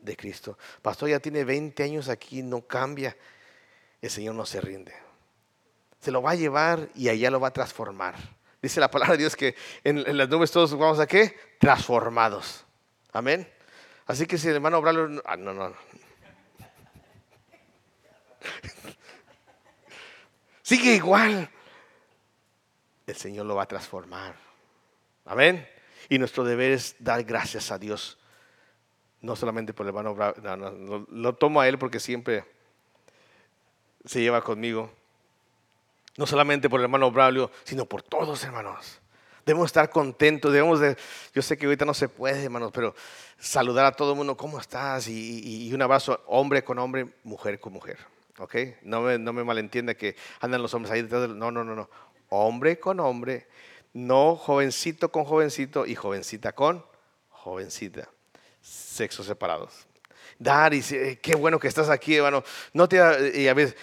De 0.00 0.16
Cristo. 0.16 0.56
Pastor 0.80 1.08
ya 1.08 1.18
tiene 1.18 1.42
20 1.42 1.82
años 1.82 2.08
aquí, 2.08 2.44
no 2.44 2.64
cambia. 2.64 3.16
El 4.00 4.08
Señor 4.08 4.36
no 4.36 4.46
se 4.46 4.60
rinde. 4.60 4.94
Se 5.98 6.12
lo 6.12 6.22
va 6.22 6.30
a 6.30 6.36
llevar 6.36 6.90
y 6.94 7.08
allá 7.08 7.28
lo 7.28 7.40
va 7.40 7.48
a 7.48 7.52
transformar. 7.52 8.14
Dice 8.62 8.78
la 8.78 8.88
palabra 8.88 9.14
de 9.14 9.18
Dios 9.18 9.34
que 9.34 9.56
en, 9.82 10.16
las 10.16 10.28
nubes 10.28 10.52
todos 10.52 10.78
vamos 10.78 11.00
a 11.00 11.08
qué? 11.08 11.36
Transformados. 11.58 12.64
Amén. 13.12 13.52
Así 14.06 14.26
que 14.26 14.38
si 14.38 14.46
el 14.46 14.54
hermano 14.54 14.78
Obralo, 14.78 15.20
ah, 15.24 15.36
no, 15.36 15.52
no. 15.52 15.74
Sigue 20.62 20.94
igual. 20.94 21.50
El 23.08 23.16
Señor 23.16 23.44
lo 23.46 23.56
va 23.56 23.64
a 23.64 23.66
transformar. 23.66 24.36
Amén. 25.24 25.66
Y 26.08 26.18
nuestro 26.18 26.44
deber 26.44 26.72
es 26.72 26.96
dar 26.98 27.22
gracias 27.24 27.70
a 27.70 27.78
Dios. 27.78 28.18
No 29.20 29.34
solamente 29.34 29.72
por 29.72 29.84
el 29.84 29.88
hermano 29.88 30.10
Obralo, 30.10 30.56
no, 30.56 30.70
no, 30.70 31.06
lo 31.10 31.34
tomo 31.34 31.60
a 31.60 31.68
él 31.68 31.78
porque 31.78 32.00
siempre 32.00 32.44
se 34.04 34.20
lleva 34.20 34.42
conmigo. 34.42 34.90
No 36.16 36.26
solamente 36.26 36.70
por 36.70 36.80
el 36.80 36.84
hermano 36.84 37.10
Braulio, 37.10 37.50
sino 37.64 37.84
por 37.84 38.02
todos, 38.02 38.42
hermanos. 38.44 39.00
Debemos 39.44 39.66
estar 39.66 39.90
contentos, 39.90 40.52
debemos 40.52 40.80
de, 40.80 40.96
yo 41.32 41.42
sé 41.42 41.56
que 41.56 41.66
ahorita 41.66 41.84
no 41.84 41.94
se 41.94 42.08
puede, 42.08 42.44
hermanos, 42.44 42.72
pero 42.74 42.94
saludar 43.38 43.86
a 43.86 43.92
todo 43.92 44.12
el 44.12 44.16
mundo, 44.16 44.36
¿cómo 44.36 44.58
estás? 44.58 45.06
Y, 45.08 45.72
un 45.72 45.82
abrazo, 45.82 46.20
hombre 46.26 46.64
con 46.64 46.78
hombre, 46.80 47.06
mujer 47.22 47.60
con 47.60 47.72
mujer, 47.72 47.98
¿ok? 48.38 48.56
No 48.82 49.02
me, 49.02 49.18
no 49.18 49.32
me 49.32 49.44
malentienda 49.44 49.94
que 49.94 50.16
andan 50.40 50.62
los 50.62 50.74
hombres 50.74 50.92
ahí 50.92 51.02
detrás, 51.02 51.28
no, 51.28 51.52
no, 51.52 51.62
no, 51.62 51.76
no. 51.76 51.88
Hombre 52.28 52.80
con 52.80 52.98
hombre, 52.98 53.46
no 53.96 54.36
jovencito 54.36 55.10
con 55.10 55.24
jovencito 55.24 55.86
y 55.86 55.94
jovencita 55.94 56.52
con 56.52 56.84
jovencita. 57.30 58.06
Sexos 58.60 59.24
separados. 59.24 59.86
Dar 60.38 60.74
y 60.74 60.82
qué 61.22 61.34
bueno 61.34 61.58
que 61.58 61.68
estás 61.68 61.88
aquí, 61.88 62.16
hermano. 62.16 62.44
No 62.74 62.86
te, 62.86 62.98
y 63.40 63.48
a 63.48 63.54
veces, 63.54 63.74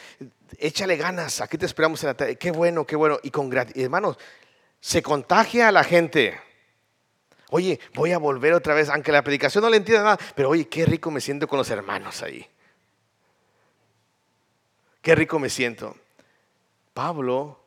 échale 0.60 0.98
ganas, 0.98 1.42
aquí 1.42 1.58
te 1.58 1.66
esperamos 1.66 2.04
en 2.04 2.10
la 2.10 2.14
tarde, 2.14 2.36
qué 2.36 2.52
bueno, 2.52 2.86
qué 2.86 2.96
bueno, 2.96 3.18
y 3.24 3.32
con 3.32 3.50
gratitud, 3.50 3.82
hermanos, 3.82 4.18
se 4.80 5.02
contagia 5.02 5.70
a 5.70 5.72
la 5.72 5.84
gente. 5.84 6.40
Oye, 7.50 7.80
voy 7.96 8.12
a 8.12 8.20
volver 8.20 8.54
otra 8.54 8.76
vez, 8.76 8.90
aunque 8.90 9.12
la 9.12 9.24
predicación 9.24 9.64
no 9.64 9.70
le 9.72 9.78
entienda 9.78 10.04
nada, 10.04 10.20
pero 10.36 10.50
oye, 10.50 10.68
qué 10.68 10.86
rico 10.86 11.10
me 11.10 11.22
siento 11.22 11.48
con 11.48 11.58
los 11.58 11.72
hermanos 11.72 12.22
ahí. 12.22 12.48
Qué 15.02 15.16
rico 15.16 15.40
me 15.40 15.50
siento. 15.50 15.98
Pablo 16.94 17.63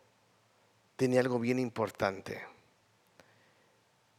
tenía 0.97 1.20
algo 1.20 1.38
bien 1.38 1.59
importante. 1.59 2.42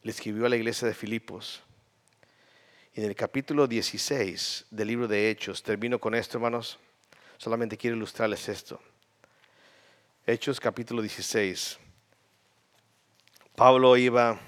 Le 0.04 0.12
escribió 0.12 0.46
a 0.46 0.50
la 0.50 0.56
iglesia 0.56 0.88
de 0.88 0.94
Filipos. 0.94 1.64
En 2.94 3.04
el 3.04 3.16
capítulo 3.16 3.68
16 3.68 4.68
del 4.72 4.88
libro 4.88 5.08
de 5.08 5.30
Hechos, 5.30 5.62
termino 5.62 6.00
con 6.00 6.16
esto, 6.16 6.38
hermanos. 6.38 6.80
Solamente 7.38 7.78
quiero 7.78 7.96
ilustrarles 7.96 8.48
esto. 8.48 8.80
Hechos 10.26 10.60
capítulo 10.60 11.02
16. 11.02 11.78
Pablo 13.56 13.98
iba 13.98 14.40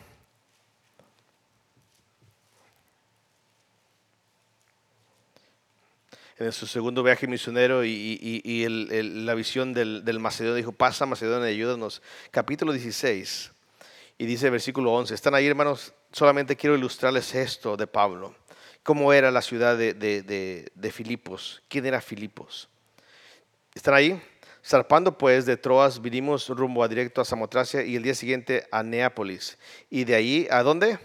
en 6.39 6.53
su 6.53 6.67
segundo 6.67 7.03
viaje 7.03 7.27
misionero 7.27 7.83
y, 7.83 8.65
la 8.69 9.33
visión 9.35 9.73
del, 9.73 10.19
Macedonio 10.19 10.55
dijo, 10.55 10.71
pasa 10.71 11.05
Macedonia, 11.05 11.49
ayúdanos. 11.49 12.01
Capítulo 12.31 12.71
16. 12.71 13.51
Y 14.17 14.25
dice 14.25 14.49
versículo 14.49 14.93
11, 14.93 15.13
están 15.13 15.35
ahí 15.35 15.47
hermanos, 15.47 15.93
solamente 16.11 16.55
quiero 16.55 16.75
ilustrarles 16.75 17.35
esto 17.35 17.75
de 17.75 17.87
Pablo. 17.87 18.35
¿Cómo 18.83 19.11
era 19.11 19.31
la 19.31 19.41
ciudad 19.41 19.77
de, 19.77 19.93
de 19.93 20.91
Filipos? 20.91 21.61
¿Quién 21.67 21.85
era 21.85 22.01
Filipos? 22.01 22.69
¿Están 23.75 23.93
ahí? 23.93 24.21
Zarpando 24.65 25.17
pues 25.17 25.45
de 25.45 25.57
Troas, 25.57 26.01
vinimos 26.01 26.47
rumbo 26.49 26.83
a 26.83 26.87
directo 26.87 27.21
a 27.21 27.25
Samotracia 27.25 27.83
y 27.83 27.95
el 27.95 28.03
día 28.03 28.15
siguiente 28.15 28.67
a 28.71 28.83
Neápolis. 28.83 29.57
Y 29.89 30.05
de 30.05 30.15
ahí, 30.15 30.47
¿a 30.51 30.63
dónde? 30.63 30.99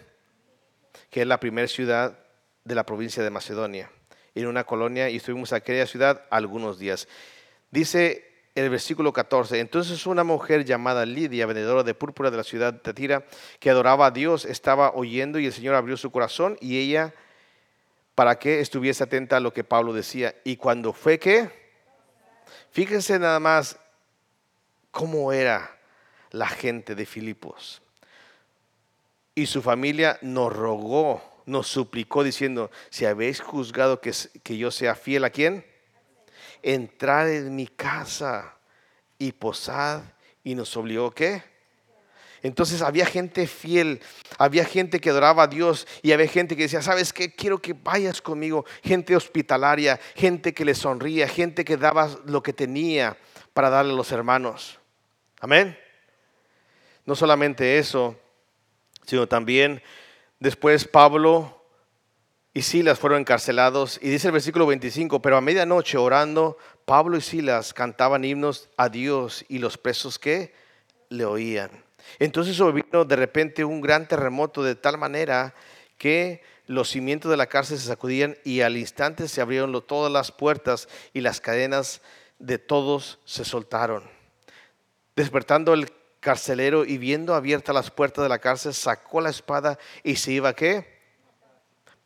Que 1.10 1.22
es 1.22 1.26
la 1.26 1.40
primera 1.40 1.66
ciudad 1.68 2.18
de 2.64 2.74
la 2.74 2.86
provincia 2.86 3.22
de 3.22 3.30
Macedonia. 3.30 3.90
En 4.34 4.46
una 4.46 4.64
colonia 4.64 5.08
y 5.10 5.16
estuvimos 5.16 5.52
en 5.52 5.56
aquella 5.56 5.86
ciudad 5.86 6.24
algunos 6.30 6.78
días. 6.78 7.08
Dice 7.70 8.34
el 8.54 8.70
versículo 8.70 9.12
14, 9.12 9.58
entonces 9.58 10.06
una 10.06 10.22
mujer 10.22 10.64
llamada 10.64 11.04
Lidia, 11.04 11.46
vendedora 11.46 11.82
de 11.82 11.94
púrpura 11.94 12.30
de 12.30 12.36
la 12.36 12.44
ciudad 12.44 12.72
de 12.72 12.94
Tira, 12.94 13.24
que 13.58 13.70
adoraba 13.70 14.06
a 14.06 14.10
Dios, 14.12 14.44
estaba 14.44 14.92
oyendo 14.94 15.40
y 15.40 15.46
el 15.46 15.52
Señor 15.52 15.74
abrió 15.74 15.96
su 15.96 16.12
corazón 16.12 16.56
y 16.60 16.78
ella, 16.78 17.12
para 18.14 18.38
que 18.38 18.60
estuviese 18.60 19.02
atenta 19.02 19.38
a 19.38 19.40
lo 19.40 19.52
que 19.52 19.64
Pablo 19.64 19.92
decía. 19.92 20.36
Y 20.44 20.56
cuando 20.56 20.92
fue 20.92 21.18
que, 21.18 21.50
fíjense 22.70 23.18
nada 23.18 23.40
más 23.40 23.76
cómo 24.92 25.32
era 25.32 25.76
la 26.30 26.48
gente 26.48 26.94
de 26.94 27.06
Filipos. 27.06 27.82
Y 29.34 29.46
su 29.46 29.62
familia 29.62 30.16
nos 30.22 30.52
rogó, 30.52 31.20
nos 31.46 31.68
suplicó 31.68 32.24
diciendo, 32.24 32.70
si 32.90 33.04
habéis 33.04 33.40
juzgado 33.40 34.00
que, 34.00 34.12
que 34.42 34.56
yo 34.56 34.70
sea 34.70 34.94
fiel 34.94 35.24
a 35.24 35.30
quién, 35.30 35.64
entrar 36.62 37.28
en 37.28 37.54
mi 37.54 37.66
casa 37.66 38.56
y 39.18 39.32
posad. 39.32 40.02
Y 40.42 40.54
nos 40.54 40.76
obligó, 40.76 41.10
¿qué? 41.10 41.42
Entonces 42.42 42.82
había 42.82 43.06
gente 43.06 43.46
fiel, 43.46 44.02
había 44.36 44.66
gente 44.66 45.00
que 45.00 45.08
adoraba 45.08 45.44
a 45.44 45.46
Dios 45.46 45.86
y 46.02 46.12
había 46.12 46.28
gente 46.28 46.54
que 46.54 46.64
decía, 46.64 46.82
¿sabes 46.82 47.14
qué? 47.14 47.34
Quiero 47.34 47.62
que 47.62 47.72
vayas 47.72 48.20
conmigo. 48.20 48.66
Gente 48.82 49.16
hospitalaria, 49.16 49.98
gente 50.14 50.52
que 50.52 50.66
le 50.66 50.74
sonría, 50.74 51.26
gente 51.26 51.64
que 51.64 51.78
daba 51.78 52.10
lo 52.26 52.42
que 52.42 52.52
tenía 52.52 53.16
para 53.54 53.70
darle 53.70 53.94
a 53.94 53.96
los 53.96 54.12
hermanos. 54.12 54.78
Amén. 55.40 55.78
No 57.06 57.14
solamente 57.14 57.78
eso, 57.78 58.14
sino 59.06 59.26
también 59.26 59.82
después 60.44 60.86
Pablo 60.86 61.64
y 62.52 62.60
Silas 62.60 62.98
fueron 62.98 63.20
encarcelados. 63.20 63.98
Y 64.02 64.10
dice 64.10 64.28
el 64.28 64.32
versículo 64.32 64.66
25, 64.66 65.22
pero 65.22 65.38
a 65.38 65.40
medianoche 65.40 65.96
orando, 65.96 66.58
Pablo 66.84 67.16
y 67.16 67.22
Silas 67.22 67.72
cantaban 67.72 68.26
himnos 68.26 68.68
a 68.76 68.90
Dios 68.90 69.46
y 69.48 69.58
los 69.58 69.78
presos 69.78 70.18
que 70.18 70.52
le 71.08 71.24
oían. 71.24 71.70
Entonces 72.18 72.60
vino 72.74 73.06
de 73.06 73.16
repente 73.16 73.64
un 73.64 73.80
gran 73.80 74.06
terremoto 74.06 74.62
de 74.62 74.74
tal 74.74 74.98
manera 74.98 75.54
que 75.96 76.42
los 76.66 76.90
cimientos 76.90 77.30
de 77.30 77.38
la 77.38 77.46
cárcel 77.46 77.78
se 77.78 77.86
sacudían 77.86 78.36
y 78.44 78.60
al 78.60 78.76
instante 78.76 79.28
se 79.28 79.40
abrieron 79.40 79.82
todas 79.86 80.12
las 80.12 80.30
puertas 80.30 80.90
y 81.14 81.22
las 81.22 81.40
cadenas 81.40 82.02
de 82.38 82.58
todos 82.58 83.18
se 83.24 83.46
soltaron. 83.46 84.04
Despertando 85.16 85.72
el 85.72 85.90
carcelero 86.24 86.86
y 86.86 86.96
viendo 86.96 87.34
abiertas 87.34 87.74
las 87.74 87.90
puertas 87.90 88.24
de 88.24 88.30
la 88.30 88.38
cárcel, 88.38 88.72
sacó 88.72 89.20
la 89.20 89.28
espada 89.28 89.78
y 90.02 90.16
se 90.16 90.32
iba 90.32 90.54
qué? 90.54 90.94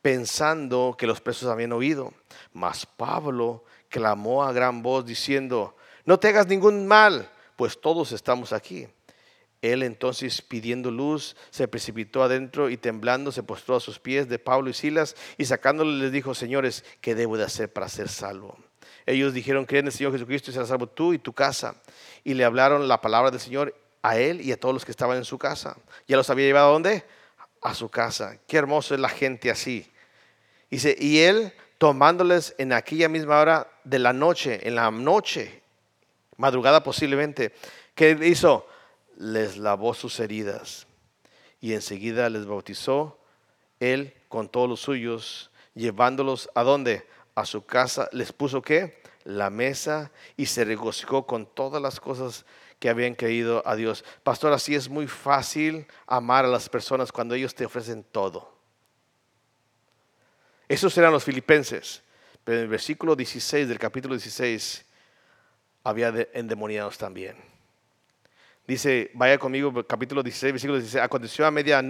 pensando 0.02 0.96
que 0.98 1.06
los 1.06 1.20
presos 1.20 1.48
habían 1.48 1.72
oído. 1.72 2.12
Mas 2.52 2.86
Pablo 2.86 3.64
clamó 3.88 4.44
a 4.44 4.52
gran 4.52 4.82
voz 4.82 5.04
diciendo, 5.04 5.76
no 6.04 6.18
te 6.18 6.28
hagas 6.28 6.46
ningún 6.46 6.86
mal, 6.86 7.30
pues 7.56 7.80
todos 7.80 8.12
estamos 8.12 8.52
aquí. 8.52 8.88
Él 9.60 9.82
entonces 9.82 10.40
pidiendo 10.40 10.90
luz 10.90 11.36
se 11.50 11.66
precipitó 11.66 12.22
adentro 12.22 12.70
y 12.70 12.76
temblando 12.76 13.32
se 13.32 13.42
postró 13.42 13.76
a 13.76 13.80
sus 13.80 13.98
pies 13.98 14.28
de 14.28 14.38
Pablo 14.38 14.70
y 14.70 14.72
Silas 14.72 15.16
y 15.36 15.44
sacándole 15.44 15.98
les 15.98 16.12
dijo, 16.12 16.34
señores, 16.34 16.84
¿qué 17.00 17.14
debo 17.14 17.36
de 17.36 17.44
hacer 17.44 17.72
para 17.72 17.88
ser 17.88 18.08
salvo? 18.08 18.56
Ellos 19.04 19.34
dijeron, 19.34 19.64
creen 19.66 19.84
en 19.84 19.86
el 19.88 19.92
Señor 19.92 20.12
Jesucristo 20.12 20.50
y 20.50 20.54
serás 20.54 20.68
salvo 20.68 20.86
tú 20.86 21.12
y 21.12 21.18
tu 21.18 21.32
casa. 21.32 21.74
Y 22.24 22.34
le 22.34 22.44
hablaron 22.44 22.86
la 22.88 23.00
palabra 23.00 23.30
del 23.30 23.40
Señor 23.40 23.74
a 24.02 24.18
él 24.18 24.40
y 24.40 24.52
a 24.52 24.58
todos 24.58 24.74
los 24.74 24.84
que 24.84 24.90
estaban 24.90 25.16
en 25.16 25.24
su 25.24 25.38
casa. 25.38 25.76
Ya 26.06 26.16
los 26.16 26.30
había 26.30 26.46
llevado 26.46 26.68
a 26.68 26.72
dónde? 26.72 27.04
A 27.62 27.74
su 27.74 27.88
casa. 27.88 28.38
Qué 28.46 28.56
hermoso 28.56 28.94
es 28.94 29.00
la 29.00 29.08
gente 29.08 29.50
así 29.50 29.90
Dice, 30.70 30.96
y 30.98 31.20
él 31.20 31.52
tomándoles 31.78 32.54
en 32.58 32.72
aquella 32.72 33.08
misma 33.08 33.40
hora 33.40 33.70
de 33.84 33.98
la 33.98 34.12
noche, 34.12 34.66
en 34.66 34.74
la 34.74 34.90
noche, 34.90 35.62
madrugada 36.36 36.82
posiblemente, 36.82 37.54
¿qué 37.94 38.18
hizo? 38.22 38.66
Les 39.16 39.56
lavó 39.56 39.94
sus 39.94 40.20
heridas 40.20 40.86
y 41.60 41.72
enseguida 41.72 42.28
les 42.28 42.46
bautizó 42.46 43.18
él 43.80 44.14
con 44.28 44.48
todos 44.48 44.68
los 44.68 44.80
suyos, 44.80 45.50
llevándolos 45.74 46.50
a 46.54 46.62
dónde? 46.62 47.06
A 47.34 47.46
su 47.46 47.64
casa, 47.64 48.08
les 48.12 48.32
puso 48.32 48.60
qué? 48.60 49.00
La 49.24 49.48
mesa 49.48 50.10
y 50.36 50.46
se 50.46 50.64
regocijó 50.64 51.26
con 51.26 51.46
todas 51.46 51.80
las 51.80 52.00
cosas 52.00 52.44
que 52.78 52.88
habían 52.88 53.14
creído 53.14 53.62
a 53.66 53.74
Dios. 53.76 54.04
Pastor, 54.22 54.52
así 54.52 54.74
es 54.74 54.88
muy 54.88 55.06
fácil 55.06 55.86
amar 56.06 56.44
a 56.44 56.48
las 56.48 56.68
personas 56.68 57.10
cuando 57.10 57.34
ellos 57.34 57.54
te 57.54 57.64
ofrecen 57.64 58.04
todo. 58.04 58.56
Esos 60.68 60.96
eran 60.98 61.12
los 61.12 61.24
filipenses. 61.24 62.02
Pero 62.44 62.58
en 62.58 62.64
el 62.64 62.70
versículo 62.70 63.14
16 63.14 63.68
del 63.68 63.78
capítulo 63.78 64.14
16 64.14 64.86
había 65.84 66.28
endemoniados 66.32 66.96
también. 66.96 67.36
Dice, 68.66 69.10
vaya 69.12 69.38
conmigo, 69.38 69.86
capítulo 69.86 70.22
16, 70.22 70.52
versículo 70.52 70.78
16. 70.78 71.02
Aconteció 71.02 71.46
a 71.46 71.50
media 71.50 71.82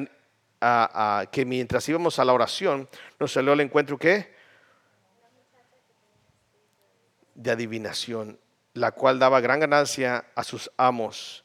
que 1.30 1.44
mientras 1.44 1.88
íbamos 1.88 2.18
a 2.18 2.24
la 2.24 2.32
oración, 2.32 2.88
nos 3.20 3.32
salió 3.32 3.52
al 3.52 3.60
encuentro 3.60 3.96
que 3.98 4.34
de 7.34 7.50
adivinación, 7.52 8.36
la 8.78 8.92
cual 8.92 9.18
daba 9.18 9.40
gran 9.40 9.60
ganancia 9.60 10.24
a 10.34 10.44
sus 10.44 10.70
amos 10.76 11.44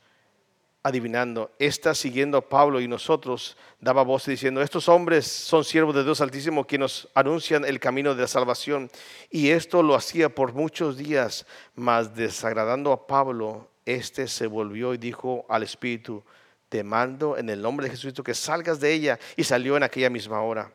adivinando. 0.84 1.52
Esta 1.60 1.96
siguiendo 1.96 2.38
a 2.38 2.50
Pablo 2.50 2.82
y 2.82 2.88
nosotros 2.88 3.58
daba 3.80 4.04
voz 4.04 4.26
diciendo, 4.26 4.62
estos 4.62 4.90
hombres 4.90 5.26
son 5.26 5.64
siervos 5.64 5.96
de 5.96 6.04
Dios 6.04 6.20
Altísimo 6.20 6.68
que 6.68 6.78
nos 6.78 7.08
anuncian 7.16 7.64
el 7.64 7.80
camino 7.80 8.14
de 8.14 8.22
la 8.22 8.28
salvación. 8.28 8.92
Y 9.32 9.50
esto 9.50 9.82
lo 9.82 9.96
hacía 9.96 10.30
por 10.30 10.54
muchos 10.54 10.98
días, 10.98 11.46
mas 11.74 12.14
desagradando 12.14 12.92
a 12.92 13.08
Pablo, 13.08 13.70
este 13.86 14.28
se 14.28 14.46
volvió 14.46 14.94
y 14.94 14.98
dijo 14.98 15.46
al 15.50 15.64
Espíritu, 15.64 16.24
te 16.68 16.84
mando 16.84 17.38
en 17.38 17.50
el 17.50 17.62
nombre 17.62 17.86
de 17.86 17.92
Jesucristo 17.92 18.24
que 18.24 18.34
salgas 18.34 18.80
de 18.80 18.92
ella. 18.92 19.20
Y 19.38 19.44
salió 19.44 19.78
en 19.78 19.84
aquella 19.84 20.10
misma 20.10 20.42
hora. 20.42 20.74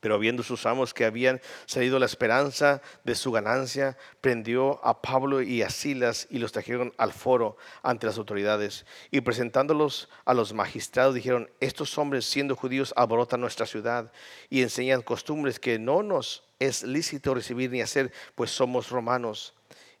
Pero 0.00 0.18
viendo 0.18 0.42
sus 0.42 0.66
amos 0.66 0.94
que 0.94 1.04
habían 1.04 1.40
salido 1.66 1.98
la 1.98 2.06
esperanza 2.06 2.80
de 3.04 3.14
su 3.14 3.32
ganancia, 3.32 3.96
prendió 4.20 4.84
a 4.84 5.02
Pablo 5.02 5.42
y 5.42 5.62
a 5.62 5.70
Silas 5.70 6.26
y 6.30 6.38
los 6.38 6.52
trajeron 6.52 6.92
al 6.96 7.12
foro 7.12 7.56
ante 7.82 8.06
las 8.06 8.18
autoridades. 8.18 8.86
Y 9.10 9.20
presentándolos 9.20 10.08
a 10.24 10.34
los 10.34 10.52
magistrados, 10.54 11.14
dijeron, 11.14 11.50
estos 11.60 11.96
hombres 11.98 12.24
siendo 12.24 12.56
judíos 12.56 12.94
alborotan 12.96 13.40
nuestra 13.40 13.66
ciudad 13.66 14.10
y 14.48 14.62
enseñan 14.62 15.02
costumbres 15.02 15.60
que 15.60 15.78
no 15.78 16.02
nos 16.02 16.44
es 16.58 16.82
lícito 16.82 17.34
recibir 17.34 17.70
ni 17.70 17.80
hacer, 17.80 18.12
pues 18.34 18.50
somos 18.50 18.90
romanos. 18.90 19.54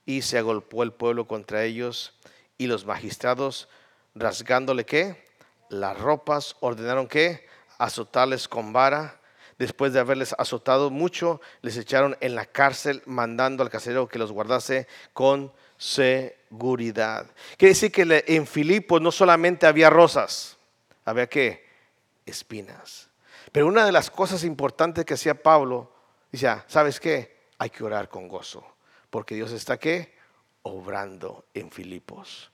Y 0.06 0.22
se 0.22 0.38
agolpó 0.38 0.82
el 0.82 0.92
pueblo 0.92 1.26
contra 1.26 1.64
ellos 1.64 2.14
y 2.58 2.66
los 2.66 2.84
magistrados, 2.84 3.68
rasgándole 4.14 4.84
qué, 4.84 5.26
las 5.68 5.98
ropas, 5.98 6.56
ordenaron 6.60 7.08
que 7.08 7.46
azotarles 7.78 8.48
con 8.48 8.72
vara 8.72 9.19
después 9.60 9.92
de 9.92 10.00
haberles 10.00 10.34
azotado 10.38 10.88
mucho, 10.88 11.42
les 11.60 11.76
echaron 11.76 12.16
en 12.22 12.34
la 12.34 12.46
cárcel 12.46 13.02
mandando 13.04 13.62
al 13.62 13.68
casero 13.68 14.08
que 14.08 14.18
los 14.18 14.32
guardase 14.32 14.88
con 15.12 15.52
seguridad. 15.76 17.26
Quiere 17.58 17.74
decir 17.74 17.92
que 17.92 18.24
en 18.26 18.46
Filipos 18.46 19.02
no 19.02 19.12
solamente 19.12 19.66
había 19.66 19.90
rosas, 19.90 20.56
había 21.04 21.26
qué? 21.26 21.68
Espinas. 22.24 23.10
Pero 23.52 23.66
una 23.66 23.84
de 23.84 23.92
las 23.92 24.10
cosas 24.10 24.44
importantes 24.44 25.04
que 25.04 25.12
hacía 25.12 25.42
Pablo, 25.42 25.92
decía, 26.32 26.64
¿sabes 26.66 26.98
qué? 26.98 27.36
Hay 27.58 27.68
que 27.68 27.84
orar 27.84 28.08
con 28.08 28.28
gozo, 28.28 28.64
porque 29.10 29.34
Dios 29.34 29.52
está 29.52 29.76
qué? 29.76 30.14
Obrando 30.62 31.44
en 31.52 31.70
Filipos. 31.70 32.50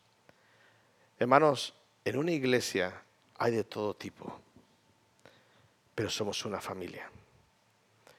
Hermanos, 1.21 1.73
en 2.05 2.19
una 2.19 2.33
iglesia 2.33 3.01
hay 3.39 3.55
de 3.55 3.63
todo 3.63 3.95
tipo 3.95 4.41
pero 5.97 6.11
somos 6.11 6.45
una 6.45 6.61
familia. 6.61 7.11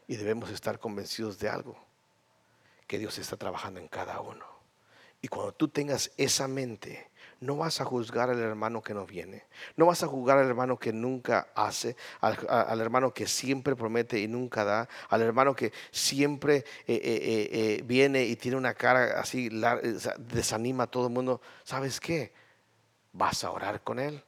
Y 0.08 0.18
debemos 0.18 0.50
estar 0.50 0.80
convencidos 0.80 1.40
de 1.40 1.48
algo, 1.48 1.78
que 2.88 2.98
Dios 2.98 3.18
está 3.20 3.38
trabajando 3.38 3.80
en 3.80 3.88
cada 3.88 4.20
uno. 4.20 4.46
Y 5.22 5.28
cuando 5.28 5.54
tú 5.54 5.68
tengas 5.68 6.12
esa 6.18 6.48
mente, 6.48 7.12
no 7.40 7.56
vas 7.56 7.80
a 7.80 7.86
juzgar 7.86 8.32
al 8.32 8.40
hermano 8.40 8.82
que 8.82 8.96
no 8.96 9.06
viene, 9.06 9.46
no 9.76 9.86
vas 9.86 10.02
a 10.02 10.08
juzgar 10.08 10.40
al 10.40 10.48
hermano 10.48 10.78
que 10.78 10.92
nunca 10.92 11.50
hace, 11.54 11.96
al, 12.20 12.82
hermano 12.82 13.14
que 13.14 13.28
siempre 13.28 13.76
promete 13.76 14.20
y 14.20 14.28
nunca 14.28 14.64
da, 14.64 14.90
al 15.10 15.22
hermano 15.22 15.56
que 15.56 15.72
siempre 15.92 16.58
eh, 16.58 16.64
eh, 16.88 17.50
eh, 17.52 17.82
viene 17.86 18.24
y 18.26 18.36
tiene 18.38 18.58
una 18.58 18.74
cara 18.74 19.20
así, 19.20 19.50
desanima 20.18 20.84
a 20.84 20.88
todo 20.88 21.08
el 21.08 21.14
mundo. 21.14 21.42
¿Sabes 21.64 22.00
qué? 22.00 22.34
Vas 23.14 23.44
a 23.44 23.52
orar 23.52 23.84
con 23.84 24.00
él 24.00 24.24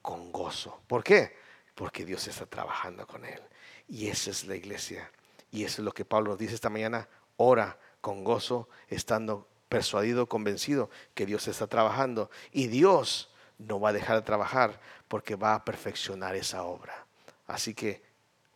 con 0.00 0.32
gozo. 0.32 0.80
¿Por 0.86 1.02
qué? 1.02 1.43
Porque 1.74 2.04
Dios 2.04 2.26
está 2.28 2.46
trabajando 2.46 3.06
con 3.06 3.24
él. 3.24 3.40
Y 3.88 4.08
esa 4.08 4.30
es 4.30 4.46
la 4.46 4.56
iglesia. 4.56 5.10
Y 5.50 5.64
eso 5.64 5.82
es 5.82 5.84
lo 5.84 5.92
que 5.92 6.04
Pablo 6.04 6.30
nos 6.30 6.38
dice 6.38 6.54
esta 6.54 6.70
mañana. 6.70 7.08
Ora 7.36 7.78
con 8.00 8.22
gozo, 8.22 8.68
estando 8.88 9.48
persuadido, 9.68 10.28
convencido 10.28 10.90
que 11.14 11.26
Dios 11.26 11.48
está 11.48 11.66
trabajando. 11.66 12.30
Y 12.52 12.68
Dios 12.68 13.30
no 13.58 13.80
va 13.80 13.90
a 13.90 13.92
dejar 13.92 14.16
de 14.16 14.22
trabajar 14.22 14.80
porque 15.08 15.36
va 15.36 15.54
a 15.54 15.64
perfeccionar 15.64 16.36
esa 16.36 16.64
obra. 16.64 17.06
Así 17.46 17.74
que 17.74 18.02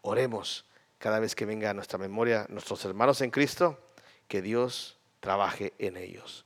oremos 0.03 0.65
cada 0.99 1.21
vez 1.21 1.35
que 1.35 1.47
venga 1.47 1.71
a 1.71 1.75
nuestra 1.75 1.99
memoria 1.99 2.47
nuestros 2.49 2.85
hermanos 2.85 3.21
en 3.21 3.31
Cristo, 3.31 3.79
que 4.27 4.43
Dios 4.43 4.99
trabaje 5.21 5.73
en 5.79 5.97
ellos. 5.97 6.37